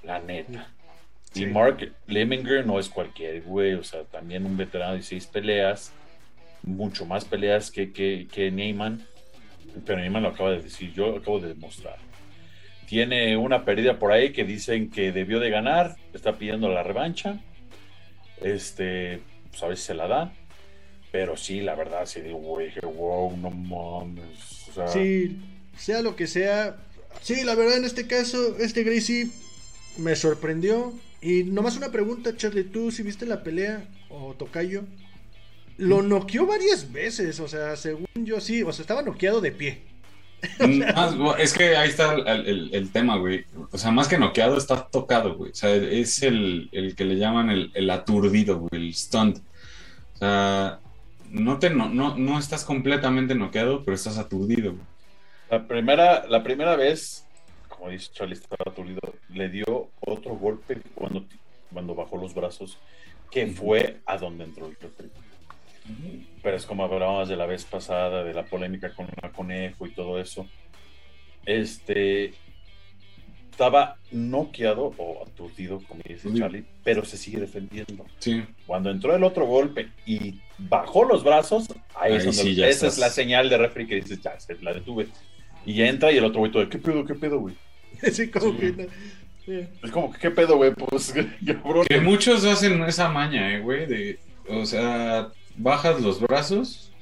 La 0.02 0.18
neta. 0.20 0.68
Sí. 1.32 1.42
Y 1.42 1.46
Mark 1.46 1.92
Lemminger 2.06 2.64
no 2.66 2.78
es 2.78 2.88
cualquier 2.88 3.42
güey, 3.42 3.74
o 3.74 3.84
sea, 3.84 4.04
también 4.04 4.46
un 4.46 4.56
veterano 4.56 4.94
de 4.94 5.02
seis 5.02 5.26
peleas, 5.26 5.92
mucho 6.62 7.04
más 7.04 7.24
peleas 7.24 7.70
que, 7.70 7.92
que, 7.92 8.26
que 8.32 8.50
Neyman, 8.50 9.04
pero 9.84 9.98
Neyman 10.00 10.22
lo 10.22 10.30
acaba 10.30 10.52
de 10.52 10.62
decir, 10.62 10.92
yo 10.94 11.08
lo 11.10 11.16
acabo 11.18 11.40
de 11.40 11.48
demostrar. 11.48 11.96
Tiene 12.86 13.36
una 13.36 13.64
pérdida 13.64 13.98
por 13.98 14.12
ahí 14.12 14.32
que 14.32 14.44
dicen 14.44 14.90
que 14.90 15.12
debió 15.12 15.40
de 15.40 15.50
ganar, 15.50 15.96
está 16.14 16.38
pidiendo 16.38 16.68
la 16.68 16.82
revancha, 16.82 17.40
este, 18.40 19.20
pues 19.50 19.62
a 19.62 19.68
ver 19.68 19.76
si 19.76 19.84
se 19.84 19.94
la 19.94 20.06
da, 20.06 20.32
pero 21.10 21.36
sí, 21.36 21.60
la 21.60 21.74
verdad, 21.74 22.06
sí 22.06 22.20
digo, 22.20 22.38
güey, 22.38 22.72
wow, 22.82 23.36
no 23.36 23.50
mames, 23.50 24.68
o 24.68 24.72
sea, 24.72 24.88
Sí, 24.88 25.38
sea 25.76 26.02
lo 26.02 26.16
que 26.16 26.26
sea. 26.26 26.76
Sí, 27.22 27.44
la 27.44 27.54
verdad, 27.54 27.78
en 27.78 27.84
este 27.84 28.06
caso, 28.06 28.56
este 28.58 28.84
Gracie 28.84 29.28
me 29.96 30.14
sorprendió. 30.16 30.92
Y 31.22 31.44
nomás 31.44 31.76
una 31.76 31.90
pregunta, 31.90 32.36
Charlie, 32.36 32.64
¿tú 32.64 32.90
si 32.90 33.02
viste 33.02 33.26
la 33.26 33.42
pelea 33.42 33.88
o 34.10 34.34
Tocayo? 34.34 34.84
Lo 35.78 36.02
noqueó 36.02 36.46
varias 36.46 36.92
veces, 36.92 37.40
o 37.40 37.48
sea, 37.48 37.76
según 37.76 38.06
yo 38.14 38.40
sí, 38.40 38.62
o 38.62 38.72
sea, 38.72 38.82
estaba 38.82 39.02
noqueado 39.02 39.40
de 39.40 39.52
pie. 39.52 39.82
Más, 40.94 41.16
bu- 41.16 41.36
es 41.38 41.52
que 41.54 41.76
ahí 41.76 41.88
está 41.88 42.14
el, 42.14 42.26
el- 42.46 42.74
el 42.74 42.90
tema, 42.92 43.16
güey. 43.16 43.44
O 43.70 43.78
sea, 43.78 43.90
más 43.90 44.08
que 44.08 44.18
noqueado, 44.18 44.56
está 44.56 44.86
tocado, 44.88 45.34
güey. 45.36 45.50
O 45.52 45.54
sea, 45.54 45.74
es 45.74 46.22
el, 46.22 46.68
el 46.72 46.94
que 46.96 47.04
le 47.04 47.16
llaman 47.16 47.50
el, 47.50 47.70
el 47.74 47.90
aturdido, 47.90 48.58
güey, 48.58 48.70
el 48.86 48.94
stunt. 48.94 49.38
O 50.14 50.18
sea, 50.18 50.80
no, 51.30 51.58
te, 51.58 51.70
no, 51.70 51.88
no, 51.88 52.16
no 52.16 52.38
estás 52.38 52.64
completamente 52.64 53.34
noqueado, 53.34 53.82
pero 53.84 53.94
estás 53.94 54.18
aturdido, 54.18 54.72
güey. 54.72 54.84
La 55.50 55.66
primera, 55.68 56.26
la 56.26 56.42
primera 56.42 56.74
vez, 56.76 57.24
como 57.68 57.90
dice 57.90 58.10
Charlie, 58.12 58.34
estaba 58.34 58.64
aturdido, 58.70 59.00
le 59.28 59.48
dio 59.48 59.90
otro 60.00 60.34
golpe 60.36 60.80
cuando, 60.94 61.24
cuando 61.72 61.94
bajó 61.94 62.16
los 62.16 62.34
brazos, 62.34 62.78
que 63.30 63.46
fue 63.48 64.00
a 64.06 64.16
donde 64.18 64.44
entró 64.44 64.66
el 64.66 64.76
refri. 64.80 65.08
Pero 66.42 66.56
es 66.56 66.66
como 66.66 66.84
hablábamos 66.84 67.28
de 67.28 67.36
la 67.36 67.46
vez 67.46 67.64
pasada, 67.64 68.22
de 68.24 68.32
la 68.34 68.44
polémica 68.44 68.94
con 68.94 69.06
el 69.22 69.30
conejo 69.32 69.86
y 69.86 69.90
todo 69.90 70.20
eso. 70.20 70.46
Este 71.44 72.34
estaba 73.50 73.96
noqueado 74.10 74.92
o 74.98 75.24
aturdido, 75.26 75.80
como 75.88 76.02
dice 76.06 76.28
Uy. 76.28 76.38
Charlie, 76.38 76.64
pero 76.84 77.04
se 77.06 77.16
sigue 77.16 77.40
defendiendo. 77.40 78.04
Sí. 78.18 78.44
Cuando 78.66 78.90
entró 78.90 79.16
el 79.16 79.24
otro 79.24 79.46
golpe 79.46 79.88
y 80.04 80.40
bajó 80.58 81.04
los 81.04 81.24
brazos, 81.24 81.68
ahí, 81.94 82.12
es 82.14 82.20
Ahí 82.20 82.26
donde- 82.26 82.32
sí, 82.42 82.54
ya 82.54 82.66
esa 82.66 82.88
estás. 82.88 82.92
es 82.94 82.98
la 82.98 83.08
señal 83.10 83.48
de 83.48 83.56
refri 83.56 83.86
que 83.86 83.94
dices, 83.96 84.20
ya, 84.20 84.38
se 84.38 84.56
la 84.62 84.74
detuve. 84.74 85.06
Y 85.64 85.80
entra 85.82 86.12
y 86.12 86.18
el 86.18 86.24
otro 86.24 86.40
güey 86.40 86.52
todo, 86.52 86.68
¿qué 86.68 86.76
pedo, 86.78 87.04
qué 87.06 87.14
pedo, 87.14 87.38
güey? 87.40 87.54
Así 88.02 88.30
como 88.30 88.52
Sí. 88.52 88.58
que. 88.58 88.72
no- 88.72 88.88
sí. 89.46 89.68
Es 89.82 89.90
como, 89.90 90.12
¿qué 90.12 90.30
pedo, 90.30 90.56
güey? 90.58 90.72
Pues, 90.74 91.14
cabrón. 91.46 91.86
Que 91.86 92.00
muchos 92.00 92.44
hacen 92.44 92.82
esa 92.82 93.08
maña, 93.08 93.54
eh, 93.56 93.60
güey, 93.60 93.86
de, 93.86 94.18
o 94.50 94.66
sea, 94.66 95.28
bajas 95.56 96.00
los 96.00 96.20
brazos, 96.20 96.92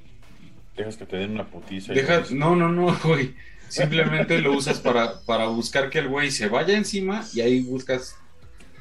Dejas 0.76 0.96
que 0.96 1.06
te 1.06 1.16
den 1.16 1.32
una 1.32 1.46
putiza. 1.46 1.92
dejas, 1.92 2.32
no, 2.32 2.56
no, 2.56 2.68
no, 2.68 2.96
güey, 3.04 3.34
simplemente 3.68 4.40
lo 4.40 4.54
usas 4.54 4.80
para, 4.80 5.20
para 5.20 5.46
buscar 5.46 5.88
que 5.88 6.00
el 6.00 6.08
güey 6.08 6.30
se 6.30 6.48
vaya 6.48 6.76
encima 6.76 7.24
y 7.32 7.40
ahí 7.40 7.60
buscas 7.60 8.16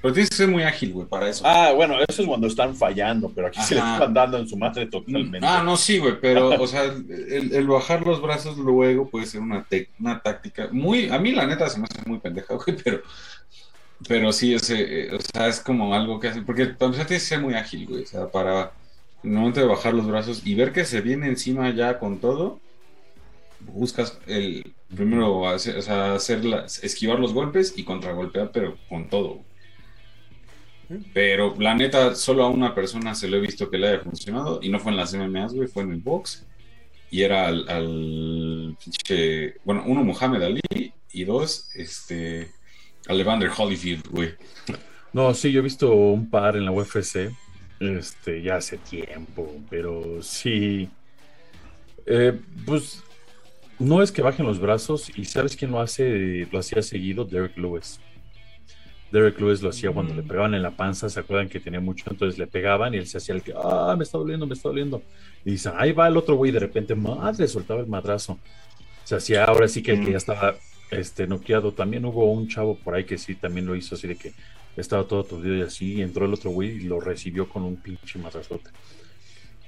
Pero 0.02 0.14
tienes 0.14 0.32
que 0.32 0.36
ser 0.36 0.48
muy 0.48 0.64
ágil, 0.64 0.92
güey, 0.94 1.08
para 1.08 1.30
eso. 1.30 1.44
Ah, 1.46 1.72
bueno, 1.74 1.96
eso 2.08 2.24
es 2.24 2.28
cuando 2.28 2.48
están 2.48 2.76
fallando, 2.76 3.32
pero 3.34 3.48
aquí 3.48 3.62
se 3.62 3.76
le 3.76 3.82
están 3.82 4.14
dando 4.14 4.40
en 4.40 4.48
su 4.48 4.58
madre 4.58 4.88
totalmente. 4.88 5.40
Ah, 5.44 5.62
no, 5.64 5.78
sí, 5.78 6.00
güey, 6.00 6.20
pero, 6.20 6.50
o 6.62 6.68
sea, 6.68 6.84
el, 6.84 7.54
el 7.54 7.68
bajar 7.68 8.02
los 8.02 8.20
brazos 8.20 8.58
luego 8.58 9.08
puede 9.08 9.28
ser 9.28 9.42
una, 9.42 9.66
una 10.00 10.20
táctica 10.20 10.68
muy, 10.72 11.10
a 11.10 11.20
mí 11.20 11.32
la 11.32 11.46
neta 11.46 11.70
se 11.70 11.80
me 11.80 11.86
hace 11.86 12.10
muy 12.10 12.18
pendeja, 12.18 12.56
güey, 12.66 12.76
pero, 12.84 13.04
pero 14.08 14.34
sí, 14.34 14.56
ese, 14.56 14.82
eh, 14.82 15.16
o 15.16 15.20
sea, 15.22 15.48
es 15.48 15.60
como 15.60 15.94
algo 15.94 16.20
que 16.20 16.30
hace, 16.30 16.42
porque 16.42 16.66
para 16.66 16.88
empezar 16.88 17.06
tienes 17.06 17.24
que 17.24 17.30
ser 17.30 17.40
muy 17.40 17.54
ágil, 17.54 17.86
güey, 17.86 18.02
o 18.02 18.08
sea, 18.08 18.28
para 18.28 18.72
en 19.24 19.32
el 19.32 19.38
momento 19.38 19.60
de 19.60 19.68
bajar 19.68 19.94
los 19.94 20.08
brazos 20.08 20.42
y 20.46 20.56
ver 20.56 20.72
que 20.74 20.86
se 20.86 21.02
viene 21.02 21.28
encima 21.28 21.70
ya 21.74 22.00
con 22.00 22.20
todo, 22.20 22.60
buscas 23.62 24.20
el, 24.28 24.74
primero, 24.96 25.48
hacer, 25.48 25.78
o 25.78 25.82
sea, 25.82 26.14
hacer 26.16 26.44
la- 26.46 26.66
esquivar 26.82 27.20
los 27.20 27.34
golpes 27.34 27.74
y 27.78 27.84
contragolpear, 27.84 28.52
pero 28.52 28.78
con 28.90 29.08
todo. 29.10 29.42
Pero 31.14 31.56
la 31.60 31.74
neta, 31.74 32.14
solo 32.14 32.44
a 32.44 32.50
una 32.50 32.76
persona 32.76 33.16
se 33.16 33.28
lo 33.28 33.38
he 33.38 33.42
visto 33.42 33.70
que 33.70 33.78
le 33.78 33.88
haya 33.88 34.00
funcionado 34.02 34.60
y 34.62 34.70
no 34.70 34.80
fue 34.80 34.92
en 34.92 34.98
las 34.98 35.14
MMAs, 35.14 35.54
güey, 35.54 35.68
fue 35.68 35.84
en 35.84 35.92
el 35.94 36.00
box. 36.02 36.46
Y 37.10 37.22
era 37.22 37.48
al, 37.48 37.68
al 37.70 38.76
pinche- 38.84 39.56
bueno, 39.64 39.84
uno 39.86 40.04
Mohamed 40.04 40.42
Ali 40.44 40.62
y 41.12 41.24
dos, 41.24 41.70
este, 41.76 42.52
al 43.08 43.20
Evander 43.20 43.50
Holyfield, 43.56 44.08
güey. 44.10 44.34
No, 45.14 45.34
sí, 45.34 45.52
yo 45.52 45.60
he 45.60 45.64
visto 45.64 45.94
un 45.94 46.30
par 46.30 46.56
en 46.58 46.66
la 46.66 46.72
UFC, 46.72 47.30
este, 47.84 48.42
ya 48.42 48.58
hace 48.58 48.78
tiempo, 48.78 49.52
pero 49.70 50.22
sí. 50.22 50.90
Eh, 52.06 52.38
pues 52.66 53.02
no 53.80 54.02
es 54.02 54.12
que 54.12 54.22
bajen 54.22 54.46
los 54.46 54.60
brazos, 54.60 55.12
y 55.18 55.26
¿sabes 55.26 55.56
quién 55.56 55.72
lo 55.72 55.80
hace? 55.80 56.48
Lo 56.52 56.60
hacía 56.60 56.82
seguido, 56.82 57.26
Derek 57.26 57.58
Lewis. 57.58 58.00
Derek 59.12 59.40
Lewis 59.40 59.62
lo 59.62 59.70
hacía 59.70 59.92
cuando 59.92 60.14
Mm. 60.14 60.18
le 60.18 60.24
pegaban 60.24 60.54
en 60.56 60.64
la 60.64 60.72
panza, 60.72 61.08
¿se 61.08 61.20
acuerdan 61.20 61.48
que 61.48 61.60
tenía 61.60 61.80
mucho? 61.80 62.06
Entonces 62.10 62.40
le 62.40 62.48
pegaban 62.48 62.94
y 62.94 62.98
él 62.98 63.06
se 63.08 63.18
hacía 63.18 63.36
el 63.36 63.44
que, 63.44 63.54
ah, 63.56 63.94
me 63.98 64.04
está 64.04 64.18
doliendo, 64.18 64.48
me 64.48 64.54
está 64.56 64.70
doliendo. 64.70 65.04
Y 65.46 65.52
dice, 65.52 65.70
ahí 65.76 65.92
va 65.92 66.08
el 66.08 66.18
otro 66.18 66.36
güey, 66.36 66.52
de 66.52 66.60
repente, 66.60 66.96
madre, 66.96 67.48
soltaba 67.48 67.82
el 67.82 67.88
madrazo. 67.88 68.40
Se 69.04 69.16
hacía 69.16 69.46
ahora 69.46 69.68
sí 69.68 69.84
que 69.84 69.92
el 69.92 70.04
que 70.06 70.12
ya 70.12 70.18
estaba 70.18 70.56
este, 70.90 71.28
noqueado. 71.28 71.74
También 71.74 72.06
hubo 72.06 72.32
un 72.32 72.48
chavo 72.48 72.76
por 72.76 72.96
ahí 72.96 73.04
que 73.04 73.18
sí, 73.18 73.36
también 73.36 73.68
lo 73.68 73.76
hizo 73.76 73.96
así 73.96 74.08
de 74.08 74.16
que 74.16 74.34
estaba 74.78 75.08
todo 75.08 75.22
aturdido 75.22 75.56
y 75.56 75.62
así, 75.62 75.94
y 75.94 76.02
entró 76.02 76.26
el 76.26 76.34
otro 76.34 76.52
güey 76.52 76.72
y 76.72 76.82
lo 76.82 77.00
recibió 77.00 77.48
con 77.48 77.64
un 77.64 77.78
pinche 77.78 78.20
madrazote. 78.20 78.70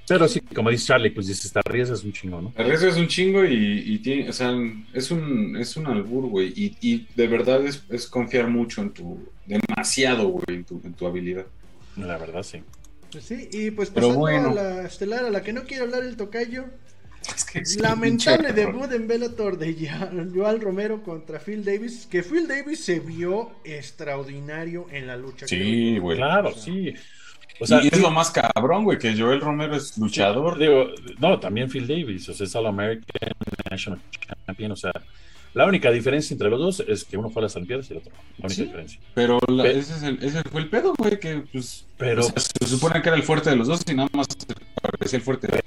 Pero 0.08 0.28
sí, 0.28 0.40
como 0.40 0.70
dice 0.70 0.86
Charlie, 0.86 1.10
pues 1.10 1.26
dices, 1.26 1.52
te 1.52 1.58
arriesgas 1.58 2.04
un 2.04 2.12
chingo, 2.12 2.40
¿no? 2.40 2.52
El 2.56 2.68
resto 2.68 2.86
es 2.86 2.96
un 2.96 3.08
chingo 3.08 3.44
y, 3.44 3.82
y 3.84 3.98
tiene, 3.98 4.28
o 4.28 4.32
sea, 4.32 4.54
es 4.92 5.10
un, 5.10 5.56
es 5.56 5.76
un 5.76 5.86
albur, 5.88 6.26
güey. 6.28 6.52
Y, 6.54 6.76
y 6.80 7.08
de 7.16 7.26
verdad 7.26 7.66
es, 7.66 7.82
es 7.90 8.06
confiar 8.06 8.48
mucho 8.48 8.82
en 8.82 8.90
tu, 8.90 9.18
demasiado, 9.46 10.28
güey, 10.28 10.44
en 10.48 10.64
tu, 10.64 10.80
en 10.84 10.94
tu 10.94 11.06
habilidad. 11.06 11.46
La 11.96 12.18
verdad, 12.18 12.44
sí. 12.44 12.62
Pues 13.10 13.24
sí, 13.24 13.48
y 13.50 13.70
pues 13.72 13.90
Pero 13.90 14.08
pasando 14.08 14.20
bueno. 14.20 14.50
a 14.50 14.54
la 14.54 14.82
estelar, 14.86 15.24
a 15.24 15.30
la 15.30 15.42
que 15.42 15.52
no 15.52 15.64
quiere 15.64 15.82
hablar 15.82 16.04
el 16.04 16.16
tocayo. 16.16 16.66
Es 17.34 17.44
que 17.44 17.64
sí, 17.64 17.80
Lamentable 17.80 18.52
debut 18.52 18.90
en 18.92 19.08
Bellator 19.08 19.58
de 19.58 19.74
Joal 20.34 20.60
Romero 20.60 21.02
contra 21.02 21.38
Phil 21.38 21.64
Davis. 21.64 22.06
Que 22.10 22.22
Phil 22.22 22.46
Davis 22.46 22.84
se 22.84 23.00
vio 23.00 23.52
extraordinario 23.64 24.86
en 24.90 25.06
la 25.06 25.16
lucha. 25.16 25.46
Sí, 25.46 25.98
güey. 25.98 26.16
Claro, 26.16 26.52
sí. 26.54 26.94
O 27.58 27.66
sea, 27.66 27.82
y 27.82 27.88
es 27.88 28.00
lo 28.00 28.10
más 28.10 28.30
cabrón, 28.30 28.84
güey, 28.84 28.98
que 28.98 29.18
Joel 29.18 29.40
Romero 29.40 29.76
es 29.76 29.96
luchador. 29.96 30.58
Digo, 30.58 30.88
no, 31.18 31.40
también 31.40 31.70
Phil 31.70 31.86
Davis, 31.86 32.28
o 32.28 32.34
sea, 32.34 32.44
es 32.46 32.54
All 32.54 32.66
American 32.66 33.30
National 33.70 34.00
Champion, 34.46 34.72
o 34.72 34.76
sea, 34.76 34.92
la 35.56 35.64
única 35.66 35.90
diferencia 35.90 36.34
entre 36.34 36.50
los 36.50 36.60
dos 36.60 36.80
es 36.86 37.04
que 37.04 37.16
uno 37.16 37.30
fue 37.30 37.40
a 37.40 37.44
las 37.44 37.56
Olimpiadas 37.56 37.88
y 37.90 37.94
el 37.94 37.98
otro. 38.00 38.12
no. 38.12 38.18
La 38.38 38.44
única 38.46 38.54
Sí. 38.54 38.62
diferencia. 38.64 39.00
Pero 39.14 39.38
la- 39.48 39.66
ese, 39.68 39.94
es 39.96 40.02
el- 40.02 40.22
ese 40.22 40.42
fue 40.44 40.60
el 40.60 40.68
pedo, 40.68 40.94
güey, 40.98 41.18
que 41.18 41.38
pues. 41.52 41.86
Pero 41.96 42.20
o 42.20 42.24
sea, 42.24 42.34
se 42.38 42.66
supone 42.66 43.00
que 43.02 43.08
era 43.08 43.16
el 43.16 43.22
fuerte 43.22 43.50
de 43.50 43.56
los 43.56 43.66
dos 43.68 43.80
y 43.90 43.94
nada 43.94 44.08
más 44.12 44.26
parecía 44.82 45.16
el 45.18 45.22
fuerte 45.24 45.46
de 45.48 45.60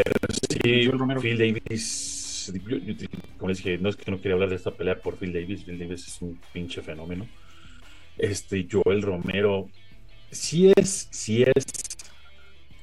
sí, 0.63 0.87
Romero. 0.91 1.19
Phil 1.21 1.37
Davis, 1.37 2.51
yo- 2.67 2.77
yo- 2.77 3.07
como 3.37 3.49
les 3.49 3.57
dije, 3.57 3.77
no 3.79 3.89
es 3.89 3.95
que 3.95 4.11
no 4.11 4.17
quería 4.17 4.33
hablar 4.33 4.49
de 4.49 4.55
esta 4.55 4.71
pelea 4.71 4.99
por 5.01 5.17
Phil 5.17 5.33
Davis, 5.33 5.63
Phil 5.65 5.79
Davis 5.79 6.07
es 6.07 6.21
un 6.21 6.39
pinche 6.53 6.81
fenómeno. 6.81 7.27
Este 8.17 8.67
Joel 8.71 9.01
Romero, 9.01 9.69
si 10.29 10.71
es, 10.75 11.07
si 11.11 11.43
es 11.43 11.63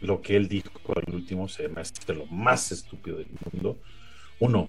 lo 0.00 0.20
que 0.20 0.34
él 0.36 0.48
dijo 0.48 0.70
al 0.94 1.14
último, 1.14 1.48
se 1.48 1.68
me 1.68 1.80
hace 1.82 1.92
lo 2.14 2.26
más 2.26 2.72
estúpido 2.72 3.18
del 3.18 3.28
mundo. 3.52 3.78
Uno, 4.40 4.68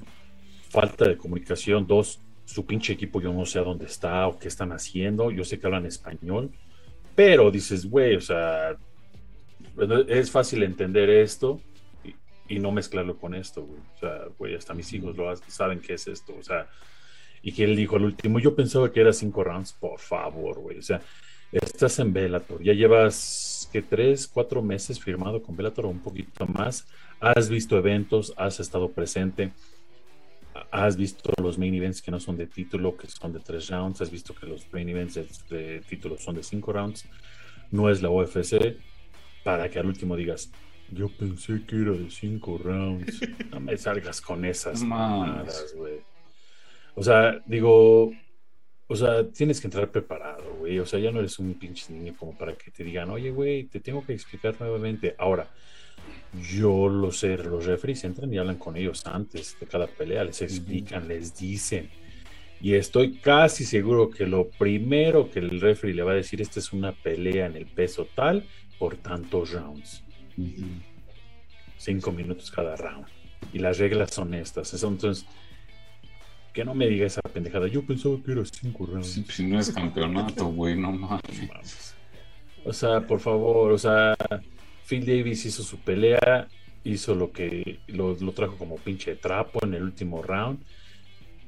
falta 0.70 1.08
de 1.08 1.18
comunicación. 1.18 1.86
Dos, 1.88 2.20
su 2.48 2.66
pinche 2.66 2.94
equipo, 2.94 3.22
yo 3.22 3.34
no 3.34 3.46
sé 3.46 3.60
a 3.60 3.64
dónde 3.64 3.86
está 3.86 4.26
o 4.26 4.40
qué 4.40 4.48
están 4.48 4.72
haciendo. 4.72 5.32
Yo 5.32 5.44
sé 5.44 5.60
que 5.60 5.68
hablan 5.68 5.86
español, 5.86 6.50
pero 7.14 7.52
dices, 7.52 7.86
güey, 7.86 8.16
o 8.16 8.22
sea, 8.22 8.78
es 10.08 10.32
fácil 10.32 10.64
entender 10.64 11.10
esto 11.10 11.60
y, 12.48 12.60
no 12.60 12.72
mezclarlo 12.72 13.18
con 13.18 13.36
esto, 13.36 13.64
güey. 13.64 13.80
O 13.96 14.00
sea, 14.00 14.22
güey, 14.40 14.56
hasta 14.56 14.74
mis 14.74 14.92
hijos 14.94 15.18
lo 15.18 15.36
saben 15.48 15.82
qué 15.82 15.96
es 15.96 16.08
esto, 16.08 16.34
o 16.40 16.42
sea, 16.42 16.70
y 17.42 17.52
que 17.52 17.66
él 17.66 17.76
dijo 17.76 17.98
al 17.98 18.06
último, 18.06 18.40
yo 18.40 18.56
pensaba 18.56 18.92
que 18.94 19.02
era 19.02 19.12
cinco 19.12 19.44
rounds, 19.44 19.74
por 19.74 20.00
favor, 20.00 20.58
güey, 20.60 20.80
o 20.80 20.82
sea, 20.82 21.02
estás 21.52 22.00
en 22.00 22.14
Bellator, 22.14 22.64
ya 22.64 22.74
llevas 22.74 23.70
que 23.74 23.82
tres, 23.82 24.26
cuatro 24.26 24.62
meses 24.62 25.00
firmado 25.00 25.42
con 25.42 25.58
Bellator 25.58 25.86
o 25.86 25.90
un 25.90 26.00
poquito 26.00 26.48
más, 26.48 26.88
has 27.20 27.50
visto 27.50 27.78
eventos, 27.78 28.34
has 28.38 28.62
estado 28.62 28.90
presente, 28.90 29.52
has 30.72 30.96
visto 30.96 31.32
los 31.42 31.58
main 31.58 31.74
events 31.74 32.02
que 32.02 32.12
no 32.12 32.20
son 32.20 32.38
de 32.38 32.48
título, 32.48 32.96
que 32.96 33.08
son 33.08 33.34
de 33.34 33.40
tres 33.40 33.70
rounds, 33.70 34.02
has 34.02 34.12
visto 34.12 34.34
que 34.34 34.46
los 34.46 34.72
main 34.72 34.90
events 34.90 35.16
de, 35.16 35.28
de 35.50 35.82
título 35.82 36.18
son 36.18 36.36
de 36.36 36.44
cinco 36.44 36.74
rounds, 36.74 37.06
no 37.72 37.90
es 37.90 38.02
la 38.02 38.10
UFC, 38.10 38.78
para 39.44 39.70
que 39.70 39.80
al 39.80 39.86
último 39.86 40.16
digas, 40.16 40.52
yo 40.92 41.10
pensé 41.10 41.64
que 41.66 41.76
era 41.76 41.92
de 41.92 42.10
cinco 42.10 42.58
rounds, 42.58 43.22
no 43.52 43.60
me 43.60 43.78
salgas 43.78 44.22
con 44.22 44.46
esas 44.46 44.84
mamadas, 44.84 45.74
güey. 45.76 46.02
O 46.96 47.04
sea, 47.04 47.42
digo, 47.46 48.12
o 48.88 48.96
sea, 48.96 49.30
tienes 49.30 49.60
que 49.60 49.68
entrar 49.68 49.92
preparado, 49.92 50.56
güey. 50.56 50.80
O 50.80 50.86
sea, 50.86 51.00
ya 51.00 51.12
no 51.12 51.20
eres 51.20 51.38
un 51.40 51.54
pinche 51.54 51.92
niño 51.94 52.16
como 52.18 52.38
para 52.38 52.56
que 52.56 52.72
te 52.72 52.84
digan, 52.84 53.10
oye, 53.10 53.32
güey, 53.32 53.66
te 53.66 53.80
tengo 53.80 54.06
que 54.06 54.14
explicar 54.14 54.56
nuevamente. 54.60 55.14
Ahora, 55.18 55.50
yo 56.52 56.90
lo 56.90 57.12
sé, 57.12 57.38
los 57.38 57.66
referees 57.66 58.04
entran 58.04 58.34
y 58.34 58.38
hablan 58.38 58.58
con 58.58 58.76
ellos 58.76 59.06
antes 59.06 59.58
de 59.60 59.66
cada 59.66 59.88
pelea, 59.88 60.24
les 60.24 60.42
explican, 60.42 61.08
les 61.08 61.36
dicen. 61.38 61.90
Y 62.60 62.74
estoy 62.74 63.18
casi 63.18 63.66
seguro 63.66 64.10
que 64.10 64.26
lo 64.26 64.50
primero 64.50 65.30
que 65.30 65.40
el 65.40 65.62
referee 65.62 65.94
le 65.94 66.04
va 66.04 66.12
a 66.14 66.16
decir, 66.16 66.42
esta 66.42 66.60
es 66.60 66.74
una 66.74 66.92
pelea 66.92 67.46
en 67.46 67.56
el 67.56 67.68
peso 67.68 68.08
tal 68.16 68.46
por 68.80 68.96
tantos 68.98 69.52
rounds. 69.52 70.04
Cinco 71.78 72.12
minutos 72.12 72.52
cada 72.52 72.76
round. 72.76 73.06
Y 73.54 73.60
las 73.60 73.78
reglas 73.78 74.12
son 74.12 74.34
estas. 74.34 74.74
Entonces, 74.84 75.26
que 76.54 76.66
no 76.66 76.74
me 76.74 76.88
diga 76.88 77.06
esa 77.06 77.22
pendejada. 77.22 77.68
Yo 77.68 77.86
pensaba 77.86 78.18
que 78.24 78.32
era 78.32 78.44
cinco 78.46 78.88
rounds. 78.88 79.08
Sí, 79.12 79.22
pues, 79.22 79.40
no 79.42 79.60
es 79.60 79.70
campeonato, 79.70 80.48
güey, 80.48 80.76
no. 80.76 80.92
Mames. 80.94 81.96
O 82.66 82.74
sea, 82.74 83.06
por 83.06 83.20
favor, 83.20 83.72
o 83.72 83.78
sea, 83.78 84.16
Phil 84.88 85.06
Davis 85.06 85.46
hizo 85.46 85.64
su 85.64 85.80
pelea, 85.80 86.48
hizo 86.84 87.14
lo 87.14 87.32
que 87.32 87.80
lo, 87.88 88.16
lo 88.16 88.32
trajo 88.32 88.56
como 88.56 88.78
pinche 88.78 89.16
trapo 89.16 89.60
en 89.64 89.74
el 89.74 89.84
último 89.84 90.22
round. 90.22 90.60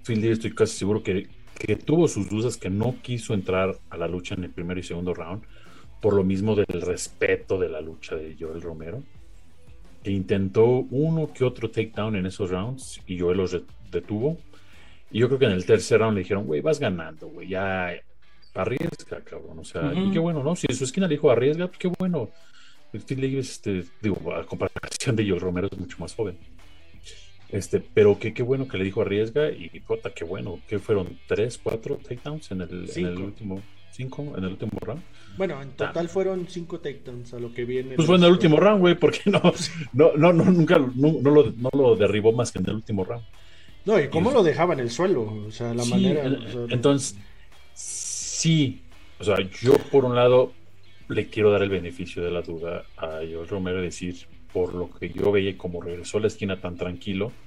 Phil 0.05 0.21
Davis 0.21 0.39
estoy 0.39 0.53
casi 0.53 0.77
seguro 0.77 1.01
que, 1.03 1.27
que 1.57 1.75
tuvo 1.77 2.07
sus 2.07 2.29
dudas, 2.29 2.57
que 2.57 2.69
no 2.69 2.95
quiso 3.01 3.33
entrar 3.33 3.77
a 3.89 3.97
la 3.97 4.07
lucha 4.07 4.35
en 4.35 4.43
el 4.43 4.49
primero 4.49 4.79
y 4.79 4.83
segundo 4.83 5.13
round, 5.13 5.43
por 6.01 6.13
lo 6.13 6.23
mismo 6.23 6.55
del 6.55 6.81
respeto 6.81 7.57
de 7.57 7.69
la 7.69 7.79
lucha 7.79 8.15
de 8.15 8.35
Joel 8.37 8.61
Romero. 8.61 9.03
Que 10.03 10.11
intentó 10.11 10.65
uno 10.65 11.31
que 11.33 11.43
otro 11.43 11.69
takedown 11.69 12.15
en 12.15 12.25
esos 12.25 12.49
rounds 12.49 13.01
y 13.05 13.19
Joel 13.19 13.37
los 13.37 13.57
detuvo. 13.91 14.37
Y 15.11 15.19
yo 15.19 15.27
creo 15.27 15.39
que 15.39 15.45
en 15.45 15.51
el 15.51 15.65
tercer 15.65 15.99
round 15.99 16.15
le 16.15 16.21
dijeron, 16.23 16.45
güey, 16.45 16.61
vas 16.61 16.79
ganando, 16.79 17.27
güey, 17.27 17.49
ya 17.49 17.93
arriesga, 18.53 19.21
cabrón. 19.23 19.59
O 19.59 19.63
sea, 19.63 19.93
y 19.93 20.11
qué 20.11 20.19
bueno, 20.19 20.43
¿no? 20.43 20.55
Si 20.55 20.67
en 20.69 20.75
su 20.75 20.83
esquina 20.83 21.07
le 21.07 21.15
dijo 21.15 21.31
arriesga, 21.31 21.67
pues 21.67 21.79
qué 21.79 21.91
bueno. 21.99 22.29
Phil 22.91 23.21
Davis, 23.21 23.51
este, 23.51 23.83
digo, 24.01 24.33
a 24.33 24.45
comparación 24.45 25.15
de 25.15 25.27
Joel 25.27 25.41
Romero 25.41 25.67
es 25.71 25.77
mucho 25.79 25.97
más 25.99 26.13
joven. 26.15 26.37
Este, 27.49 27.79
pero 27.79 28.19
qué, 28.19 28.33
qué 28.33 28.43
bueno 28.43 28.67
que 28.67 28.77
le 28.77 28.83
dijo 28.83 29.01
arriesga 29.01 29.49
y 29.51 29.69
puta, 29.79 30.11
qué 30.11 30.23
bueno. 30.23 30.59
que 30.67 30.79
fueron? 30.79 31.17
¿Tres, 31.27 31.59
cuatro 31.61 31.97
takedowns 31.97 32.51
en 32.51 32.61
el, 32.61 32.69
en 32.69 32.79
el 32.81 32.87
Cinco. 32.89 33.23
último? 33.23 33.61
¿Cinco 33.91 34.21
en 34.37 34.43
el 34.43 34.51
último 34.51 34.71
round? 34.81 35.01
Bueno, 35.37 35.61
en 35.61 35.69
total 35.71 36.09
fueron 36.09 36.47
cinco 36.47 36.79
takedowns 36.79 37.33
a 37.33 37.39
lo 37.39 37.51
que 37.53 37.65
viene. 37.65 37.95
Pues 37.95 38.05
fue 38.07 38.17
en 38.17 38.23
el 38.23 38.31
último 38.31 38.57
round, 38.57 38.79
güey, 38.81 38.95
porque 38.95 39.21
no, 39.25 39.41
no, 39.93 40.11
no, 40.15 40.31
no, 40.33 40.45
nunca, 40.45 40.77
no, 40.77 41.13
no 41.21 41.31
lo, 41.31 41.51
no 41.51 41.69
lo 41.73 41.95
derribó 41.95 42.31
más 42.31 42.51
que 42.51 42.59
en 42.59 42.69
el 42.69 42.75
último 42.75 43.03
round. 43.03 43.25
No, 43.85 43.99
y 43.99 44.09
cómo 44.09 44.29
Y- 44.29 44.33
lo 44.35 44.43
dejaba 44.43 44.73
en 44.73 44.81
el 44.81 44.91
suelo. 44.91 45.23
O 45.47 45.51
sea, 45.51 45.73
la 45.73 45.83
Sí, 45.83 45.89
manera. 45.91 46.25
en- 46.25 46.35
o 46.35 46.51
sea, 46.51 46.75
entonces, 46.75 47.17
sí, 47.73 48.81
o 49.19 49.23
sea, 49.23 49.37
yo 49.61 49.73
por 49.91 50.05
un 50.05 50.15
lado 50.15 50.53
le 51.09 51.29
quiero 51.29 51.51
dar 51.51 51.63
el 51.63 51.69
beneficio 51.69 52.23
de 52.23 52.31
la 52.31 52.41
duda 52.43 52.91
a 52.97 53.17
Joel 53.29 53.47
Romero 53.47 53.81
y 53.81 53.85
decir, 53.85 54.15
por 54.51 54.75
lo 54.75 54.89
que 54.91 55.11
yo 55.11 55.31
veía 55.31 55.57
como 55.57 55.81
regresó 55.81 56.17
a 56.19 56.21
la 56.21 56.27
esquina 56.27 56.61
tan 56.61 56.77
tranquilo, 56.77 57.39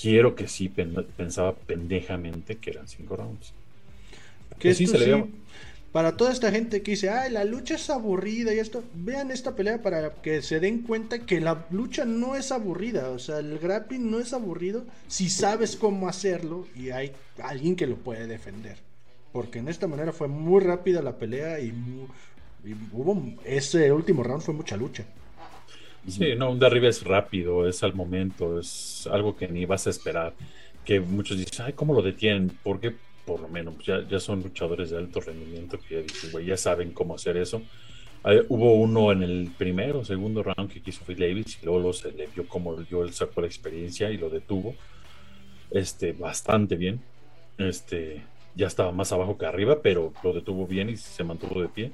quiero 0.00 0.34
que 0.36 0.48
sí 0.48 0.68
pen- 0.70 1.12
pensaba 1.16 1.64
pendejamente 1.64 2.60
que 2.60 2.70
eran 2.70 2.88
cinco 2.88 3.16
rounds. 3.16 3.56
que 4.58 4.74
sí 4.74 4.86
se 4.86 4.98
le 4.98 5.06
sí, 5.06 5.08
veía- 5.08 5.30
para 5.92 6.16
toda 6.16 6.32
esta 6.32 6.52
gente 6.52 6.82
que 6.82 6.92
dice, 6.92 7.10
ay, 7.10 7.32
la 7.32 7.44
lucha 7.44 7.74
es 7.74 7.90
aburrida 7.90 8.54
y 8.54 8.58
esto, 8.58 8.84
vean 8.94 9.30
esta 9.30 9.56
pelea 9.56 9.82
para 9.82 10.20
que 10.22 10.42
se 10.42 10.60
den 10.60 10.82
cuenta 10.82 11.26
que 11.26 11.40
la 11.40 11.66
lucha 11.70 12.04
no 12.04 12.36
es 12.36 12.52
aburrida, 12.52 13.10
o 13.10 13.18
sea, 13.18 13.38
el 13.40 13.58
grappling 13.58 14.10
no 14.10 14.20
es 14.20 14.32
aburrido 14.32 14.86
si 15.08 15.28
sabes 15.30 15.76
cómo 15.76 16.08
hacerlo 16.08 16.70
y 16.74 16.90
hay 16.90 17.12
alguien 17.42 17.76
que 17.76 17.86
lo 17.86 17.96
puede 17.98 18.26
defender. 18.26 18.78
Porque 19.32 19.60
en 19.60 19.68
esta 19.68 19.86
manera 19.86 20.12
fue 20.12 20.28
muy 20.28 20.60
rápida 20.60 21.02
la 21.02 21.18
pelea 21.18 21.60
y, 21.60 21.72
hubo 22.92 23.22
ese 23.44 23.92
último 23.92 24.22
round 24.22 24.42
fue 24.42 24.54
mucha 24.54 24.76
lucha. 24.76 25.04
Sí, 26.08 26.34
no, 26.36 26.50
un 26.50 26.58
derribe 26.58 26.88
es 26.88 27.04
rápido, 27.04 27.68
es 27.68 27.82
al 27.82 27.94
momento, 27.94 28.58
es 28.58 29.06
algo 29.10 29.36
que 29.36 29.48
ni 29.48 29.66
vas 29.66 29.86
a 29.86 29.90
esperar. 29.90 30.32
Que 30.84 30.98
muchos 30.98 31.36
dicen, 31.36 31.66
ay, 31.66 31.72
¿cómo 31.74 31.92
lo 31.92 32.00
detienen? 32.00 32.50
Porque 32.62 32.94
por 33.26 33.40
lo 33.40 33.48
menos 33.48 33.74
ya, 33.84 34.06
ya 34.08 34.18
son 34.18 34.42
luchadores 34.42 34.90
de 34.90 34.98
alto 34.98 35.20
rendimiento 35.20 35.78
que 35.78 36.04
ya 36.32 36.40
ya 36.40 36.56
saben 36.56 36.92
cómo 36.92 37.14
hacer 37.14 37.36
eso. 37.36 37.62
hubo 38.48 38.74
uno 38.74 39.12
en 39.12 39.22
el 39.22 39.50
primero 39.56 40.04
segundo 40.04 40.42
round 40.42 40.70
que 40.72 40.80
quiso 40.80 41.04
Phil 41.04 41.18
Davis 41.18 41.58
y 41.62 41.66
luego 41.66 41.92
se 41.92 42.12
le 42.12 42.26
vio 42.26 42.48
como 42.48 42.82
yo 42.84 43.04
él 43.04 43.12
sacó 43.12 43.42
la 43.42 43.46
experiencia 43.46 44.10
y 44.10 44.16
lo 44.16 44.30
detuvo. 44.30 44.74
Este, 45.70 46.12
bastante 46.12 46.76
bien. 46.76 47.00
Este, 47.58 48.22
ya 48.54 48.66
estaba 48.66 48.90
más 48.90 49.12
abajo 49.12 49.38
que 49.38 49.46
arriba, 49.46 49.80
pero 49.82 50.12
lo 50.24 50.32
detuvo 50.32 50.66
bien 50.66 50.88
y 50.88 50.96
se 50.96 51.22
mantuvo 51.22 51.60
de 51.60 51.68
pie. 51.68 51.92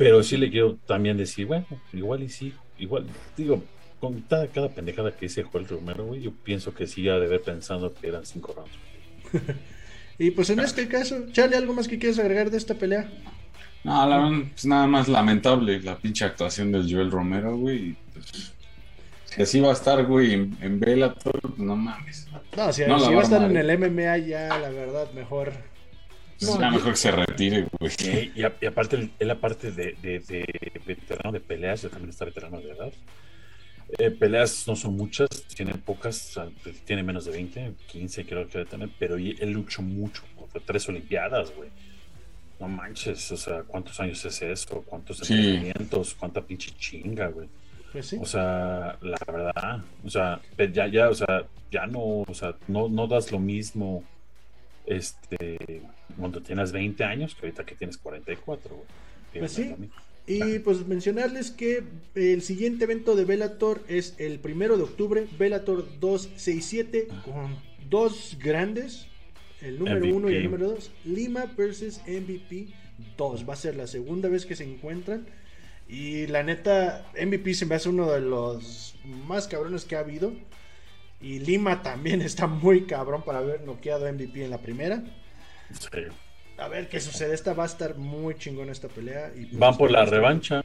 Pero 0.00 0.22
sí 0.22 0.38
le 0.38 0.50
quiero 0.50 0.76
también 0.86 1.18
decir, 1.18 1.44
bueno, 1.44 1.66
igual 1.92 2.22
y 2.22 2.30
sí, 2.30 2.54
igual, 2.78 3.04
digo, 3.36 3.62
con 4.00 4.22
cada, 4.22 4.46
cada 4.46 4.70
pendejada 4.70 5.12
que 5.12 5.26
dice 5.26 5.42
Joel 5.42 5.68
Romero, 5.68 6.06
güey, 6.06 6.22
yo 6.22 6.32
pienso 6.32 6.72
que 6.72 6.86
sí 6.86 7.06
ha 7.10 7.18
de 7.18 7.26
haber 7.26 7.42
pensando 7.42 7.92
que 7.92 8.08
eran 8.08 8.24
cinco 8.24 8.54
rounds. 8.54 8.72
y 10.18 10.30
pues 10.30 10.48
en 10.48 10.60
este 10.60 10.88
caso, 10.88 11.26
Charlie, 11.32 11.56
¿algo 11.56 11.74
más 11.74 11.86
que 11.86 11.98
quieres 11.98 12.18
agregar 12.18 12.50
de 12.50 12.56
esta 12.56 12.76
pelea? 12.76 13.10
No, 13.84 14.08
la, 14.08 14.46
pues 14.50 14.64
nada 14.64 14.86
más 14.86 15.06
lamentable 15.06 15.82
la 15.82 15.98
pinche 15.98 16.24
actuación 16.24 16.72
del 16.72 16.90
Joel 16.90 17.10
Romero, 17.10 17.58
güey. 17.58 17.94
Pues, 18.14 18.54
si 19.26 19.42
así 19.42 19.60
va 19.60 19.68
a 19.68 19.74
estar, 19.74 20.06
güey, 20.06 20.32
en, 20.32 20.56
en 20.62 20.80
Bellator, 20.80 21.38
pues, 21.42 21.58
no 21.58 21.76
mames. 21.76 22.26
No, 22.56 22.72
si, 22.72 22.84
va 22.84 22.96
a 22.96 23.22
estar 23.22 23.42
en 23.42 23.54
el 23.54 23.78
MMA 23.78 24.16
ya, 24.16 24.48
la 24.58 24.70
verdad, 24.70 25.12
mejor 25.12 25.52
no, 26.40 26.70
mejor 26.70 26.92
que 26.92 26.96
se 26.96 27.10
retire, 27.10 27.66
güey. 27.78 28.32
Y, 28.34 28.66
aparte, 28.66 29.10
él 29.18 29.30
aparte 29.30 29.72
de, 29.72 29.92
de, 30.02 30.80
veterano 30.86 31.32
de 31.32 31.40
peleas, 31.40 31.82
ya 31.82 31.88
también 31.88 32.10
está 32.10 32.24
veterano 32.24 32.60
de 32.60 32.70
edad. 32.70 32.92
Eh, 33.98 34.10
peleas 34.10 34.66
no 34.68 34.76
son 34.76 34.96
muchas, 34.96 35.28
tiene 35.54 35.74
pocas, 35.74 36.38
tiene 36.84 37.02
menos 37.02 37.24
de 37.24 37.32
20, 37.32 37.74
15 37.88 38.24
creo 38.24 38.46
que 38.46 38.58
debe 38.58 38.70
tener, 38.70 38.90
pero 38.98 39.16
él 39.16 39.50
luchó 39.50 39.82
mucho, 39.82 40.22
tres 40.64 40.88
olimpiadas, 40.88 41.52
güey. 41.54 41.70
No 42.60 42.68
manches, 42.68 43.32
o 43.32 43.36
sea, 43.36 43.62
¿cuántos 43.62 43.98
años 44.00 44.24
es 44.24 44.42
eso? 44.42 44.82
¿Cuántos 44.86 45.28
entrenamientos? 45.28 46.14
¿Cuánta 46.14 46.40
pinche 46.42 46.70
chinga, 46.78 47.28
güey? 47.28 47.48
Pues 47.90 48.06
sí. 48.06 48.18
O 48.20 48.26
sea, 48.26 48.96
la 49.00 49.18
verdad, 49.26 49.82
o 50.04 50.10
sea, 50.10 50.40
ya, 50.72 50.86
ya, 50.86 51.08
o 51.08 51.14
sea, 51.14 51.44
ya 51.70 51.86
no, 51.86 52.20
o 52.20 52.34
sea, 52.34 52.54
no, 52.68 52.88
no 52.88 53.06
das 53.06 53.32
lo 53.32 53.40
mismo, 53.40 54.04
este, 54.86 55.82
cuando 56.18 56.40
tienes 56.42 56.72
20 56.72 57.04
años 57.04 57.34
que 57.34 57.46
ahorita 57.46 57.64
que 57.64 57.74
tienes 57.74 57.98
44. 57.98 58.84
Pues 59.38 59.52
sí. 59.52 59.74
Y 60.26 60.60
pues 60.60 60.86
mencionarles 60.86 61.50
que 61.50 61.82
el 62.14 62.42
siguiente 62.42 62.84
evento 62.84 63.16
de 63.16 63.24
Velator 63.24 63.82
es 63.88 64.14
el 64.18 64.38
primero 64.38 64.76
de 64.76 64.84
octubre, 64.84 65.26
Velator 65.38 65.98
267, 65.98 67.08
con 67.24 67.56
dos 67.88 68.36
grandes, 68.40 69.08
el 69.60 69.78
número 69.78 70.14
1 70.14 70.30
y 70.30 70.34
el 70.36 70.44
número 70.44 70.68
2, 70.70 70.92
Lima 71.04 71.46
versus 71.56 72.00
MVP 72.06 72.68
2. 73.16 73.48
Va 73.48 73.54
a 73.54 73.56
ser 73.56 73.76
la 73.76 73.86
segunda 73.86 74.28
vez 74.28 74.46
que 74.46 74.54
se 74.56 74.64
encuentran. 74.64 75.26
Y 75.88 76.28
la 76.28 76.44
neta, 76.44 77.10
MVP 77.20 77.54
se 77.54 77.66
me 77.66 77.74
hace 77.74 77.88
uno 77.88 78.10
de 78.12 78.20
los 78.20 78.94
más 79.26 79.48
cabrones 79.48 79.84
que 79.84 79.96
ha 79.96 80.00
habido. 80.00 80.32
Y 81.20 81.40
Lima 81.40 81.82
también 81.82 82.22
está 82.22 82.46
muy 82.46 82.86
cabrón 82.86 83.22
para 83.24 83.38
haber 83.38 83.62
noqueado 83.62 84.10
MVP 84.12 84.44
en 84.44 84.50
la 84.50 84.58
primera. 84.58 85.02
A 86.58 86.68
ver 86.68 86.88
qué 86.88 87.00
sucede. 87.00 87.34
Esta 87.34 87.54
va 87.54 87.62
a 87.62 87.66
estar 87.66 87.96
muy 87.96 88.34
chingón 88.34 88.68
esta 88.68 88.88
pelea. 88.88 89.32
Y 89.34 89.46
pues 89.46 89.58
Van 89.58 89.76
por 89.76 89.90
la 89.90 90.04
revancha. 90.04 90.62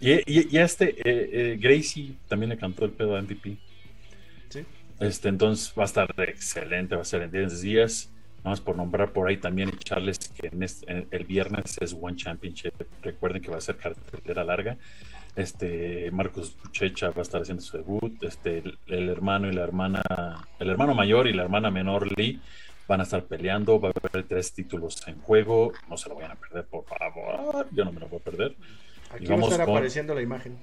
Y, 0.00 0.12
y, 0.26 0.58
este, 0.58 0.90
eh, 0.90 1.30
eh, 1.32 1.58
Gracie 1.60 2.14
también 2.28 2.50
le 2.50 2.56
cantó 2.56 2.84
el 2.84 2.92
pedo 2.92 3.16
a 3.16 3.22
MVP. 3.22 3.58
Sí. 4.48 4.64
Este, 5.00 5.28
entonces 5.28 5.74
va 5.78 5.82
a 5.82 5.86
estar 5.86 6.14
excelente, 6.18 6.94
va 6.94 7.02
a 7.02 7.04
ser 7.04 7.22
en 7.22 7.30
10 7.30 7.60
días. 7.60 8.10
Vamos 8.42 8.60
por 8.60 8.76
nombrar 8.76 9.12
por 9.12 9.28
ahí 9.28 9.36
también 9.36 9.68
echarles 9.68 10.18
que 10.18 10.46
en 10.46 11.08
el 11.10 11.24
viernes 11.24 11.76
es 11.80 11.94
One 12.00 12.16
Championship. 12.16 12.72
Recuerden 13.02 13.42
que 13.42 13.50
va 13.50 13.58
a 13.58 13.60
ser 13.60 13.76
cartelera 13.76 14.44
larga. 14.44 14.76
Este 15.34 16.10
Marcos 16.12 16.50
Puchecha 16.50 17.10
va 17.10 17.18
a 17.18 17.22
estar 17.22 17.42
haciendo 17.42 17.62
su 17.62 17.76
debut. 17.76 18.22
Este 18.22 18.62
el, 18.86 19.08
hermano 19.08 19.48
y 19.48 19.52
la 19.52 19.64
hermana, 19.64 20.02
el 20.58 20.70
hermano 20.70 20.94
mayor 20.94 21.26
y 21.26 21.32
la 21.32 21.42
hermana 21.42 21.70
menor 21.70 22.16
Lee 22.16 22.40
van 22.88 23.00
a 23.00 23.02
estar 23.04 23.24
peleando. 23.26 23.78
Va 23.78 23.90
a 23.90 23.92
haber 23.92 24.26
tres 24.26 24.52
títulos 24.52 25.06
en 25.06 25.20
juego. 25.20 25.72
No 25.88 25.96
se 25.96 26.08
lo 26.08 26.16
vayan 26.16 26.32
a 26.32 26.36
perder, 26.36 26.64
por 26.64 26.84
favor. 26.84 27.68
Yo 27.70 27.84
no 27.84 27.92
me 27.92 28.00
lo 28.00 28.08
voy 28.08 28.18
a 28.18 28.22
perder. 28.24 28.56
Aquí 29.10 29.26
va 29.26 29.36
a 29.36 29.40
estar 29.40 29.60
apareciendo 29.60 30.14
la 30.14 30.22
imagen. 30.22 30.58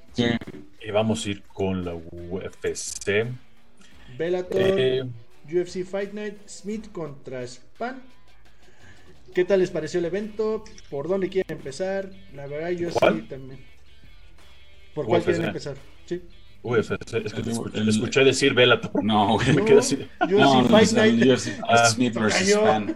Y 0.82 0.92
vamos 0.92 1.26
a 1.26 1.30
ir 1.30 1.44
con 1.44 1.86
la 1.86 1.94
UFC. 1.96 3.28
Bellator. 4.18 4.62
Eh, 4.62 5.04
UFC 5.46 5.84
Fight 5.86 6.14
Night, 6.14 6.48
Smith 6.48 6.92
contra 6.92 7.46
Span. 7.48 8.02
¿Qué 9.34 9.46
tal 9.46 9.60
les 9.60 9.70
pareció 9.70 10.00
el 10.00 10.06
evento? 10.06 10.64
¿Por 10.90 11.08
dónde 11.08 11.30
quieren 11.30 11.58
empezar? 11.58 12.10
La 12.34 12.48
verdad, 12.48 12.70
yo 12.70 12.90
sí 12.90 13.22
también. 13.30 13.60
¿Por 14.94 15.06
cuál 15.06 15.24
quieren 15.24 15.46
empezar? 15.46 15.76
Sí. 16.06 16.22
UFC, 16.66 17.14
es 17.26 17.34
que 17.34 17.44
te 17.44 17.90
escuché, 17.90 18.24
decir 18.24 18.54
Bellator. 18.54 19.04
No, 19.04 19.34
güey, 19.34 19.54
me 19.54 19.64
quedé 19.64 19.80
así. 19.80 20.08
UFC 20.22 20.70
Fight 20.70 20.92
Night. 20.94 21.40
Ah, 21.68 21.86
Smith 21.90 22.16
versus 22.16 22.50
Span. 22.50 22.96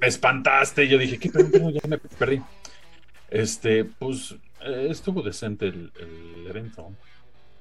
Me 0.00 0.06
espantaste. 0.06 0.88
Yo 0.88 0.98
dije, 0.98 1.18
¿qué 1.18 1.30
pedo? 1.30 1.70
Ya 1.70 1.80
me 1.88 1.98
perdí. 1.98 2.40
Este, 3.30 3.84
pues, 3.84 4.34
eh, 4.64 4.88
estuvo 4.90 5.22
decente 5.22 5.66
el, 5.66 5.92
el 6.00 6.46
evento. 6.48 6.90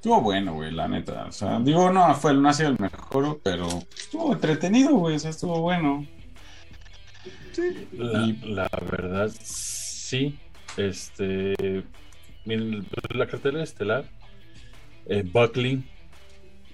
Estuvo 0.01 0.19
bueno, 0.21 0.55
güey, 0.55 0.71
la 0.71 0.87
neta. 0.87 1.25
O 1.27 1.31
sea, 1.31 1.59
digo, 1.59 1.91
no, 1.91 2.15
fue, 2.15 2.33
no 2.33 2.49
ha 2.49 2.53
sido 2.53 2.69
el 2.69 2.79
mejor, 2.79 3.39
pero 3.43 3.67
estuvo 3.95 4.33
entretenido, 4.33 4.95
güey, 4.95 5.15
o 5.15 5.19
sea, 5.19 5.29
estuvo 5.29 5.61
bueno. 5.61 6.07
Sí. 7.51 7.87
La, 7.93 8.67
verdad, 8.89 9.31
sí. 9.43 10.39
Este. 10.75 11.83
La 12.45 13.27
cartela 13.27 13.61
estelar, 13.61 14.05
eh, 15.05 15.23
Buckley 15.25 15.83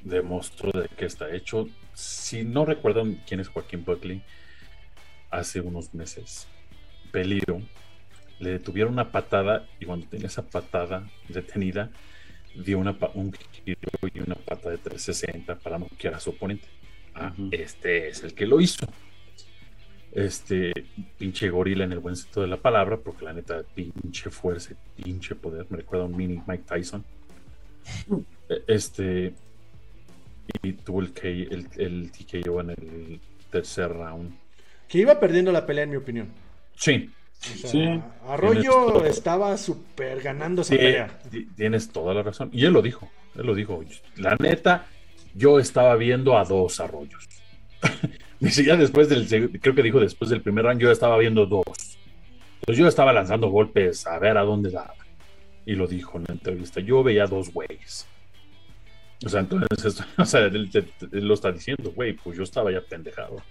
demostró 0.04 0.72
de 0.72 0.90
qué 0.90 1.06
está 1.06 1.34
hecho. 1.34 1.68
Si 1.94 2.44
no 2.44 2.66
recuerdan 2.66 3.22
quién 3.28 3.40
es 3.40 3.48
Joaquín 3.48 3.84
Buckley, 3.84 4.22
hace 5.30 5.62
unos 5.62 5.94
meses, 5.94 6.48
peligro, 7.12 7.62
le 8.40 8.52
detuvieron 8.52 8.94
una 8.94 9.12
patada 9.12 9.68
y 9.80 9.86
cuando 9.86 10.08
tenía 10.08 10.28
esa 10.28 10.44
patada 10.44 11.10
detenida, 11.28 11.90
dio 12.56 12.80
una, 12.80 12.96
un 13.14 13.34
giro 13.34 13.90
y 14.14 14.20
una 14.20 14.36
pata 14.36 14.70
de 14.70 14.78
360 14.78 15.56
para 15.56 15.80
noquear 15.80 16.16
a 16.16 16.20
su 16.20 16.32
oponente. 16.32 16.68
Ah, 17.16 17.34
este 17.52 18.10
es 18.10 18.24
el 18.24 18.34
que 18.34 18.46
lo 18.46 18.62
hizo. 18.62 18.86
Este 20.12 20.72
pinche 21.18 21.50
gorila 21.50 21.84
en 21.84 21.92
el 21.92 22.00
buen 22.00 22.16
sentido 22.16 22.44
de 22.44 22.48
la 22.48 22.58
palabra, 22.58 22.98
porque 22.98 23.26
la 23.26 23.34
neta, 23.34 23.64
pinche 23.64 24.30
fuerza, 24.30 24.76
pinche 24.96 25.36
poder. 25.36 25.66
Me 25.70 25.78
recuerda 25.78 26.06
a 26.06 26.08
un 26.08 26.16
mini 26.16 26.42
Mike 26.48 26.64
Tyson. 26.68 27.04
Este. 28.68 29.34
Y 30.64 30.74
tuvo 30.74 31.02
el, 31.02 31.12
el, 31.24 31.68
el 31.76 32.12
TKO 32.12 32.62
en 32.62 32.70
el 32.70 33.20
tercer 33.52 33.92
round. 33.92 34.34
Que 34.88 35.00
iba 35.00 35.20
perdiendo 35.20 35.52
la 35.52 35.66
pelea, 35.66 35.84
en 35.84 35.90
mi 35.90 35.98
opinión. 35.98 36.30
Sí, 36.76 37.10
Arroyo 38.28 39.06
estaba 39.06 39.58
súper 39.58 40.22
ganando 40.22 40.62
esa 40.62 40.76
pelea. 40.76 41.20
Tienes 41.56 41.90
toda 41.90 42.14
la 42.14 42.24
razón. 42.24 42.50
Y 42.52 42.66
él 42.66 42.74
lo 42.74 42.82
dijo. 42.82 43.10
Él 43.36 43.46
lo 43.46 43.56
dijo. 43.56 43.84
La 44.16 44.36
neta, 44.40 44.88
yo 45.34 45.60
estaba 45.60 45.96
viendo 45.96 46.38
a 46.38 46.44
dos 46.44 46.80
arroyos. 46.80 47.28
Dice, 48.40 48.64
ya 48.64 48.76
después 48.76 49.10
del, 49.10 49.60
creo 49.60 49.74
que 49.74 49.82
dijo 49.82 50.00
después 50.00 50.30
del 50.30 50.42
primer 50.42 50.66
round, 50.66 50.80
yo 50.80 50.92
estaba 50.92 51.18
viendo 51.18 51.48
dos. 51.48 51.98
Entonces 52.60 52.78
yo 52.78 52.88
estaba 52.88 53.12
lanzando 53.12 53.50
golpes 53.50 54.06
a 54.06 54.20
ver 54.20 54.38
a 54.38 54.44
dónde 54.44 54.70
daba. 54.70 54.94
Y 55.68 55.76
lo 55.76 55.86
dijo 55.86 56.18
en 56.18 56.24
la 56.30 56.34
entrevista. 56.34 56.80
Yo 56.80 57.04
veía 57.04 57.28
dos 57.28 57.52
güeyes. 57.52 58.08
O 59.26 59.28
sea, 59.28 59.42
entonces, 59.42 60.02
o 60.18 60.26
sea, 60.26 60.46
él, 60.46 60.72
lo 61.12 61.34
está 61.34 61.52
diciendo, 61.52 61.92
güey, 61.94 62.14
pues 62.14 62.38
yo 62.38 62.44
estaba 62.44 62.72
ya 62.72 62.80
pendejado. 62.82 63.44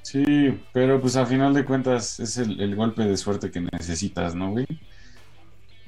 Sí, 0.00 0.24
pero 0.72 0.98
pues 0.98 1.16
a 1.16 1.26
final 1.26 1.52
de 1.52 1.66
cuentas 1.66 2.20
es 2.20 2.38
el, 2.38 2.74
golpe 2.74 3.02
de 3.02 3.18
suerte 3.18 3.50
que 3.50 3.60
necesitas, 3.60 4.34
¿no, 4.34 4.52
güey? 4.52 4.66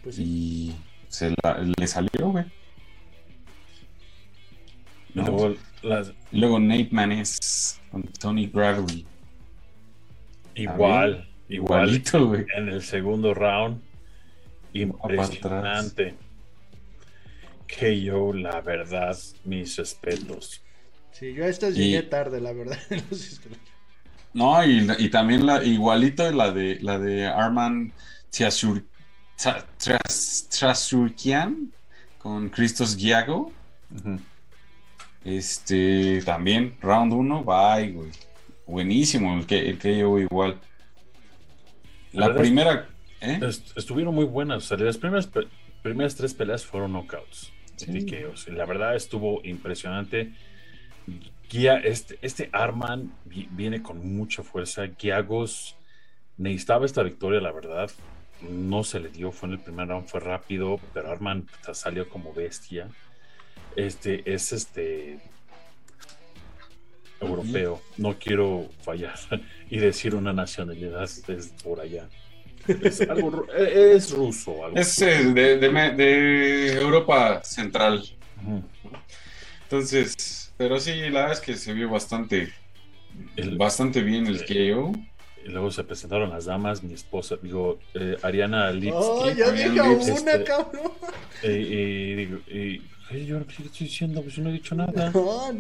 Pues 0.03 0.19
Y 0.19 0.77
se 1.09 1.31
le 1.31 1.87
salió, 1.87 2.31
güey. 2.31 2.45
luego, 5.15 5.55
luego 6.31 6.61
Nate 6.61 6.91
Manes 6.91 7.81
con 7.91 8.03
Tony 8.03 8.47
Bradley. 8.47 9.07
Igual, 10.57 11.27
Igualito, 11.49 12.27
güey. 12.27 12.45
En 12.55 12.69
el 12.69 12.83
segundo 12.83 13.33
round, 13.33 13.81
impresionante. 14.73 16.15
Que 17.67 18.01
yo, 18.01 18.33
la 18.33 18.61
verdad, 18.61 19.17
mis 19.45 19.77
respetos. 19.77 20.61
Sí, 21.13 21.33
yo 21.35 21.45
a 21.45 21.49
estas 21.49 21.77
Y- 21.77 21.91
llegué 21.91 22.03
tarde, 22.03 22.41
la 22.41 22.53
verdad. 22.53 22.79
No, 24.33 24.65
y, 24.65 24.87
y 25.01 25.09
también 25.11 25.45
la, 25.45 25.65
igualito 25.65 26.31
la 26.31 26.53
de 26.53 26.79
la 26.83 27.01
de 27.01 27.27
Arman 27.27 27.93
Tiasur, 28.31 28.85
Trasurkian 30.49 31.73
con 32.19 32.49
Christos 32.49 32.97
Giago. 32.97 33.51
Este 35.25 36.23
también, 36.23 36.77
round 36.81 37.13
1, 37.13 37.45
bye, 37.45 37.91
güey. 37.93 38.11
Buenísimo, 38.67 39.37
el 39.37 39.47
que, 39.47 39.69
el 39.71 39.79
que 39.79 39.99
yo 39.99 40.17
igual. 40.19 40.61
La 42.13 42.21
La 42.21 42.27
verdad 42.29 42.43
es- 42.45 42.49
primera, 42.49 42.89
¿eh? 43.21 43.39
Est- 43.43 43.77
estuvieron 43.77 44.15
muy 44.15 44.25
buenas. 44.25 44.65
O 44.71 44.77
sea, 44.77 44.77
las 44.79 44.99
primeras, 44.99 45.31
tres 46.17 46.35
peleas 46.35 46.65
fueron 46.65 46.93
knockouts. 46.93 47.53
Sí. 47.77 48.07
La 48.49 48.67
verdad 48.67 48.95
estuvo 48.95 49.41
impresionante. 49.45 50.33
Guía, 51.51 51.79
este, 51.79 52.19
este 52.23 52.49
Arman 52.53 53.13
vi- 53.25 53.49
viene 53.51 53.83
con 53.83 54.15
mucha 54.15 54.43
fuerza. 54.43 54.87
Giagos 54.99 55.77
necesitaba 56.37 56.87
esta 56.87 57.03
victoria, 57.03 57.41
la 57.41 57.53
verdad. 57.53 57.91
No 58.49 58.85
se 58.85 59.01
le 59.01 59.09
dio, 59.09 59.33
fue 59.33 59.49
en 59.49 59.55
el 59.55 59.61
primer 59.61 59.89
round, 59.89 60.07
fue 60.09 60.21
rápido, 60.21 60.79
pero 60.95 61.11
Arman 61.11 61.47
salió 61.73 62.09
como 62.09 62.33
bestia. 62.33 62.89
Este 63.77 64.23
es 64.33 64.53
este 64.53 65.19
europeo. 67.21 67.81
No 67.99 68.19
quiero 68.19 68.69
fallar 68.83 69.19
y 69.71 69.79
decir 69.79 70.15
una 70.15 70.33
nacionalidad 70.33 71.05
es 71.05 71.55
por 71.63 71.81
allá. 71.81 72.09
Es, 72.69 73.01
algo 73.03 73.31
ru- 73.33 73.49
es 73.55 74.11
ruso. 74.13 74.65
algo. 74.65 74.77
Es 74.77 75.01
eh, 75.03 75.25
de, 75.33 75.59
de 75.59 75.69
de 75.97 76.73
Europa 76.75 77.43
Central. 77.45 78.03
Entonces, 79.65 80.53
pero 80.57 80.79
sí, 80.81 80.93
la 81.11 81.21
verdad 81.21 81.33
es 81.33 81.41
que 81.41 81.57
se 81.57 81.73
vio 81.73 81.89
bastante, 81.91 82.53
El- 83.37 83.57
bastante 83.57 84.03
bien 84.03 84.27
el 84.27 84.45
KO. 84.45 84.93
Y 85.43 85.49
luego 85.49 85.71
se 85.71 85.83
presentaron 85.85 86.29
las 86.31 86.45
damas, 86.45 86.83
mi 86.83 86.93
esposa, 86.93 87.37
digo, 87.43 87.79
eh, 87.95 88.15
Ariana 88.23 88.71
Lipski. 88.73 88.93
Oh, 88.95 89.33
ya 89.33 89.51
dije 89.51 89.71
lips, 89.71 90.21
una, 90.21 90.33
este- 90.33 90.45
cabrón. 90.45 90.93
eh, 91.43 91.59
y 91.59 92.15
digo, 92.15 92.39
y, 92.47 92.83
"Hey, 93.09 93.25
yo 93.27 93.39
¿qué 93.47 93.63
estoy 93.65 93.87
diciendo, 93.87 94.21
pues 94.23 94.35
yo 94.37 94.43
no 94.43 94.51
he 94.51 94.53
dicho 94.53 94.75
nada. 94.75 95.11
No, 95.11 95.51
No, 95.51 95.59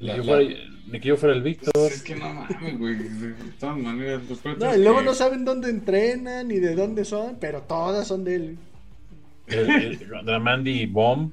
La- 0.00 0.16
la- 0.16 0.22
fuera, 0.24 0.54
ni 0.86 1.00
que 1.00 1.08
yo 1.08 1.16
fuera 1.16 1.34
el 1.34 1.42
Víctor. 1.42 1.72
Es 1.92 2.02
que 2.02 2.14
no 2.16 2.32
mames, 2.32 2.78
güey. 2.78 2.94
De 2.96 3.32
todas 3.58 3.76
maneras, 3.78 4.22
lo 4.28 4.36
peor 4.36 4.58
No, 4.58 4.76
luego 4.76 4.98
que- 4.98 5.04
no 5.04 5.14
saben 5.14 5.44
dónde 5.44 5.70
entrenan 5.70 6.48
ni 6.48 6.58
de 6.58 6.74
dónde 6.74 7.04
son, 7.04 7.36
pero 7.40 7.62
todas 7.62 8.06
son 8.06 8.24
de 8.24 8.34
él. 8.36 8.58
El, 9.46 9.70
el- 9.70 10.08
la 10.24 10.38
Mandy 10.38 10.86
Bomb. 10.86 11.32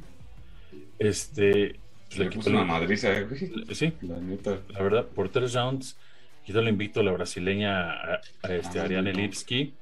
Este. 1.00 1.76
pues, 2.08 2.20
Le 2.20 2.30
puso 2.32 2.50
una 2.50 2.64
madriza, 2.64 3.18
eh, 3.18 3.24
güey. 3.24 3.52
Sí, 3.74 3.94
La 4.02 4.18
neta. 4.18 4.60
la 4.70 4.82
verdad, 4.82 5.06
por 5.06 5.30
tres 5.30 5.54
rounds. 5.54 5.98
Quitó 6.46 6.60
el 6.60 6.68
invicto 6.70 7.00
a 7.00 7.04
la 7.04 7.12
brasileña 7.12 7.92
a, 7.92 8.22
a 8.44 8.54
este, 8.56 8.80
Ah, 8.80 8.84
Ariane 8.84 9.14
no. 9.14 9.20
Lipski. 9.20 9.74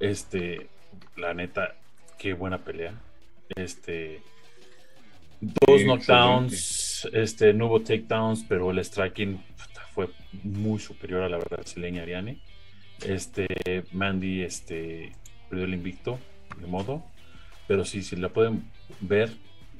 Este, 0.00 0.66
la 1.16 1.34
neta, 1.34 1.74
qué 2.18 2.32
buena 2.32 2.58
pelea. 2.58 2.94
Este, 3.54 4.20
dos 5.40 5.80
Sí, 5.80 5.84
knockdowns, 5.84 6.52
este, 7.12 7.52
no 7.52 7.66
hubo 7.66 7.80
takedowns, 7.80 8.44
pero 8.48 8.70
el 8.70 8.78
striking 8.84 9.40
fue 9.94 10.08
muy 10.44 10.78
superior 10.78 11.22
a 11.22 11.28
la 11.28 11.38
brasileña 11.38 12.02
Ariane. 12.02 12.40
Este, 13.04 13.46
Mandy, 13.92 14.42
este, 14.42 15.12
perdió 15.48 15.64
el 15.64 15.74
invicto, 15.74 16.18
de 16.60 16.66
modo. 16.66 17.04
Pero 17.66 17.84
sí, 17.84 18.02
si 18.02 18.16
la 18.16 18.28
pueden 18.30 18.64
ver, 19.00 19.30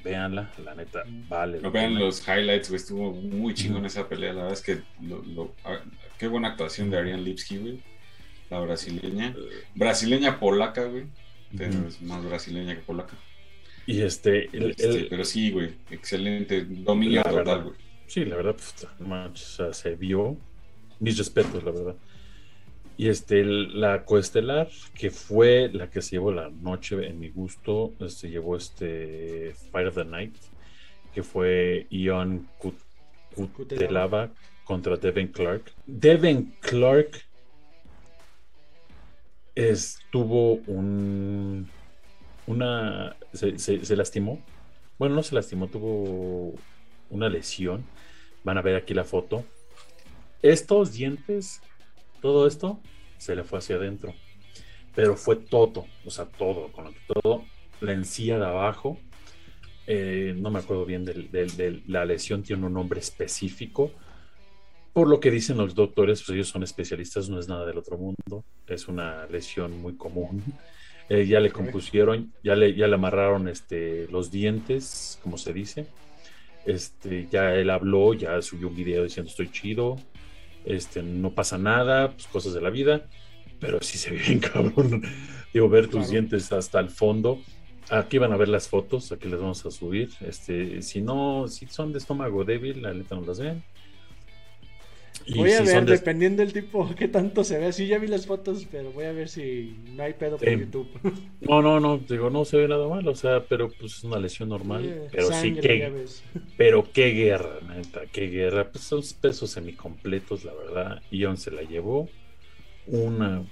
véanla, 0.03 0.51
la 0.63 0.75
neta, 0.75 1.03
vale. 1.29 1.59
Lo 1.61 1.71
vean 1.71 1.99
los 1.99 2.25
highlights, 2.27 2.69
güey. 2.69 2.77
Estuvo 2.81 3.11
muy 3.11 3.53
chingón 3.53 3.85
esa 3.85 4.07
pelea. 4.07 4.33
La 4.33 4.43
verdad 4.43 4.53
es 4.53 4.61
que 4.61 4.81
lo, 5.01 5.21
lo- 5.23 5.53
qué 6.17 6.27
buena 6.27 6.49
actuación 6.49 6.89
de 6.89 6.97
Ariane 6.97 7.21
Lipski, 7.21 7.57
güey. 7.57 7.79
La 8.49 8.59
brasileña. 8.59 9.35
Brasileña 9.75 10.39
polaca, 10.39 10.83
güey. 10.85 11.05
Pero 11.57 11.85
es 11.87 12.01
más 12.01 12.23
brasileña 12.23 12.75
que 12.75 12.81
polaca. 12.81 13.13
Y 13.87 14.01
este, 14.01 14.45
el- 14.55 14.71
Este, 14.71 14.89
el- 14.89 15.07
pero 15.07 15.23
sí, 15.25 15.51
güey. 15.51 15.73
Excelente. 15.89 16.65
Dominio 16.65 17.21
La 17.23 17.31
total, 17.31 17.63
güey. 17.63 17.75
Sí, 18.07 18.25
la 18.25 18.35
verdad, 18.35 18.55
pues, 18.55 18.87
no 18.99 19.07
manches, 19.07 19.59
o 19.59 19.63
sea, 19.65 19.73
se 19.73 19.95
vio. 19.95 20.37
Mis 20.99 21.17
respetos, 21.17 21.63
la 21.63 21.71
verdad. 21.71 21.95
Y 22.97 23.07
este, 23.07 23.43
la 23.43 24.03
coestelar, 24.05 24.69
que 24.93 25.09
fue 25.09 25.69
la 25.73 25.89
que 25.89 26.01
se 26.01 26.11
llevó 26.17 26.31
la 26.31 26.49
noche 26.49 27.07
en 27.07 27.19
mi 27.19 27.29
gusto, 27.29 27.93
se 28.07 28.29
llevó 28.29 28.57
este 28.57 29.53
Fight 29.71 29.87
of 29.87 29.95
the 29.95 30.05
Night, 30.05 30.35
que 31.13 31.23
fue 31.23 31.87
Ion 31.89 32.47
Kut- 32.61 33.49
Kutelava 33.53 34.29
contra 34.65 34.97
Devin 34.97 35.29
Clark. 35.29 35.71
Devin 35.87 36.53
Clark 36.59 37.23
estuvo 39.55 40.53
un 40.67 41.67
una 42.47 43.15
se, 43.33 43.57
se- 43.59 43.95
lastimó. 43.95 44.39
Bueno, 44.99 45.15
no 45.15 45.23
se 45.23 45.35
lastimó, 45.35 45.67
tuvo 45.67 46.53
una 47.09 47.29
lesión. 47.29 47.83
Van 48.43 48.57
a 48.57 48.61
ver 48.61 48.75
aquí 48.75 48.93
la 48.93 49.03
foto. 49.03 49.45
Estos 50.41 50.93
dientes, 50.93 51.61
todo 52.21 52.47
esto, 52.47 52.79
se 53.17 53.35
le 53.35 53.43
fue 53.43 53.59
hacia 53.59 53.75
adentro. 53.77 54.13
Pero 54.95 55.15
fue 55.17 55.35
todo, 55.37 55.85
o 56.05 56.11
sea, 56.11 56.25
todo, 56.25 56.71
con 56.71 56.85
lo 56.85 56.91
que 56.91 56.99
todo, 57.21 57.43
la 57.81 57.93
encía 57.93 58.37
de 58.39 58.45
abajo. 58.45 58.97
eh, 59.87 60.33
no 60.37 60.51
me 60.51 60.59
acuerdo 60.59 60.85
bien 60.85 61.05
del- 61.05 61.83
la 61.87 62.05
lesión, 62.05 62.43
tiene 62.43 62.65
un 62.65 62.73
nombre 62.73 62.99
específico. 62.99 63.91
Por 64.93 65.07
lo 65.07 65.19
que 65.21 65.31
dicen 65.31 65.57
los 65.57 65.73
doctores, 65.73 66.21
pues 66.21 66.35
ellos 66.35 66.49
son 66.49 66.63
especialistas, 66.63 67.29
no 67.29 67.39
es 67.39 67.47
nada 67.47 67.65
del 67.65 67.77
otro 67.77 67.97
mundo. 67.97 68.43
Es 68.67 68.87
una 68.87 69.25
lesión 69.27 69.79
muy 69.81 69.95
común. 69.95 70.43
Eh, 71.13 71.27
ya 71.27 71.41
le 71.41 71.51
compusieron, 71.51 72.31
ya 72.41 72.55
le, 72.55 72.73
ya 72.73 72.87
le 72.87 72.95
amarraron 72.95 73.49
este, 73.49 74.07
los 74.07 74.31
dientes, 74.31 75.19
como 75.21 75.37
se 75.37 75.51
dice. 75.51 75.87
Este, 76.65 77.27
ya 77.29 77.53
él 77.53 77.69
habló, 77.69 78.13
ya 78.13 78.41
subió 78.41 78.69
un 78.69 78.77
video 78.77 79.03
diciendo 79.03 79.29
estoy 79.29 79.51
chido, 79.51 79.97
este, 80.63 81.03
no 81.03 81.31
pasa 81.31 81.57
nada, 81.57 82.11
pues 82.11 82.27
cosas 82.27 82.53
de 82.53 82.61
la 82.61 82.69
vida, 82.69 83.09
pero 83.59 83.79
sí 83.81 83.97
se 83.97 84.11
ve 84.11 84.19
bien 84.19 84.39
cabrón. 84.53 85.03
Digo, 85.53 85.67
ver 85.67 85.89
tus 85.89 86.09
dientes 86.11 86.49
hasta 86.53 86.79
el 86.79 86.89
fondo. 86.89 87.41
Aquí 87.89 88.17
van 88.17 88.31
a 88.31 88.37
ver 88.37 88.47
las 88.47 88.69
fotos, 88.69 89.11
aquí 89.11 89.27
les 89.27 89.41
vamos 89.41 89.65
a 89.65 89.71
subir. 89.71 90.11
Este, 90.21 90.81
si 90.81 91.01
no, 91.01 91.49
si 91.49 91.65
son 91.65 91.91
de 91.91 91.97
estómago 91.97 92.45
débil, 92.45 92.81
la 92.83 92.93
neta 92.93 93.15
no 93.15 93.25
las 93.25 93.37
ven. 93.37 93.61
Y 95.25 95.37
Voy 95.37 95.51
a 95.51 95.59
si 95.65 95.71
ver, 95.73 95.85
de- 95.85 95.91
dependiendo 95.93 96.41
del 96.43 96.51
tipo, 96.53 96.89
qué 96.97 97.07
tanto 97.07 97.43
se 97.43 97.57
ve. 97.59 97.71
Sí, 97.73 97.87
ya 97.87 97.97
vi 97.99 98.07
las 98.07 98.25
fotos, 98.25 98.67
pero 98.71 98.91
voy 98.91 99.05
a 99.05 99.11
ver 99.11 99.29
si 99.29 99.75
no 99.95 100.03
hay 100.03 100.13
pedo 100.13 100.37
por 100.37 100.47
Sí. 100.49 100.55
YouTube. 100.57 100.87
No, 101.41 101.61
no, 101.61 101.79
no, 101.79 101.97
digo, 101.97 102.29
no 102.29 102.45
se 102.45 102.57
ve 102.57 102.67
nada 102.67 102.87
mal, 102.87 103.07
o 103.07 103.15
sea, 103.15 103.43
pero 103.43 103.69
pues 103.69 103.97
es 103.97 104.03
una 104.03 104.19
lesión 104.19 104.49
normal. 104.49 104.85
Eh, 104.85 105.07
pero 105.11 105.31
sí 105.33 105.53
que. 105.55 106.05
Pero 106.57 106.87
qué 106.93 107.09
guerra, 107.11 107.59
neta, 107.67 108.01
qué 108.11 108.27
guerra. 108.27 108.69
Pues 108.71 108.83
son 108.83 109.01
pesos 109.19 109.49
semicompletos, 109.51 110.43
la 110.45 110.53
verdad. 110.53 111.01
Ion 111.11 111.37
se 111.37 111.49
la 111.51 111.63
llevó. 111.63 112.07
Una 112.87 113.43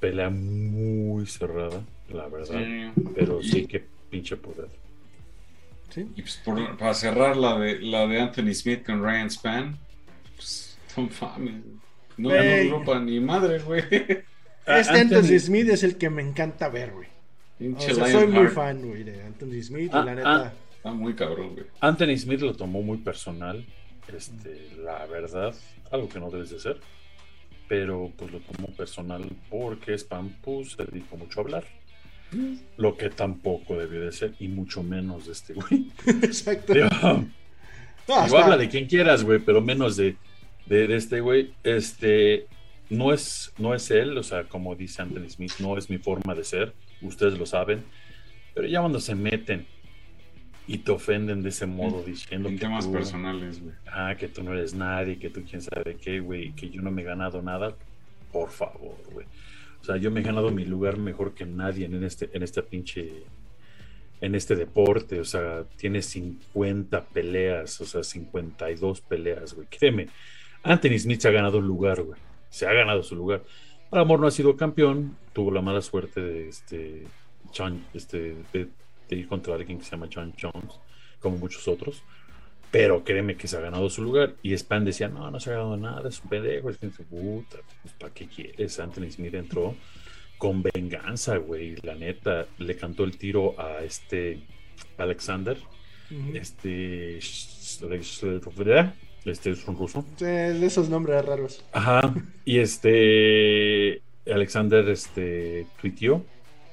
pelea 0.00 0.30
muy 0.30 1.26
cerrada, 1.26 1.82
la 2.12 2.28
verdad. 2.28 2.60
Sí. 2.64 3.02
Pero 3.14 3.42
sí, 3.42 3.66
qué 3.66 3.84
pinche 4.10 4.36
poder. 4.36 4.68
Sí. 5.90 6.02
Y 6.16 6.22
pues 6.22 6.40
por- 6.44 6.76
para 6.76 6.94
cerrar 6.94 7.36
la 7.36 7.58
de, 7.58 7.80
la 7.80 8.06
de 8.06 8.20
Anthony 8.20 8.52
Smith 8.54 8.84
con 8.84 9.02
Ryan 9.02 9.30
Span, 9.30 9.78
pues 10.36 10.67
no 10.98 11.08
mames. 11.20 11.54
No 12.16 12.28
ganó 12.30 12.42
Ey. 12.42 12.66
Europa 12.68 13.00
ni 13.00 13.20
madre, 13.20 13.58
güey. 13.60 13.82
Ah, 14.66 14.80
Este 14.80 15.00
Anthony 15.00 15.38
Smith 15.38 15.68
es 15.70 15.82
el 15.82 15.96
que 15.96 16.10
me 16.10 16.22
encanta 16.22 16.68
ver, 16.68 16.92
güey. 16.92 17.08
O 17.76 17.80
sea, 17.80 18.06
soy 18.08 18.26
muy 18.26 18.48
fan, 18.48 18.82
güey, 18.86 19.02
de 19.04 19.22
Anthony 19.24 19.62
Smith. 19.62 19.90
Ah, 19.94 20.00
y 20.02 20.06
la 20.06 20.14
neta, 20.14 20.52
Está 20.76 20.92
muy 20.92 21.14
cabrón, 21.14 21.54
güey. 21.54 21.66
Anthony 21.80 22.16
Smith 22.16 22.40
lo 22.40 22.54
tomó 22.54 22.82
muy 22.82 22.98
personal. 22.98 23.64
Este, 24.14 24.70
la 24.82 25.04
verdad, 25.06 25.54
algo 25.90 26.08
que 26.08 26.20
no 26.20 26.30
debes 26.30 26.50
de 26.50 26.56
hacer. 26.56 26.80
Pero 27.68 28.10
pues 28.16 28.30
lo 28.32 28.40
tomó 28.40 28.68
personal 28.68 29.28
porque 29.50 29.94
Spam 29.98 30.30
pues, 30.42 30.72
se 30.72 30.84
dedicó 30.84 31.16
mucho 31.16 31.40
a 31.40 31.42
hablar. 31.42 31.64
Lo 32.76 32.96
que 32.96 33.08
tampoco 33.10 33.76
debió 33.76 34.02
de 34.02 34.12
ser, 34.12 34.34
y 34.38 34.48
mucho 34.48 34.82
menos 34.82 35.26
de 35.26 35.32
este 35.32 35.54
güey. 35.54 35.90
exacto. 36.06 36.74
Digo, 36.74 36.86
No, 37.02 37.14
Digo, 38.06 38.14
hasta- 38.20 38.44
habla 38.44 38.56
de 38.56 38.68
quien 38.68 38.86
quieras, 38.86 39.24
güey, 39.24 39.38
pero 39.38 39.60
menos 39.60 39.96
de, 39.96 40.16
de, 40.68 40.86
de 40.86 40.96
este 40.96 41.20
güey. 41.20 41.52
Este 41.64 42.46
no 42.90 43.12
es, 43.12 43.52
no 43.58 43.74
es 43.74 43.90
él, 43.90 44.16
o 44.16 44.22
sea, 44.22 44.44
como 44.44 44.74
dice 44.74 45.02
Anthony 45.02 45.28
Smith, 45.28 45.52
no 45.58 45.76
es 45.76 45.90
mi 45.90 45.98
forma 45.98 46.34
de 46.34 46.44
ser. 46.44 46.72
Ustedes 47.02 47.38
lo 47.38 47.46
saben. 47.46 47.84
Pero 48.54 48.66
ya 48.66 48.80
cuando 48.80 48.98
se 49.00 49.14
meten 49.14 49.66
y 50.66 50.78
te 50.78 50.90
ofenden 50.90 51.42
de 51.42 51.50
ese 51.50 51.66
modo, 51.66 52.02
diciendo 52.02 52.48
En 52.48 52.56
que 52.56 52.60
temas 52.62 52.86
tú, 52.86 52.92
personales, 52.92 53.62
güey. 53.62 53.74
ah, 53.86 54.14
que 54.18 54.28
tú 54.28 54.42
no 54.42 54.52
eres 54.52 54.74
nadie, 54.74 55.18
que 55.18 55.30
tú 55.30 55.42
quién 55.48 55.62
sabe 55.62 55.96
qué, 56.00 56.20
güey, 56.20 56.52
que 56.52 56.68
yo 56.68 56.82
no 56.82 56.90
me 56.90 57.02
he 57.02 57.04
ganado 57.04 57.40
nada. 57.42 57.74
por 58.32 58.50
favor, 58.50 58.96
güey. 59.12 59.26
O 59.80 59.84
sea, 59.84 59.96
yo 59.96 60.10
me 60.10 60.20
he 60.20 60.22
ganado 60.22 60.50
mi 60.50 60.64
lugar 60.64 60.98
mejor 60.98 61.34
que 61.34 61.46
nadie 61.46 61.86
en 61.86 62.02
este, 62.04 62.28
en 62.32 62.42
este 62.42 62.62
pinche, 62.62 63.22
en 64.20 64.34
este 64.34 64.56
deporte. 64.56 65.20
O 65.20 65.24
sea, 65.24 65.64
tiene 65.76 66.02
50 66.02 67.04
peleas, 67.06 67.80
o 67.80 67.86
sea, 67.86 68.02
52 68.02 69.00
peleas, 69.02 69.54
güey. 69.54 69.66
Créeme, 69.68 70.08
Anthony 70.62 70.98
Smith 70.98 71.20
se 71.20 71.28
ha 71.28 71.32
ganado 71.32 71.58
un 71.58 71.66
lugar, 71.66 72.02
güey. 72.02 72.20
Se 72.50 72.66
ha 72.66 72.72
ganado 72.72 73.02
su 73.02 73.14
lugar. 73.14 73.42
Amor 73.90 74.20
no 74.20 74.26
ha 74.26 74.30
sido 74.30 74.56
campeón, 74.56 75.16
tuvo 75.32 75.50
la 75.50 75.62
mala 75.62 75.80
suerte 75.80 76.20
de 76.20 76.48
este, 76.48 77.06
este 77.94 78.36
de, 78.52 78.68
ir 79.16 79.28
contra 79.28 79.54
alguien 79.54 79.78
que 79.78 79.84
se 79.84 79.92
llama 79.92 80.08
John 80.12 80.34
Jones, 80.40 80.74
como 81.20 81.38
muchos 81.38 81.66
otros. 81.68 82.02
Pero 82.70 83.02
créeme 83.02 83.36
que 83.36 83.48
se 83.48 83.56
ha 83.56 83.60
ganado 83.60 83.88
su 83.88 84.02
lugar. 84.02 84.34
Y 84.42 84.52
Span 84.52 84.84
decía, 84.84 85.08
no, 85.08 85.30
no 85.30 85.40
se 85.40 85.50
ha 85.50 85.54
ganado 85.54 85.76
nada, 85.78 86.08
es 86.08 86.22
un 86.22 86.28
pendejo. 86.28 86.68
Es 86.68 86.76
que 86.76 86.88
puta, 86.88 87.58
pues, 87.82 87.94
¿para 87.94 88.12
qué 88.12 88.26
quieres? 88.26 88.78
Anthony 88.78 89.10
Smith 89.10 89.34
entró 89.34 89.74
con 90.36 90.62
venganza, 90.62 91.38
güey. 91.38 91.76
La 91.82 91.94
neta, 91.94 92.46
le 92.58 92.76
cantó 92.76 93.04
el 93.04 93.16
tiro 93.16 93.58
a 93.58 93.82
este 93.82 94.42
Alexander. 94.98 95.56
Este. 96.34 97.18
Este 99.28 99.50
es 99.50 99.66
un 99.68 99.76
ruso. 99.76 100.04
de 100.18 100.64
esos 100.64 100.88
nombres 100.88 101.24
raros. 101.24 101.64
Ajá. 101.72 102.14
Y 102.44 102.58
este. 102.58 104.02
Alexander 104.26 104.88
este, 104.88 105.66
tuiteó. 105.80 106.24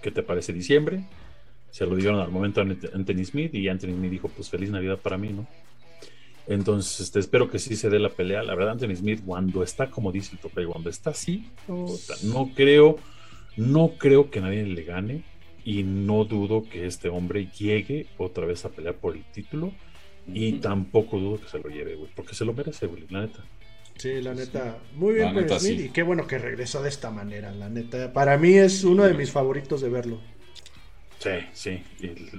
¿Qué 0.01 0.11
te 0.11 0.23
parece 0.23 0.53
diciembre? 0.53 1.03
Se 1.71 1.85
lo 1.85 1.95
dieron 1.95 2.19
al 2.19 2.29
momento 2.29 2.61
a 2.61 2.63
Anthony 2.63 3.25
Smith 3.25 3.53
y 3.55 3.67
Anthony 3.67 3.93
Smith 3.95 4.11
dijo: 4.11 4.29
Pues 4.29 4.49
feliz 4.49 4.69
Navidad 4.69 4.99
para 4.99 5.17
mí, 5.17 5.29
¿no? 5.29 5.47
Entonces, 6.47 6.99
este, 6.99 7.19
espero 7.19 7.49
que 7.49 7.59
sí 7.59 7.75
se 7.75 7.89
dé 7.89 7.99
la 7.99 8.09
pelea. 8.09 8.43
La 8.43 8.55
verdad, 8.55 8.73
Anthony 8.73 8.95
Smith, 8.95 9.21
cuando 9.25 9.63
está, 9.63 9.89
como 9.89 10.11
dice 10.11 10.31
el 10.33 10.39
tope, 10.39 10.65
cuando 10.65 10.89
está 10.89 11.09
así, 11.09 11.49
no 11.67 12.51
creo, 12.55 12.97
no 13.57 13.93
creo 13.97 14.29
que 14.29 14.41
nadie 14.41 14.63
le 14.65 14.83
gane. 14.83 15.23
Y 15.63 15.81
no 15.81 16.25
dudo 16.25 16.63
que 16.69 16.85
este 16.85 17.09
hombre 17.09 17.47
llegue 17.57 18.05
otra 18.19 18.45
vez 18.45 18.65
a 18.65 18.69
pelear 18.69 18.95
por 18.95 19.15
el 19.15 19.23
título. 19.23 19.71
Y 20.27 20.53
tampoco 20.53 21.19
dudo 21.19 21.39
que 21.39 21.47
se 21.47 21.59
lo 21.59 21.69
lleve, 21.69 21.95
güey, 21.95 22.09
porque 22.15 22.33
se 22.33 22.45
lo 22.45 22.53
merece, 22.53 22.87
güey, 22.87 23.05
la 23.09 23.21
neta. 23.21 23.43
Sí, 23.97 24.21
la 24.21 24.33
neta, 24.33 24.77
muy 24.95 25.13
bien 25.13 25.33
por 25.33 25.59
Smith 25.59 25.79
y 25.79 25.89
qué 25.89 26.03
bueno 26.03 26.27
que 26.27 26.37
regresó 26.37 26.83
de 26.83 26.89
esta 26.89 27.11
manera, 27.11 27.51
la 27.53 27.69
neta. 27.69 28.11
Para 28.11 28.37
mí 28.37 28.53
es 28.53 28.83
uno 28.83 29.03
de 29.03 29.13
mis 29.13 29.31
favoritos 29.31 29.81
de 29.81 29.89
verlo. 29.89 30.19
Sí, 31.19 31.31
sí, 31.53 31.81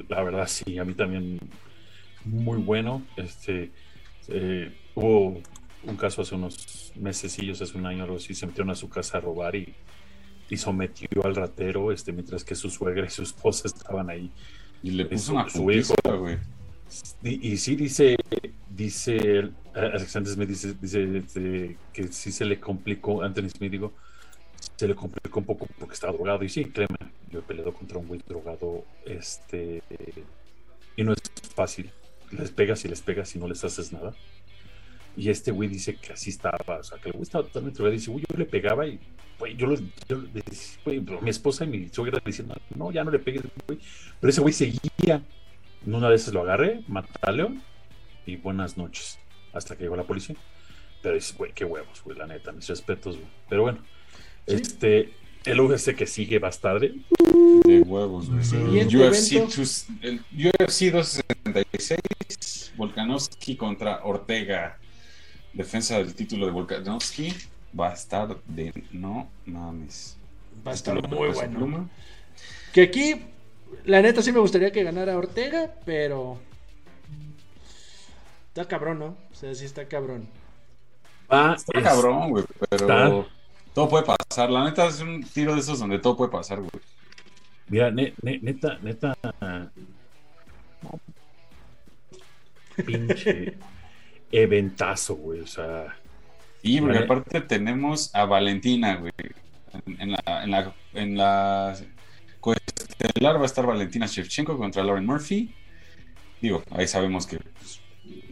la 0.08 0.22
verdad 0.22 0.46
sí, 0.46 0.78
a 0.78 0.84
mí 0.84 0.94
también 0.94 1.40
muy 2.24 2.58
bueno. 2.58 3.06
Este, 3.16 3.70
eh, 4.28 4.70
hubo 4.94 5.40
un 5.84 5.96
caso 5.96 6.22
hace 6.22 6.34
unos 6.34 6.92
mesecillos, 6.96 7.62
hace 7.62 7.78
un 7.78 7.86
año 7.86 8.04
algo 8.04 8.16
así, 8.16 8.34
se 8.34 8.46
metieron 8.46 8.70
a 8.70 8.74
su 8.74 8.88
casa 8.88 9.18
a 9.18 9.20
robar 9.22 9.56
y, 9.56 9.74
y 10.50 10.56
sometió 10.58 11.08
al 11.24 11.34
ratero, 11.34 11.90
este, 11.90 12.12
mientras 12.12 12.44
que 12.44 12.54
su 12.54 12.68
suegra 12.68 13.06
y 13.06 13.10
su 13.10 13.22
esposa 13.22 13.66
estaban 13.66 14.10
ahí. 14.10 14.30
Y 14.82 14.90
le 14.90 15.06
puso 15.06 15.32
una 15.32 15.48
su 15.48 15.70
hijo. 15.70 15.94
Y, 17.22 17.56
sí 17.56 17.76
dice, 17.76 18.16
dice 18.70 19.50
Alexander 19.74 20.32
Smith 20.32 20.48
dice, 20.48 20.74
dice, 20.80 21.18
este, 21.18 21.76
que 21.92 22.08
sí 22.08 22.30
se 22.30 22.44
le 22.44 22.60
complicó, 22.60 23.22
Anthony 23.22 23.48
Smith 23.48 23.72
digo, 23.72 23.92
se 24.76 24.86
le 24.86 24.94
complicó 24.94 25.40
un 25.40 25.46
poco 25.46 25.66
porque 25.78 25.94
estaba 25.94 26.12
drogado. 26.12 26.44
Y 26.44 26.48
sí, 26.48 26.64
créeme, 26.66 26.96
yo 27.30 27.40
he 27.40 27.42
peleado 27.42 27.72
contra 27.72 27.98
un 27.98 28.06
güey 28.06 28.20
drogado, 28.26 28.84
este, 29.04 29.82
y 30.96 31.02
no 31.02 31.12
es 31.12 31.18
fácil 31.54 31.90
les 32.32 32.50
pegas 32.50 32.84
y 32.84 32.88
les 32.88 33.00
pegas 33.00 33.34
y 33.34 33.38
no 33.38 33.48
les 33.48 33.62
haces 33.64 33.92
nada. 33.92 34.14
Y 35.16 35.30
este 35.30 35.50
güey 35.50 35.68
dice 35.68 35.96
que 35.96 36.12
así 36.12 36.30
estaba, 36.30 36.58
o 36.78 36.82
sea, 36.82 36.98
que 36.98 37.08
el 37.08 37.12
güey 37.12 37.22
estaba 37.22 37.44
totalmente 37.44 37.78
drogado. 37.78 37.94
Dice, 37.94 38.10
güey, 38.10 38.24
yo 38.28 38.36
le 38.36 38.44
pegaba 38.44 38.86
y, 38.86 39.00
yo, 39.56 39.66
lo, 39.66 39.76
yo 40.08 40.22
mi 41.22 41.30
esposa 41.30 41.64
y 41.64 41.68
mi 41.68 41.88
suegra 41.88 42.20
diciendo, 42.24 42.54
no, 42.74 42.92
ya 42.92 43.02
no 43.02 43.10
le 43.10 43.18
pegues, 43.18 43.42
güey. 43.66 43.78
Pero 44.20 44.30
ese 44.30 44.40
güey 44.40 44.52
seguía. 44.52 45.22
Una 45.84 46.08
vez 46.08 46.32
lo 46.32 46.42
agarré, 46.42 46.82
maté 46.88 47.12
a 47.22 47.32
León 47.32 47.62
y 48.26 48.36
buenas 48.36 48.76
noches. 48.76 49.18
Hasta 49.52 49.76
que 49.76 49.84
llegó 49.84 49.96
la 49.96 50.04
policía. 50.04 50.36
Pero 51.02 51.14
dice, 51.14 51.34
güey, 51.36 51.52
qué 51.52 51.64
huevos, 51.64 52.02
güey, 52.02 52.18
la 52.18 52.26
neta, 52.26 52.52
mis 52.52 52.68
respetos, 52.68 53.16
güey. 53.16 53.28
Pero 53.48 53.62
bueno, 53.62 53.78
este, 54.46 55.12
el 55.44 55.60
UFC 55.60 55.94
que 55.94 56.06
sigue 56.06 56.40
más 56.40 56.60
tarde. 56.60 56.94
De 57.64 57.82
huevos, 57.82 58.28
güey. 58.28 58.80
el, 58.80 58.96
UFC, 58.96 59.32
el 60.02 60.20
UFC 60.32 60.90
266, 60.92 62.72
Volkanovski 62.76 63.56
contra 63.56 64.04
Ortega. 64.04 64.78
Defensa 65.52 65.98
del 65.98 66.14
título 66.14 66.46
de 66.46 66.52
Volkanovski. 66.52 67.32
Va 67.78 67.90
a 67.90 67.94
estar 67.94 68.36
de 68.46 68.72
no 68.90 69.30
mames. 69.44 70.18
Va 70.66 70.72
a 70.72 70.74
estar 70.74 70.94
muy 71.08 71.28
bueno. 71.28 71.88
Que 72.72 72.82
aquí, 72.82 73.22
la 73.84 74.02
neta, 74.02 74.22
sí 74.22 74.32
me 74.32 74.40
gustaría 74.40 74.72
que 74.72 74.82
ganara 74.82 75.16
Ortega, 75.16 75.74
pero. 75.84 76.38
Está 78.48 78.66
cabrón, 78.66 78.98
¿no? 78.98 79.16
O 79.30 79.34
sea, 79.34 79.54
sí 79.54 79.64
está 79.64 79.86
cabrón. 79.86 80.28
está 81.28 81.82
cabrón, 81.82 82.30
güey, 82.30 82.44
pero. 82.70 83.26
Todo 83.74 83.88
puede 83.90 84.04
pasar. 84.04 84.48
La 84.48 84.64
neta 84.64 84.86
es 84.86 85.00
un 85.00 85.22
tiro 85.22 85.54
de 85.54 85.60
esos 85.60 85.78
donde 85.78 85.98
todo 85.98 86.16
puede 86.16 86.30
pasar, 86.30 86.58
güey. 86.60 86.70
Mira, 87.68 87.90
neta, 87.90 88.78
neta. 88.82 89.14
Pinche 92.86 93.58
eventazo, 94.32 95.16
güey. 95.16 95.40
O 95.40 95.46
sea. 95.46 95.94
Y 96.62 96.80
porque 96.80 96.98
aparte 96.98 97.40
tenemos 97.42 98.14
a 98.14 98.24
Valentina, 98.24 98.96
güey. 98.96 99.12
En, 99.98 100.12
la, 100.12 100.42
en 100.42 100.50
la, 100.50 100.74
en 100.94 101.16
la 101.18 101.76
va 103.00 103.42
a 103.42 103.44
estar 103.44 103.66
Valentina 103.66 104.06
Shevchenko 104.06 104.56
contra 104.56 104.82
Lauren 104.82 105.06
Murphy. 105.06 105.54
Digo, 106.40 106.62
ahí 106.70 106.86
sabemos 106.86 107.26
que 107.26 107.38
pues, 107.38 107.80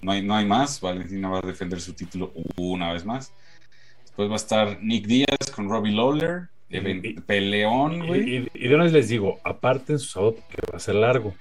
no, 0.03 0.13
hay, 0.13 0.23
no 0.23 0.35
hay 0.35 0.47
más. 0.47 0.81
Valentina 0.81 1.29
va 1.29 1.39
a 1.39 1.47
defender 1.47 1.81
su 1.81 1.93
título 1.95 2.33
una 2.57 2.93
vez 2.93 3.05
más. 3.05 3.33
Después 4.03 4.29
va 4.29 4.35
a 4.35 4.37
estar 4.37 4.83
Nick 4.83 5.07
Díaz 5.07 5.51
con 5.55 5.69
Robbie 5.69 5.93
Lawler. 5.93 6.49
peleón, 7.27 8.07
güey. 8.07 8.49
Y, 8.55 8.69
de 8.69 8.75
una 8.75 8.85
vez 8.85 8.93
les 8.93 9.09
digo, 9.09 9.41
aparten 9.45 9.99
su 9.99 10.09
sábado 10.09 10.37
que 10.49 10.63
va 10.71 10.77
a 10.77 10.81
ser 10.81 10.95
largo. 10.97 11.35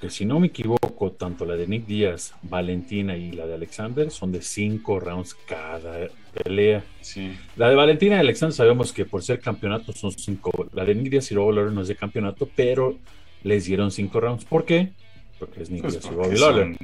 Que 0.00 0.10
si 0.10 0.26
no 0.26 0.40
me 0.40 0.48
equivoco, 0.48 1.12
tanto 1.12 1.46
la 1.46 1.56
de 1.56 1.66
Nick 1.66 1.86
Díaz, 1.86 2.34
Valentina 2.42 3.16
y 3.16 3.32
la 3.32 3.46
de 3.46 3.54
Alexander 3.54 4.10
son 4.10 4.30
de 4.30 4.42
cinco 4.42 5.00
rounds 5.00 5.34
cada 5.46 6.08
pelea. 6.34 6.84
Sí. 7.00 7.34
La 7.56 7.70
de 7.70 7.76
Valentina 7.76 8.16
y 8.16 8.18
Alexander 8.18 8.54
sabemos 8.54 8.92
que 8.92 9.06
por 9.06 9.22
ser 9.22 9.40
campeonato 9.40 9.92
son 9.92 10.12
cinco. 10.12 10.68
La 10.74 10.84
de 10.84 10.94
Nick 10.94 11.10
Díaz 11.10 11.32
y 11.32 11.34
Robbie 11.34 11.56
Lawler 11.56 11.72
no 11.72 11.80
es 11.80 11.88
de 11.88 11.96
campeonato, 11.96 12.48
pero 12.54 12.98
les 13.42 13.64
dieron 13.64 13.90
cinco 13.90 14.20
rounds. 14.20 14.44
¿Por 14.44 14.66
qué? 14.66 14.92
Porque 15.38 15.62
es 15.62 15.70
Nick 15.70 15.82
pues 15.82 15.94
Díaz 15.94 16.12
y 16.12 16.14
Robbie 16.14 16.38
Lawler. 16.38 16.76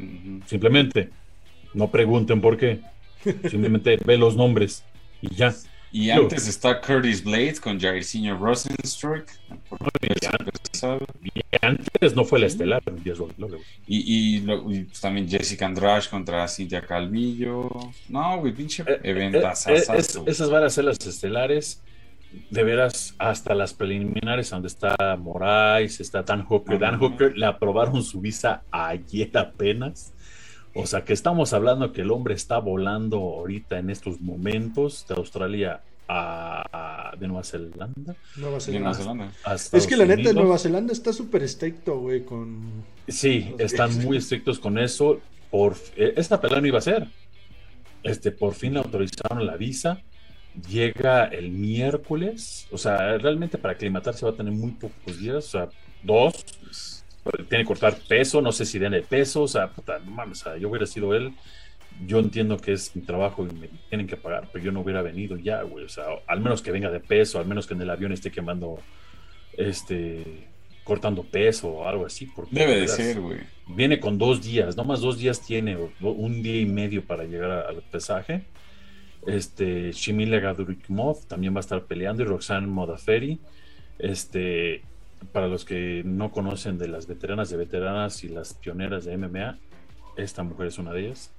Simplemente, 0.47 1.11
no 1.75 1.91
pregunten 1.91 2.41
por 2.41 2.57
qué. 2.57 2.81
Simplemente 3.23 3.99
ve 4.05 4.17
los 4.17 4.37
nombres. 4.37 4.85
Y 5.21 5.35
ya. 5.35 5.55
Y 5.93 6.09
antes 6.09 6.49
está 6.49 6.81
Curtis 6.81 7.23
Blades 7.23 7.61
con 7.61 7.79
Jairzinho 7.79 8.39
Rosenstruck. 8.39 9.29
Y 11.23 11.41
antes 11.61 12.17
no 12.17 12.25
fue 12.25 12.41
la 12.41 12.47
estelar. 12.47 12.83
Y, 13.87 14.37
y, 14.37 14.41
pues 14.41 15.01
también 15.01 15.29
Jessica 15.29 15.67
Andrade 15.67 16.09
contra 16.11 16.49
Cintia 16.49 16.81
Calvillo. 16.81 17.69
No, 18.09 18.39
güey, 18.39 18.55
pinche 18.55 18.83
eh, 18.87 19.01
eventas. 19.05 19.67
Eh, 19.67 19.75
eh, 19.75 20.03
esas 20.27 20.51
van 20.51 20.65
a 20.65 20.71
ser 20.71 20.85
las 20.85 21.07
estelares. 21.07 21.83
De 22.49 22.65
veras, 22.65 23.15
hasta 23.19 23.55
las 23.55 23.75
preliminares 23.75 24.49
donde 24.49 24.69
está 24.69 24.97
Moraes, 25.19 26.01
está 26.01 26.23
Dan 26.23 26.47
Hooker. 26.47 26.79
Dan 26.79 26.99
Hooker 26.99 27.37
le 27.37 27.45
aprobaron 27.45 28.03
su 28.03 28.23
visa 28.23 28.63
ayer 28.71 29.37
apenas. 29.37 30.15
O 30.75 30.87
sea 30.87 31.05
que 31.05 31.13
estamos 31.13 31.53
hablando 31.53 31.93
que 31.93 32.01
el 32.01 32.11
hombre 32.11 32.35
está 32.35 32.59
volando 32.59 33.19
ahorita 33.19 33.79
en 33.79 33.91
estos 33.91 34.21
momentos 34.21 35.05
de 35.09 35.15
Australia 35.15 35.81
a, 36.09 37.15
de 37.19 37.27
Nueva 37.27 37.45
Zelanda. 37.45 38.15
Nueva 38.37 38.61
Zelanda. 38.61 39.33
Es 39.73 39.87
que 39.87 39.97
la 39.97 40.07
neta 40.07 40.33
Nueva 40.33 40.59
Zelanda 40.59 40.93
está 40.93 41.13
súper 41.13 41.43
estricto, 41.43 41.99
güey, 41.99 42.25
con... 42.25 42.85
Sí, 43.09 43.55
están 43.59 44.03
muy 44.03 44.17
estrictos 44.17 44.59
con 44.59 44.79
eso. 44.79 45.21
Por, 45.51 45.77
eh, 45.97 46.15
esta 46.17 46.41
pelea 46.41 46.61
no 46.61 46.67
iba 46.67 46.79
a 46.79 46.83
ser. 46.83 47.09
Este, 48.03 48.31
por 48.33 48.55
fin 48.55 48.75
le 48.75 48.81
autorizaron 48.81 49.47
la 49.47 49.57
visa. 49.57 50.01
Llega 50.69 51.25
el 51.27 51.51
miércoles. 51.51 52.67
O 52.71 52.79
sea, 52.79 53.19
realmente 53.19 53.59
para 53.59 53.75
aclimatarse 53.75 54.25
va 54.25 54.33
a 54.33 54.37
tener 54.37 54.53
muy 54.53 54.73
pocos 54.73 55.19
días. 55.19 55.47
O 55.47 55.51
sea, 55.51 55.69
dos 56.03 56.45
tiene 57.49 57.65
que 57.65 57.69
cortar 57.69 57.97
peso, 58.09 58.41
no 58.41 58.53
sé 58.53 58.67
si 58.67 58.79
den 58.79 58.95
el 58.95 59.05
peso, 59.05 59.43
o 59.43 59.49
sea, 59.49 59.69
puta, 59.69 59.99
no 59.99 60.11
mames, 60.11 60.41
o 60.41 60.45
sea, 60.45 60.57
yo 60.57 60.69
hubiera 60.69 60.87
sido 60.87 61.15
él, 61.15 61.33
yo 62.07 62.19
entiendo 62.19 62.57
que 62.57 62.73
es 62.73 62.97
mi 62.97 63.03
trabajo 63.03 63.47
y 63.47 63.55
me 63.55 63.69
tienen 63.89 64.07
que 64.07 64.17
pagar, 64.17 64.49
pero 64.53 64.65
yo 64.65 64.73
no 64.73 64.81
hubiera 64.81 65.03
venido 65.03 65.37
ya, 65.37 65.63
güey, 65.63 65.85
o 65.85 65.89
sea, 65.89 66.05
al 66.27 66.41
menos 66.41 66.63
que 66.63 66.73
venga 66.73 66.91
de 66.91 67.01
peso, 67.01 67.39
al 67.39 67.47
menos 67.47 67.67
que 67.67 67.75
en 67.75 67.83
el 67.83 67.91
avión 67.91 68.13
esté 68.13 68.31
quemando, 68.31 68.81
este, 69.57 70.49
cortando 70.85 71.23
peso 71.23 71.69
o 71.69 71.89
algo 71.89 72.07
así. 72.07 72.27
Porque, 72.27 72.55
Debe 72.55 72.81
de 72.81 72.89
ser, 72.89 73.21
güey. 73.21 73.41
Viene 73.69 74.01
con 74.01 74.19
dos 74.19 74.43
días, 74.43 74.77
no 74.77 74.85
más 74.85 75.01
dos 75.01 75.19
días 75.19 75.41
tiene, 75.41 75.77
un 76.01 76.43
día 76.43 76.61
y 76.61 76.67
medio 76.67 77.05
para 77.05 77.25
llegar 77.25 77.51
al 77.51 77.83
pesaje. 77.83 78.43
Este, 79.27 79.93
Shimile 79.93 80.41
Gadurikmov 80.41 81.27
también 81.27 81.55
va 81.55 81.59
a 81.59 81.61
estar 81.61 81.85
peleando 81.85 82.23
y 82.23 82.27
Roxanne 82.27 82.67
Modaferi. 82.67 83.39
Este, 83.99 84.83
para 85.33 85.49
los 85.49 85.65
que 85.65 86.03
no 86.05 86.31
conocen 86.31 86.79
de 86.79 86.89
las 86.89 87.07
veteranas 87.07 87.51
de 87.51 87.57
veteranas 87.57 88.25
y 88.25 88.29
las 88.29 88.55
pioneras 88.55 89.05
de 89.05 89.17
MMA, 89.17 89.59
esta 90.17 90.43
mujer 90.43 90.69
es 90.69 90.79
una 90.79 90.93
de 90.93 91.07
ellas. 91.07 91.31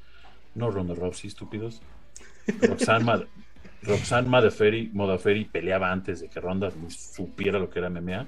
No 0.55 0.71
Ronda 0.71 0.93
Rousey, 0.93 1.27
estúpidos. 1.27 1.81
Roxanne, 2.61 3.03
Mad 3.03 3.23
Roxanne 3.84 4.29
Modaferi 4.93 5.45
peleaba 5.45 5.91
antes 5.91 6.21
de 6.21 6.29
que 6.29 6.39
Ronda 6.39 6.71
supiera 6.89 7.59
lo 7.59 7.69
que 7.69 7.79
era 7.79 7.89
MMA. 7.89 8.27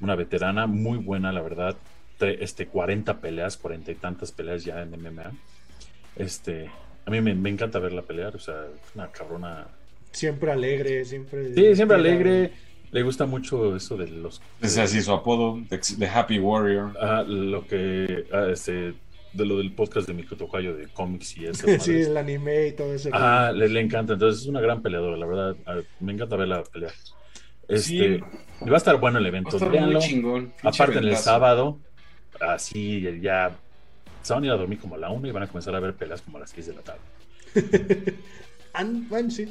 Una 0.00 0.14
veterana 0.14 0.66
muy 0.66 0.98
buena, 0.98 1.32
la 1.32 1.42
verdad. 1.42 1.76
Este, 2.20 2.66
40 2.66 3.20
peleas, 3.20 3.56
40 3.56 3.92
y 3.92 3.94
tantas 3.94 4.32
peleas 4.32 4.64
ya 4.64 4.82
en 4.82 4.90
MMA. 4.90 5.32
Este, 6.16 6.70
a 7.06 7.10
mí 7.10 7.20
me, 7.20 7.48
encanta 7.48 7.78
verla 7.78 8.02
pelear, 8.02 8.36
o 8.36 8.38
sea, 8.38 8.66
una 8.94 9.10
cabrona. 9.10 9.66
Siempre 10.12 10.52
alegre, 10.52 11.04
siempre. 11.04 11.54
Sí, 11.54 11.76
siempre 11.76 11.96
alegre. 11.96 12.52
Le 12.92 13.02
gusta 13.02 13.26
mucho 13.26 13.76
eso 13.76 13.96
de 13.96 14.08
los. 14.08 14.42
Es 14.60 14.76
así 14.78 15.00
su 15.00 15.12
apodo, 15.12 15.60
The 15.68 16.06
Happy 16.06 16.38
Warrior. 16.38 16.96
Ah, 17.00 17.24
lo 17.26 17.66
que. 17.66 18.24
Ah, 18.32 18.48
este, 18.52 18.94
de 19.32 19.46
lo 19.46 19.58
del 19.58 19.72
podcast 19.72 20.08
de 20.08 20.14
Miko 20.14 20.36
Tocayo 20.36 20.74
de 20.74 20.88
cómics 20.88 21.36
y 21.36 21.46
eso. 21.46 21.66
sí, 21.80 21.92
el 21.92 22.16
anime 22.16 22.68
y 22.68 22.72
todo 22.72 22.92
eso. 22.92 23.10
Ah, 23.12 23.52
le, 23.54 23.68
le, 23.68 23.80
encanta. 23.80 24.14
Entonces 24.14 24.42
es 24.42 24.48
una 24.48 24.60
gran 24.60 24.82
peleadora, 24.82 25.16
la 25.16 25.26
verdad. 25.26 25.56
Ah, 25.66 25.78
me 26.00 26.12
encanta 26.12 26.36
verla 26.36 26.64
pelear. 26.64 26.92
Este, 27.68 28.20
Va 28.62 28.74
a 28.74 28.76
estar 28.76 28.96
bueno 28.98 29.18
el 29.18 29.26
evento. 29.26 29.58
Muy 29.58 29.98
chingón. 30.00 30.52
Aparte 30.62 30.98
en 30.98 31.04
el 31.04 31.16
sábado, 31.16 31.78
así 32.40 33.00
ya 33.22 33.52
se 34.22 34.34
van 34.34 34.42
a 34.42 34.46
ir 34.46 34.52
a 34.52 34.56
dormir 34.56 34.78
como 34.78 34.96
a 34.96 34.98
la 34.98 35.10
1 35.10 35.28
y 35.28 35.30
van 35.30 35.44
a 35.44 35.46
comenzar 35.46 35.74
a 35.74 35.80
ver 35.80 35.94
peleas 35.94 36.20
como 36.20 36.36
a 36.36 36.40
las 36.40 36.50
6 36.50 36.66
de 36.66 36.74
la 36.74 36.82
tarde. 36.82 37.00
bueno, 39.08 39.30
sí. 39.30 39.48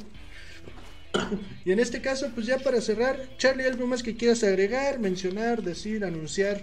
Y 1.64 1.72
en 1.72 1.80
este 1.80 2.00
caso, 2.00 2.30
pues 2.34 2.46
ya 2.46 2.58
para 2.58 2.80
cerrar, 2.80 3.18
Charlie, 3.36 3.66
¿algo 3.66 3.86
más 3.86 4.02
que 4.02 4.16
quieras 4.16 4.42
agregar, 4.44 4.98
mencionar, 4.98 5.62
decir, 5.62 6.04
anunciar? 6.04 6.62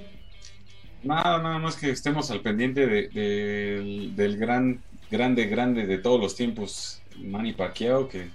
Nada, 1.03 1.41
nada 1.41 1.59
más 1.59 1.75
que 1.75 1.91
estemos 1.91 2.31
al 2.31 2.41
pendiente 2.41 2.87
de, 2.87 4.11
del 4.15 4.37
gran, 4.37 4.81
grande, 5.11 5.45
grande 5.45 5.85
de 5.85 5.97
todos 5.99 6.19
los 6.19 6.35
tiempos, 6.35 7.01
Manny 7.17 7.53
Pacquiao, 7.53 8.07
que 8.09 8.27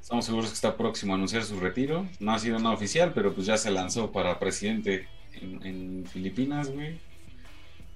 estamos 0.00 0.24
seguros 0.26 0.48
que 0.48 0.54
está 0.54 0.76
próximo 0.76 1.14
a 1.14 1.16
anunciar 1.16 1.42
su 1.44 1.58
retiro. 1.58 2.06
No 2.20 2.32
ha 2.32 2.38
sido 2.38 2.58
nada 2.58 2.74
oficial, 2.74 3.12
pero 3.14 3.34
pues 3.34 3.46
ya 3.46 3.56
se 3.56 3.70
lanzó 3.70 4.12
para 4.12 4.38
presidente 4.38 5.08
en, 5.40 5.66
en 5.66 6.06
Filipinas, 6.06 6.70
güey 6.70 7.07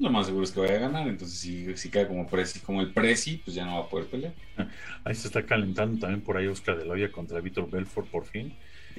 lo 0.02 0.10
más 0.10 0.26
seguro 0.26 0.44
es 0.44 0.50
que 0.50 0.60
vaya 0.60 0.76
a 0.76 0.80
ganar. 0.80 1.08
Entonces, 1.08 1.38
si, 1.38 1.76
si 1.76 1.88
cae 1.88 2.06
como, 2.06 2.26
presi, 2.26 2.60
como 2.60 2.80
el 2.80 2.92
Presi, 2.92 3.38
pues 3.38 3.54
ya 3.54 3.64
no 3.64 3.78
va 3.78 3.86
a 3.86 3.88
poder 3.88 4.06
pelear. 4.06 4.34
Ahí 5.04 5.14
se 5.14 5.28
está 5.28 5.44
calentando 5.44 6.00
también 6.00 6.20
por 6.20 6.36
ahí 6.36 6.46
Oscar 6.46 6.76
de 6.76 6.84
la 6.84 6.92
Hoya 6.94 7.10
contra 7.10 7.40
Víctor 7.40 7.70
Belfort 7.70 8.08
por 8.08 8.24
fin. 8.24 8.52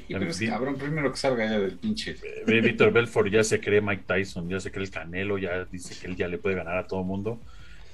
Y 0.07 0.13
pero 0.13 0.29
es 0.29 0.39
cabrón, 0.39 0.75
primero 0.75 1.11
que 1.11 1.17
salga 1.17 1.45
ya 1.45 1.59
del 1.59 1.77
pinche. 1.77 2.15
Víctor 2.47 2.91
Belfort 2.91 3.29
ya 3.29 3.43
se 3.43 3.59
cree 3.59 3.79
Mike 3.79 4.03
Tyson, 4.07 4.49
ya 4.49 4.59
se 4.59 4.71
cree 4.71 4.85
el 4.85 4.91
Canelo, 4.91 5.37
ya 5.37 5.65
dice 5.65 5.95
que 5.99 6.07
él 6.07 6.15
ya 6.15 6.27
le 6.27 6.39
puede 6.39 6.55
ganar 6.55 6.77
a 6.77 6.87
todo 6.87 7.03
mundo. 7.03 7.39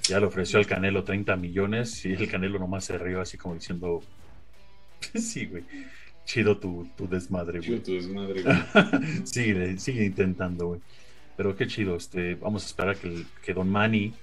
Ya 0.04 0.20
le 0.20 0.26
ofreció 0.26 0.60
al 0.60 0.66
Canelo 0.66 1.04
30 1.04 1.36
millones 1.36 2.06
y 2.06 2.14
el 2.14 2.30
Canelo 2.30 2.58
nomás 2.58 2.86
se 2.86 2.98
rió 2.98 3.22
así 3.22 3.38
como 3.38 3.56
diciendo, 3.56 4.02
sí, 5.14 5.46
güey, 5.46 5.64
chido 6.26 6.58
tu, 6.58 6.88
tu 6.98 7.08
desmadre, 7.08 7.60
güey. 7.60 7.70
Chido 7.70 7.82
tu 7.82 7.94
desmadre, 7.94 8.42
güey. 8.44 9.26
sigue, 9.26 9.78
sigue 9.78 10.06
intentando, 10.06 10.68
güey. 10.68 10.82
Pero 11.40 11.56
qué 11.56 11.68
chido, 11.68 11.96
este, 11.96 12.36
vamos 12.36 12.64
a 12.64 12.66
esperar 12.66 12.98
que, 12.98 13.24
que 13.42 13.54
Don 13.54 13.70
Manny, 13.70 14.14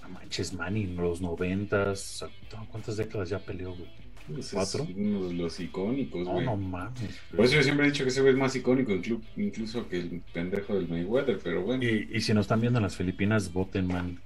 no 0.00 0.08
manches, 0.08 0.54
Manny 0.54 0.84
en 0.84 0.96
los 0.96 1.20
noventas, 1.20 2.24
¿cuántas 2.70 2.96
décadas 2.96 3.28
ya 3.28 3.40
peleó, 3.40 3.74
güey? 3.74 3.90
Pues 4.26 4.52
¿Cuatro? 4.54 4.88
uno 4.96 5.28
de 5.28 5.34
los 5.34 5.60
icónicos, 5.60 6.26
güey. 6.26 6.46
No, 6.46 6.52
no 6.52 6.56
mames. 6.56 7.20
Por 7.36 7.44
eso 7.44 7.56
yo 7.56 7.62
siempre 7.62 7.84
he 7.86 7.90
dicho 7.90 8.04
que 8.04 8.08
ese 8.08 8.22
güey 8.22 8.32
es 8.32 8.38
más 8.38 8.56
icónico 8.56 8.90
incluso 9.36 9.86
que 9.86 9.98
el 9.98 10.22
pendejo 10.32 10.74
del 10.74 10.88
Mayweather, 10.88 11.40
pero 11.44 11.60
bueno. 11.60 11.84
Y, 11.84 12.08
y 12.10 12.22
si 12.22 12.32
nos 12.32 12.44
están 12.44 12.62
viendo 12.62 12.78
en 12.78 12.84
las 12.84 12.96
Filipinas, 12.96 13.52
voten 13.52 13.86
Manny. 13.88 14.18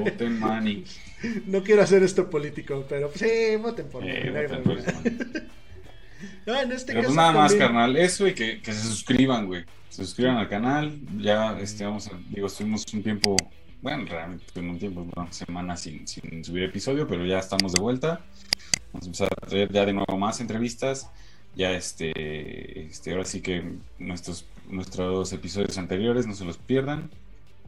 voten 0.00 0.36
Manny. 0.36 0.82
No 1.46 1.62
quiero 1.62 1.82
hacer 1.82 2.02
esto 2.02 2.28
político, 2.28 2.84
pero 2.88 3.08
sí, 3.14 3.54
voten 3.62 3.88
por 3.88 4.02
eh, 4.04 4.32
Manny. 4.32 4.64
por 4.64 4.78
no, 6.46 6.60
en 6.60 6.72
este 6.72 6.92
pues 6.92 7.04
caso 7.04 7.14
nada 7.14 7.30
más, 7.30 7.54
carnal, 7.54 7.96
eso 7.96 8.26
y 8.26 8.34
que, 8.34 8.60
que 8.60 8.72
se 8.72 8.82
suscriban, 8.82 9.46
güey 9.46 9.64
se 9.90 10.04
suscriban 10.04 10.36
al 10.36 10.48
canal. 10.48 10.98
Ya 11.18 11.58
este, 11.58 11.84
vamos 11.84 12.06
a, 12.06 12.12
digo, 12.30 12.46
estuvimos 12.46 12.84
un 12.94 13.02
tiempo, 13.02 13.36
bueno, 13.82 14.06
realmente 14.06 14.60
un 14.60 14.78
tiempo, 14.78 15.06
una 15.14 15.30
semana 15.32 15.76
sin, 15.76 16.06
sin, 16.06 16.42
subir 16.44 16.62
episodio, 16.62 17.06
pero 17.06 17.26
ya 17.26 17.38
estamos 17.38 17.72
de 17.72 17.80
vuelta. 17.80 18.20
Vamos 18.92 19.04
a 19.04 19.06
empezar 19.06 19.28
a 19.30 19.46
traer 19.46 19.70
ya 19.70 19.84
de 19.84 19.92
nuevo 19.92 20.16
más 20.16 20.40
entrevistas. 20.40 21.10
Ya 21.56 21.72
este, 21.72 22.86
este 22.86 23.10
ahora 23.10 23.24
sí 23.24 23.42
que 23.42 23.74
nuestros, 23.98 24.46
nuestros 24.68 25.32
episodios 25.32 25.76
anteriores 25.76 26.26
no 26.26 26.34
se 26.34 26.44
los 26.44 26.56
pierdan. 26.56 27.10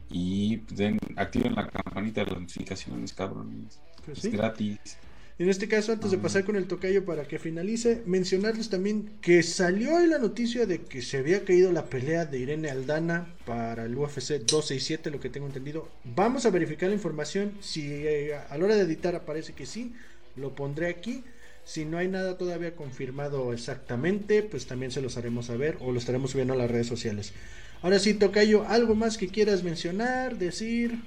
Y 0.09 0.57
den, 0.69 0.99
activen 1.17 1.55
la 1.55 1.67
campanita 1.67 2.23
de 2.23 2.31
las 2.31 2.39
notificaciones, 2.39 3.13
cabrones. 3.13 3.79
Pues 4.05 4.23
es 4.23 4.31
gratis. 4.31 4.97
En 5.43 5.49
este 5.49 5.67
caso, 5.67 5.91
antes 5.91 6.09
de 6.09 6.17
pasar 6.17 6.45
con 6.45 6.55
el 6.55 6.67
tocayo 6.67 7.03
para 7.03 7.27
que 7.27 7.37
finalice, 7.37 8.01
mencionarles 8.05 8.69
también 8.69 9.09
que 9.19 9.43
salió 9.43 9.99
la 9.99 10.17
noticia 10.17 10.65
de 10.65 10.79
que 10.79 11.01
se 11.01 11.17
había 11.17 11.43
caído 11.43 11.73
la 11.73 11.87
pelea 11.87 12.23
de 12.23 12.39
Irene 12.39 12.69
Aldana 12.69 13.27
para 13.45 13.83
el 13.83 13.97
UFC 13.97 14.39
267, 14.39 15.11
lo 15.11 15.19
que 15.19 15.27
tengo 15.27 15.45
entendido. 15.45 15.89
Vamos 16.05 16.45
a 16.45 16.49
verificar 16.49 16.87
la 16.87 16.95
información. 16.95 17.51
Si 17.59 17.91
eh, 17.91 18.35
a 18.35 18.57
la 18.57 18.63
hora 18.63 18.75
de 18.75 18.83
editar 18.83 19.15
aparece 19.15 19.51
que 19.51 19.65
sí, 19.65 19.91
lo 20.37 20.55
pondré 20.55 20.87
aquí. 20.87 21.25
Si 21.65 21.83
no 21.83 21.97
hay 21.97 22.07
nada 22.07 22.37
todavía 22.37 22.77
confirmado 22.77 23.51
exactamente, 23.51 24.43
pues 24.43 24.65
también 24.65 24.93
se 24.93 25.01
los 25.01 25.17
haremos 25.17 25.47
saber 25.47 25.75
o 25.81 25.91
lo 25.91 25.99
estaremos 25.99 26.31
subiendo 26.31 26.53
a 26.53 26.57
las 26.57 26.71
redes 26.71 26.87
sociales. 26.87 27.33
Ahora 27.81 27.99
sí, 27.99 28.13
Tocayo, 28.13 28.65
¿algo 28.65 28.95
más 28.95 29.17
que 29.17 29.27
quieras 29.27 29.61
mencionar, 29.61 30.37
decir? 30.37 30.99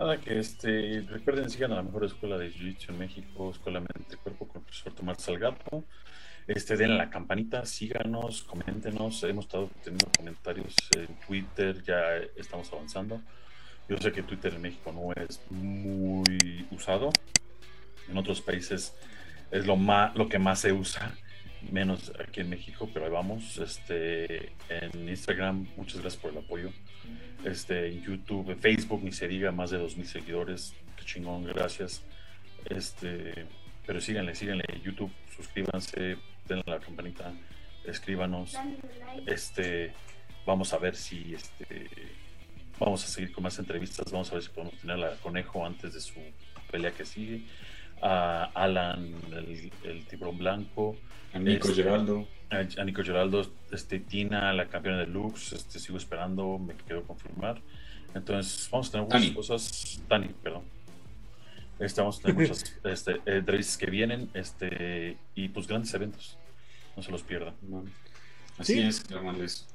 Nada, 0.00 0.16
que 0.16 0.38
este, 0.38 1.04
recuerden, 1.10 1.50
sigan 1.50 1.72
a 1.72 1.74
la 1.74 1.82
mejor 1.82 2.06
escuela 2.06 2.38
de 2.38 2.50
Jiu-Jitsu 2.50 2.88
en 2.88 2.98
México, 3.00 3.50
Escuela 3.50 3.80
Mente 3.80 4.16
Cuerpo 4.16 4.48
con 4.48 4.62
el 4.62 4.64
profesor 4.64 4.94
Tomás 4.94 5.22
Salgato. 5.22 5.84
Este, 6.46 6.78
den 6.78 6.96
la 6.96 7.10
campanita, 7.10 7.66
síganos, 7.66 8.42
coméntenos. 8.44 9.22
Hemos 9.24 9.44
estado 9.44 9.68
teniendo 9.84 10.10
comentarios 10.16 10.74
en 10.96 11.06
Twitter, 11.26 11.82
ya 11.82 12.16
estamos 12.34 12.72
avanzando. 12.72 13.20
Yo 13.90 13.98
sé 13.98 14.10
que 14.10 14.22
Twitter 14.22 14.54
en 14.54 14.62
México 14.62 14.90
no 14.90 15.12
es 15.22 15.38
muy 15.50 16.66
usado. 16.70 17.10
En 18.08 18.16
otros 18.16 18.40
países 18.40 18.94
es 19.50 19.66
lo, 19.66 19.76
más, 19.76 20.16
lo 20.16 20.30
que 20.30 20.38
más 20.38 20.60
se 20.60 20.72
usa, 20.72 21.14
menos 21.70 22.12
aquí 22.18 22.40
en 22.40 22.50
México, 22.50 22.88
pero 22.92 23.06
ahí 23.06 23.10
vamos. 23.10 23.58
Este, 23.58 24.52
en 24.68 25.08
Instagram, 25.08 25.68
muchas 25.76 26.00
gracias 26.00 26.20
por 26.20 26.32
el 26.32 26.38
apoyo 26.38 26.70
este, 27.44 27.88
en 27.88 28.02
YouTube, 28.02 28.50
en 28.50 28.58
Facebook, 28.58 29.02
ni 29.02 29.12
se 29.12 29.28
diga, 29.28 29.52
más 29.52 29.70
de 29.70 29.78
2.000 29.78 30.04
seguidores. 30.04 30.74
Qué 30.96 31.04
chingón, 31.04 31.44
gracias. 31.44 32.02
Este, 32.64 33.46
pero 33.86 34.00
síganle, 34.00 34.34
síganle 34.34 34.64
YouTube, 34.82 35.10
suscríbanse, 35.34 36.16
denle 36.46 36.64
la 36.66 36.78
campanita, 36.78 37.32
escríbanos. 37.84 38.56
Este, 39.26 39.92
vamos 40.46 40.72
a 40.72 40.78
ver 40.78 40.96
si 40.96 41.34
este, 41.34 41.88
vamos 42.78 43.04
a 43.04 43.08
seguir 43.08 43.32
con 43.32 43.44
más 43.44 43.58
entrevistas, 43.58 44.10
vamos 44.12 44.30
a 44.30 44.34
ver 44.34 44.42
si 44.42 44.50
podemos 44.50 44.74
tener 44.78 45.02
a 45.04 45.16
Conejo 45.16 45.64
antes 45.64 45.94
de 45.94 46.00
su 46.00 46.20
pelea 46.70 46.92
que 46.92 47.04
sigue. 47.04 47.42
A 48.02 48.44
Alan, 48.54 49.14
el, 49.84 50.06
tiburón 50.06 50.38
blanco. 50.38 50.96
A 51.32 51.38
Nico 51.38 51.68
este, 51.68 51.82
Geraldo 51.82 52.26
a, 52.50 52.84
Nico 52.84 53.02
Geraldo, 53.02 53.46
este, 53.70 54.00
Tina, 54.00 54.52
la 54.52 54.66
campeona 54.68 54.98
de 54.98 55.06
Lux, 55.06 55.52
este, 55.52 55.78
sigo 55.78 55.98
esperando, 55.98 56.58
me 56.58 56.74
quiero 56.74 57.04
confirmar. 57.04 57.60
Entonces, 58.14 58.68
vamos 58.70 58.88
a 58.88 58.92
tener 58.92 59.06
muchas 59.06 59.30
cosas. 59.30 60.02
Tani, 60.08 60.28
perdón. 60.42 60.62
Este, 61.78 62.00
vamos 62.00 62.18
a 62.18 62.22
tener 62.22 62.36
muchas 62.36 62.76
este, 62.84 63.20
entrevistas 63.24 63.78
que 63.78 63.86
vienen 63.86 64.28
este, 64.34 65.16
y 65.34 65.48
pues 65.48 65.66
grandes 65.68 65.94
eventos. 65.94 66.36
No 66.96 67.02
se 67.02 67.12
los 67.12 67.22
pierdan. 67.22 67.54
Así 68.58 68.80
es, 68.80 69.04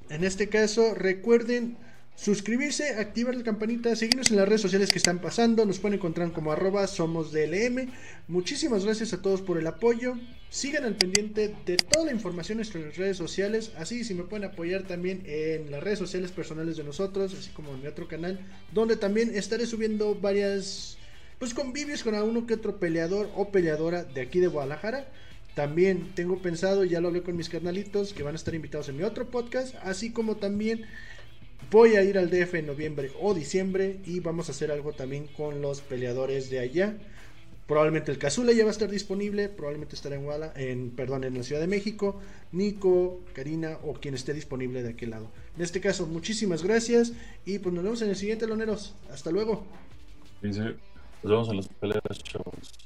En 0.09 0.23
este 0.23 0.49
caso, 0.49 0.93
recuerden 0.93 1.78
suscribirse, 2.16 2.95
activar 2.95 3.36
la 3.36 3.43
campanita, 3.43 3.95
seguirnos 3.95 4.32
en 4.32 4.38
las 4.38 4.47
redes 4.47 4.61
sociales 4.61 4.91
que 4.91 4.97
están 4.97 5.20
pasando, 5.20 5.66
nos 5.66 5.80
pueden 5.80 5.99
encontrar 5.99 6.32
como 6.32 6.51
arroba 6.51 6.88
somos 6.88 7.32
DLM. 7.32 7.91
Muchísimas 8.28 8.86
gracias 8.86 9.13
a 9.13 9.22
todos 9.22 9.41
por 9.41 9.57
el 9.57 9.68
apoyo. 9.68 10.16
Sigan 10.49 10.86
al 10.86 10.95
pendiente 10.95 11.53
de 11.66 11.76
toda 11.76 12.05
la 12.05 12.13
información 12.13 12.55
en 12.55 12.59
nuestras 12.59 12.95
redes 12.95 13.18
sociales, 13.18 13.74
así 13.78 14.03
si 14.03 14.13
me 14.13 14.24
pueden 14.24 14.45
apoyar 14.45 14.84
también 14.84 15.24
en 15.26 15.70
las 15.70 15.84
redes 15.84 15.99
sociales 15.99 16.32
personales 16.32 16.78
de 16.78 16.84
nosotros, 16.86 17.34
así 17.34 17.51
como 17.51 17.74
en 17.74 17.82
mi 17.82 17.88
otro 17.88 18.07
canal, 18.07 18.39
donde 18.72 18.95
también 18.95 19.36
estaré 19.36 19.66
subiendo 19.66 20.16
varias 20.16 20.97
pues 21.39 21.53
convivios 21.53 22.01
con 22.03 22.16
a 22.16 22.24
uno 22.24 22.47
que 22.47 22.53
otro 22.53 22.80
peleador 22.80 23.30
o 23.36 23.49
peleadora 23.49 24.03
de 24.03 24.22
aquí 24.22 24.39
de 24.39 24.47
Guadalajara. 24.47 25.05
También 25.53 26.11
tengo 26.16 26.41
pensado, 26.41 26.84
ya 26.84 27.01
lo 27.01 27.09
hablé 27.09 27.24
con 27.24 27.36
mis 27.36 27.49
carnalitos, 27.49 28.13
que 28.13 28.24
van 28.24 28.36
a 28.36 28.38
estar 28.38 28.55
invitados 28.55 28.89
en 28.89 28.97
mi 28.97 29.03
otro 29.03 29.30
podcast, 29.30 29.76
así 29.84 30.11
como 30.11 30.36
también 30.38 30.86
Voy 31.72 31.95
a 31.95 32.03
ir 32.03 32.18
al 32.18 32.30
DF 32.30 32.55
en 32.55 32.68
noviembre 32.68 33.11
o 33.20 33.34
diciembre 33.34 33.99
y 34.05 34.20
vamos 34.20 34.49
a 34.49 34.51
hacer 34.51 34.72
algo 34.72 34.93
también 34.93 35.28
con 35.28 35.61
los 35.61 35.82
peleadores 35.82 36.49
de 36.49 36.59
allá. 36.59 36.97
Probablemente 37.68 38.11
el 38.11 38.20
Cazula 38.20 38.53
ya 38.53 38.63
va 38.63 38.70
a 38.70 38.72
estar 38.72 38.89
disponible, 38.89 39.49
probablemente 39.49 39.95
estará 39.95 40.16
en, 40.16 40.24
Guala, 40.24 40.53
en, 40.55 40.91
perdón, 40.91 41.24
en 41.24 41.36
la 41.36 41.43
Ciudad 41.43 41.59
de 41.59 41.68
México, 41.68 42.22
Nico, 42.51 43.22
Karina 43.34 43.80
o 43.84 43.93
quien 43.93 44.13
esté 44.13 44.34
disponible 44.34 44.84
de 44.84 44.89
aquel 44.89 45.09
lado. 45.09 45.32
En 45.55 45.63
este 45.63 45.82
caso, 45.82 46.05
muchísimas 46.05 46.63
gracias 46.63 47.13
y 47.43 47.57
pues 47.57 47.74
nos 47.74 47.84
vemos 47.84 48.01
en 48.03 48.09
el 48.09 48.16
siguiente, 48.16 48.45
Loneros. 48.45 48.93
Hasta 49.11 49.32
luego. 49.32 49.66
Nos 50.43 50.57
vemos 51.24 51.49
en 51.49 51.57
las 51.57 51.68
peleas, 51.68 52.24
chavos. 52.24 52.86